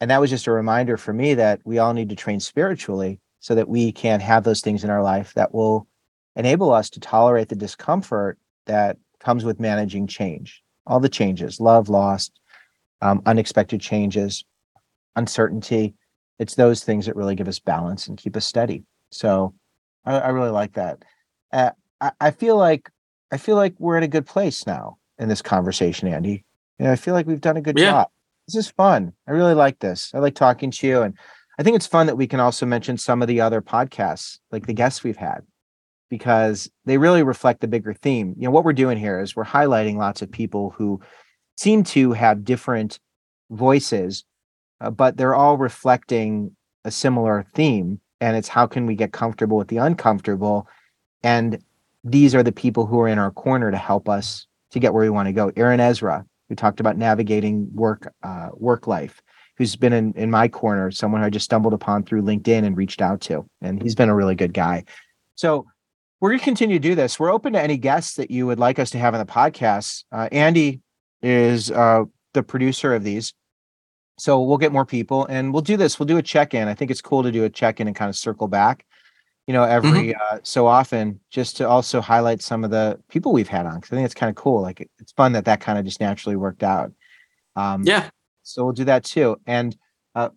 And 0.00 0.10
that 0.10 0.20
was 0.20 0.30
just 0.30 0.46
a 0.46 0.52
reminder 0.52 0.96
for 0.96 1.12
me 1.12 1.34
that 1.34 1.60
we 1.64 1.78
all 1.78 1.94
need 1.94 2.10
to 2.10 2.16
train 2.16 2.38
spiritually 2.38 3.20
so 3.40 3.54
that 3.54 3.68
we 3.68 3.92
can 3.92 4.20
have 4.20 4.44
those 4.44 4.60
things 4.60 4.84
in 4.84 4.90
our 4.90 5.02
life 5.02 5.34
that 5.34 5.54
will 5.54 5.86
enable 6.36 6.72
us 6.72 6.90
to 6.90 7.00
tolerate 7.00 7.48
the 7.48 7.56
discomfort 7.56 8.38
that 8.66 8.96
comes 9.20 9.44
with 9.44 9.58
managing 9.58 10.06
change. 10.06 10.62
All 10.86 11.00
the 11.00 11.08
changes, 11.08 11.60
love, 11.60 11.88
lost, 11.88 12.38
um, 13.00 13.22
unexpected 13.26 13.80
changes, 13.80 14.44
uncertainty. 15.16 15.94
It's 16.38 16.54
those 16.54 16.84
things 16.84 17.06
that 17.06 17.16
really 17.16 17.34
give 17.34 17.48
us 17.48 17.58
balance 17.58 18.06
and 18.06 18.16
keep 18.16 18.36
us 18.36 18.46
steady. 18.46 18.84
So 19.10 19.54
I, 20.04 20.18
I 20.18 20.28
really 20.28 20.50
like 20.50 20.74
that. 20.74 21.04
Uh, 21.52 21.70
I, 22.00 22.12
I 22.20 22.30
feel 22.30 22.56
like 22.56 22.90
I 23.30 23.36
feel 23.36 23.56
like 23.56 23.74
we're 23.78 23.96
in 23.96 24.02
a 24.02 24.08
good 24.08 24.26
place 24.26 24.66
now 24.66 24.98
in 25.18 25.28
this 25.28 25.42
conversation, 25.42 26.08
Andy. 26.08 26.44
You 26.78 26.86
know, 26.86 26.92
I 26.92 26.96
feel 26.96 27.14
like 27.14 27.26
we've 27.26 27.40
done 27.40 27.56
a 27.56 27.62
good 27.62 27.78
yeah. 27.78 27.90
job. 27.90 28.08
This 28.46 28.54
is 28.54 28.70
fun. 28.70 29.12
I 29.26 29.32
really 29.32 29.54
like 29.54 29.80
this. 29.80 30.12
I 30.14 30.18
like 30.18 30.34
talking 30.34 30.70
to 30.70 30.86
you, 30.86 31.02
and 31.02 31.14
I 31.58 31.62
think 31.62 31.76
it's 31.76 31.86
fun 31.86 32.06
that 32.06 32.16
we 32.16 32.26
can 32.26 32.40
also 32.40 32.64
mention 32.64 32.96
some 32.96 33.20
of 33.20 33.28
the 33.28 33.40
other 33.40 33.60
podcasts, 33.60 34.38
like 34.50 34.66
the 34.66 34.72
guests 34.72 35.04
we've 35.04 35.16
had, 35.16 35.40
because 36.08 36.70
they 36.86 36.96
really 36.96 37.22
reflect 37.22 37.60
the 37.60 37.68
bigger 37.68 37.92
theme. 37.92 38.34
You 38.38 38.44
know, 38.44 38.50
what 38.50 38.64
we're 38.64 38.72
doing 38.72 38.96
here 38.96 39.20
is 39.20 39.36
we're 39.36 39.44
highlighting 39.44 39.96
lots 39.96 40.22
of 40.22 40.30
people 40.30 40.70
who 40.70 41.00
seem 41.58 41.82
to 41.82 42.12
have 42.12 42.44
different 42.44 43.00
voices, 43.50 44.24
uh, 44.80 44.90
but 44.90 45.16
they're 45.16 45.34
all 45.34 45.58
reflecting 45.58 46.56
a 46.84 46.90
similar 46.90 47.44
theme 47.54 48.00
and 48.20 48.36
it's 48.36 48.48
how 48.48 48.66
can 48.66 48.86
we 48.86 48.94
get 48.94 49.12
comfortable 49.12 49.56
with 49.56 49.68
the 49.68 49.78
uncomfortable? 49.78 50.66
And 51.22 51.62
these 52.04 52.34
are 52.34 52.42
the 52.42 52.52
people 52.52 52.86
who 52.86 53.00
are 53.00 53.08
in 53.08 53.18
our 53.18 53.30
corner 53.30 53.70
to 53.70 53.76
help 53.76 54.08
us 54.08 54.46
to 54.70 54.78
get 54.78 54.92
where 54.92 55.02
we 55.02 55.10
want 55.10 55.26
to 55.26 55.32
go. 55.32 55.52
Aaron 55.56 55.80
ezra 55.80 56.24
who 56.48 56.54
talked 56.54 56.80
about 56.80 56.96
navigating 56.96 57.68
work 57.74 58.12
uh, 58.22 58.48
work 58.54 58.86
life 58.86 59.22
who's 59.56 59.76
been 59.76 59.92
in, 59.92 60.12
in 60.14 60.30
my 60.30 60.46
corner 60.46 60.90
someone 60.90 61.22
i 61.22 61.28
just 61.28 61.44
stumbled 61.44 61.74
upon 61.74 62.02
through 62.02 62.22
linkedin 62.22 62.64
and 62.64 62.76
reached 62.76 63.02
out 63.02 63.20
to 63.20 63.44
and 63.60 63.82
he's 63.82 63.94
been 63.94 64.08
a 64.08 64.14
really 64.14 64.34
good 64.34 64.54
guy. 64.54 64.84
So 65.34 65.66
we're 66.20 66.30
going 66.30 66.40
to 66.40 66.44
continue 66.44 66.76
to 66.76 66.88
do 66.88 66.96
this. 66.96 67.20
We're 67.20 67.32
open 67.32 67.52
to 67.52 67.62
any 67.62 67.76
guests 67.76 68.14
that 68.14 68.30
you 68.30 68.44
would 68.46 68.58
like 68.58 68.80
us 68.80 68.90
to 68.90 68.98
have 68.98 69.14
on 69.14 69.24
the 69.24 69.32
podcast. 69.32 70.04
Uh, 70.10 70.28
andy 70.32 70.80
is 71.22 71.70
uh, 71.70 72.04
the 72.32 72.42
producer 72.42 72.94
of 72.94 73.04
these 73.04 73.34
so 74.18 74.42
we'll 74.42 74.58
get 74.58 74.72
more 74.72 74.84
people 74.84 75.26
and 75.26 75.52
we'll 75.52 75.62
do 75.62 75.76
this. 75.76 75.98
We'll 75.98 76.06
do 76.06 76.18
a 76.18 76.22
check 76.22 76.54
in. 76.54 76.68
I 76.68 76.74
think 76.74 76.90
it's 76.90 77.00
cool 77.00 77.22
to 77.22 77.32
do 77.32 77.44
a 77.44 77.50
check 77.50 77.80
in 77.80 77.86
and 77.86 77.96
kind 77.96 78.08
of 78.08 78.16
circle 78.16 78.48
back, 78.48 78.84
you 79.46 79.54
know, 79.54 79.62
every 79.62 79.90
mm-hmm. 79.90 80.36
uh, 80.36 80.38
so 80.42 80.66
often 80.66 81.20
just 81.30 81.56
to 81.58 81.68
also 81.68 82.00
highlight 82.00 82.42
some 82.42 82.64
of 82.64 82.70
the 82.70 82.98
people 83.08 83.32
we've 83.32 83.48
had 83.48 83.64
on. 83.64 83.80
Cause 83.80 83.92
I 83.92 83.96
think 83.96 84.06
it's 84.06 84.14
kind 84.14 84.28
of 84.28 84.36
cool. 84.36 84.60
Like 84.60 84.80
it, 84.80 84.90
it's 84.98 85.12
fun 85.12 85.32
that 85.32 85.44
that 85.44 85.60
kind 85.60 85.78
of 85.78 85.84
just 85.84 86.00
naturally 86.00 86.36
worked 86.36 86.62
out. 86.62 86.92
Um, 87.56 87.82
yeah. 87.84 88.10
So 88.42 88.64
we'll 88.64 88.72
do 88.72 88.84
that 88.84 89.04
too. 89.04 89.40
And 89.46 89.76
uh, 90.14 90.30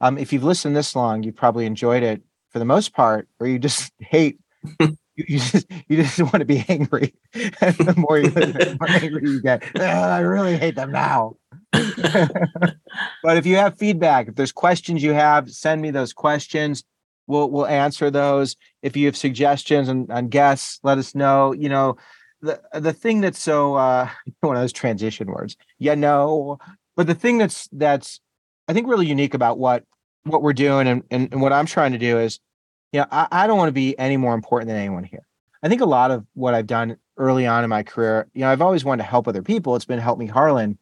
um, 0.00 0.16
if 0.18 0.32
you've 0.32 0.44
listened 0.44 0.76
this 0.76 0.94
long, 0.94 1.22
you 1.22 1.32
probably 1.32 1.66
enjoyed 1.66 2.02
it 2.02 2.22
for 2.50 2.58
the 2.58 2.64
most 2.64 2.92
part, 2.92 3.28
or 3.40 3.46
you 3.46 3.58
just 3.58 3.92
hate. 3.98 4.38
you, 4.80 4.96
you 5.16 5.38
just 5.38 5.66
you 5.88 6.02
just 6.02 6.20
want 6.20 6.36
to 6.36 6.44
be 6.44 6.64
angry, 6.68 7.14
and 7.34 7.76
the 7.76 7.94
more 7.96 8.18
you 8.18 8.30
the 8.30 8.76
more 8.80 8.90
angry 8.90 9.30
you 9.30 9.42
get, 9.42 9.62
I 9.80 10.20
really 10.20 10.56
hate 10.56 10.74
them 10.74 10.92
now. 10.92 11.36
but 11.72 13.36
if 13.36 13.46
you 13.46 13.56
have 13.56 13.78
feedback, 13.78 14.28
if 14.28 14.34
there's 14.34 14.52
questions 14.52 15.02
you 15.02 15.12
have, 15.12 15.50
send 15.50 15.82
me 15.82 15.90
those 15.90 16.12
questions. 16.12 16.82
We'll 17.26 17.50
we'll 17.50 17.66
answer 17.66 18.10
those. 18.10 18.56
If 18.82 18.96
you 18.96 19.06
have 19.06 19.16
suggestions 19.16 19.88
and, 19.88 20.06
and 20.10 20.30
guests, 20.30 20.80
let 20.82 20.98
us 20.98 21.14
know. 21.14 21.52
You 21.52 21.68
know, 21.68 21.96
the 22.40 22.60
the 22.72 22.92
thing 22.92 23.20
that's 23.20 23.42
so 23.42 23.74
uh 23.74 24.08
one 24.40 24.56
of 24.56 24.62
those 24.62 24.72
transition 24.72 25.28
words. 25.28 25.56
Yeah, 25.78 25.94
no. 25.94 26.58
But 26.96 27.06
the 27.06 27.14
thing 27.14 27.38
that's 27.38 27.68
that's 27.72 28.20
I 28.66 28.72
think 28.72 28.88
really 28.88 29.06
unique 29.06 29.34
about 29.34 29.58
what 29.58 29.84
what 30.24 30.42
we're 30.42 30.52
doing 30.52 30.86
and, 30.88 31.02
and, 31.10 31.32
and 31.32 31.40
what 31.40 31.52
I'm 31.52 31.66
trying 31.66 31.92
to 31.92 31.98
do 31.98 32.18
is, 32.18 32.38
you 32.92 33.00
know, 33.00 33.06
I, 33.10 33.28
I 33.30 33.46
don't 33.46 33.58
want 33.58 33.68
to 33.68 33.72
be 33.72 33.98
any 33.98 34.16
more 34.16 34.34
important 34.34 34.68
than 34.68 34.76
anyone 34.76 35.04
here. 35.04 35.26
I 35.62 35.68
think 35.68 35.80
a 35.80 35.86
lot 35.86 36.10
of 36.10 36.24
what 36.34 36.54
I've 36.54 36.66
done 36.66 36.96
early 37.16 37.46
on 37.46 37.64
in 37.64 37.70
my 37.70 37.82
career, 37.82 38.28
you 38.32 38.42
know, 38.42 38.50
I've 38.50 38.62
always 38.62 38.84
wanted 38.84 39.02
to 39.02 39.08
help 39.08 39.26
other 39.26 39.42
people. 39.42 39.74
It's 39.74 39.84
been 39.84 39.98
help 39.98 40.18
me 40.18 40.26
Harlan 40.26 40.78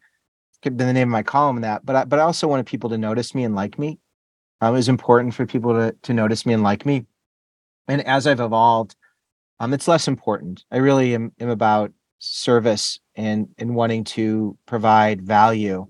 could 0.66 0.76
be 0.76 0.84
the 0.84 0.92
name 0.92 1.06
of 1.06 1.12
my 1.12 1.22
column 1.22 1.60
that. 1.60 1.86
But 1.86 1.94
I, 1.94 2.04
but 2.04 2.18
I 2.18 2.22
also 2.22 2.48
wanted 2.48 2.66
people 2.66 2.90
to 2.90 2.98
notice 2.98 3.36
me 3.36 3.44
and 3.44 3.54
like 3.54 3.78
me. 3.78 4.00
Um, 4.60 4.74
it 4.74 4.78
was 4.78 4.88
important 4.88 5.32
for 5.32 5.46
people 5.46 5.74
to 5.74 5.94
to 6.02 6.12
notice 6.12 6.44
me 6.44 6.54
and 6.54 6.62
like 6.64 6.84
me. 6.84 7.06
And 7.86 8.04
as 8.04 8.26
I've 8.26 8.40
evolved, 8.40 8.96
um, 9.60 9.72
it's 9.72 9.86
less 9.86 10.08
important. 10.08 10.64
I 10.72 10.78
really 10.78 11.14
am, 11.14 11.30
am 11.38 11.50
about 11.50 11.92
service 12.18 12.98
and 13.14 13.46
and 13.58 13.76
wanting 13.76 14.02
to 14.04 14.58
provide 14.66 15.22
value. 15.22 15.86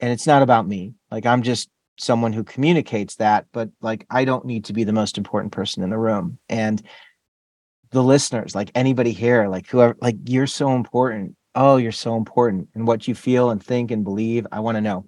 And 0.00 0.12
it's 0.12 0.26
not 0.26 0.42
about 0.42 0.66
me. 0.66 0.94
Like 1.12 1.24
I'm 1.24 1.42
just 1.42 1.68
someone 1.96 2.32
who 2.32 2.42
communicates 2.42 3.14
that, 3.16 3.46
but 3.52 3.70
like 3.80 4.06
I 4.10 4.24
don't 4.24 4.44
need 4.44 4.64
to 4.64 4.72
be 4.72 4.82
the 4.82 4.92
most 4.92 5.18
important 5.18 5.52
person 5.52 5.84
in 5.84 5.90
the 5.90 5.98
room. 5.98 6.38
And 6.48 6.82
the 7.90 8.02
listeners, 8.02 8.56
like 8.56 8.72
anybody 8.74 9.12
here, 9.12 9.46
like 9.46 9.68
whoever, 9.68 9.96
like 10.00 10.16
you're 10.26 10.48
so 10.48 10.74
important 10.74 11.36
oh, 11.56 11.78
you're 11.78 11.92
so 11.92 12.16
important 12.16 12.68
and 12.74 12.86
what 12.86 13.08
you 13.08 13.14
feel 13.14 13.50
and 13.50 13.62
think 13.62 13.90
and 13.90 14.04
believe. 14.04 14.46
I 14.52 14.60
want 14.60 14.76
to 14.76 14.80
know, 14.80 15.06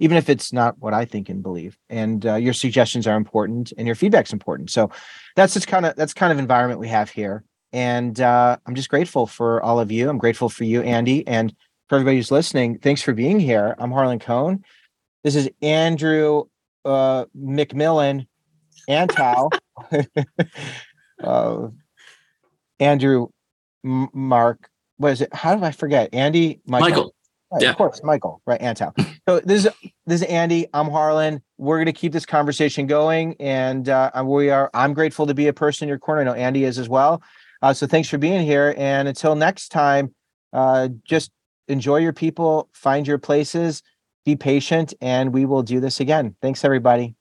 even 0.00 0.16
if 0.16 0.28
it's 0.28 0.52
not 0.52 0.78
what 0.78 0.94
I 0.94 1.04
think 1.04 1.28
and 1.28 1.42
believe. 1.42 1.78
And 1.88 2.26
uh, 2.26 2.36
your 2.36 2.54
suggestions 2.54 3.06
are 3.06 3.16
important 3.16 3.72
and 3.78 3.86
your 3.86 3.94
feedback's 3.94 4.32
important. 4.32 4.70
So 4.70 4.90
that's 5.36 5.54
just 5.54 5.68
kind 5.68 5.86
of 5.86 5.94
that's 5.96 6.14
kind 6.14 6.32
of 6.32 6.38
environment 6.38 6.80
we 6.80 6.88
have 6.88 7.10
here. 7.10 7.44
And 7.72 8.20
uh, 8.20 8.56
I'm 8.66 8.74
just 8.74 8.88
grateful 8.88 9.26
for 9.26 9.62
all 9.62 9.78
of 9.78 9.92
you. 9.92 10.08
I'm 10.08 10.18
grateful 10.18 10.48
for 10.48 10.64
you, 10.64 10.82
Andy, 10.82 11.24
and 11.28 11.54
for 11.88 11.96
everybody 11.96 12.16
who's 12.16 12.32
listening. 12.32 12.78
Thanks 12.78 13.02
for 13.02 13.12
being 13.12 13.38
here. 13.38 13.76
I'm 13.78 13.92
Harlan 13.92 14.18
Cohen. 14.18 14.64
This 15.22 15.36
is 15.36 15.50
Andrew 15.62 16.44
uh, 16.84 17.26
McMillan 17.38 18.26
Antal, 18.88 19.50
uh, 21.22 21.68
Andrew, 22.80 23.28
M- 23.84 24.08
Mark. 24.12 24.68
What 25.00 25.12
is 25.12 25.22
it? 25.22 25.32
How 25.32 25.54
do 25.54 25.64
I 25.64 25.70
forget? 25.70 26.12
Andy, 26.12 26.60
Michael. 26.66 26.88
Michael. 26.88 27.14
Right, 27.50 27.62
yeah. 27.62 27.70
Of 27.70 27.76
course, 27.78 28.02
Michael, 28.04 28.42
right? 28.46 28.60
Antal. 28.60 28.92
so 29.26 29.40
this 29.40 29.64
is 29.64 29.72
this 30.04 30.20
is 30.20 30.28
Andy. 30.28 30.66
I'm 30.74 30.90
Harlan. 30.90 31.40
We're 31.56 31.78
going 31.78 31.86
to 31.86 31.92
keep 31.94 32.12
this 32.12 32.26
conversation 32.26 32.86
going, 32.86 33.34
and 33.40 33.88
uh, 33.88 34.10
we 34.22 34.50
are. 34.50 34.70
I'm 34.74 34.92
grateful 34.92 35.26
to 35.26 35.32
be 35.32 35.46
a 35.46 35.54
person 35.54 35.86
in 35.86 35.88
your 35.88 35.98
corner. 35.98 36.20
I 36.20 36.24
know 36.24 36.34
Andy 36.34 36.64
is 36.64 36.78
as 36.78 36.86
well. 36.86 37.22
Uh, 37.62 37.72
so 37.72 37.86
thanks 37.86 38.10
for 38.10 38.18
being 38.18 38.44
here. 38.44 38.74
And 38.76 39.08
until 39.08 39.34
next 39.34 39.70
time, 39.70 40.14
uh, 40.52 40.88
just 41.02 41.30
enjoy 41.66 41.96
your 41.96 42.12
people, 42.12 42.68
find 42.74 43.06
your 43.06 43.18
places, 43.18 43.82
be 44.26 44.36
patient, 44.36 44.92
and 45.00 45.32
we 45.32 45.46
will 45.46 45.62
do 45.62 45.80
this 45.80 45.98
again. 46.00 46.36
Thanks, 46.42 46.62
everybody. 46.62 47.14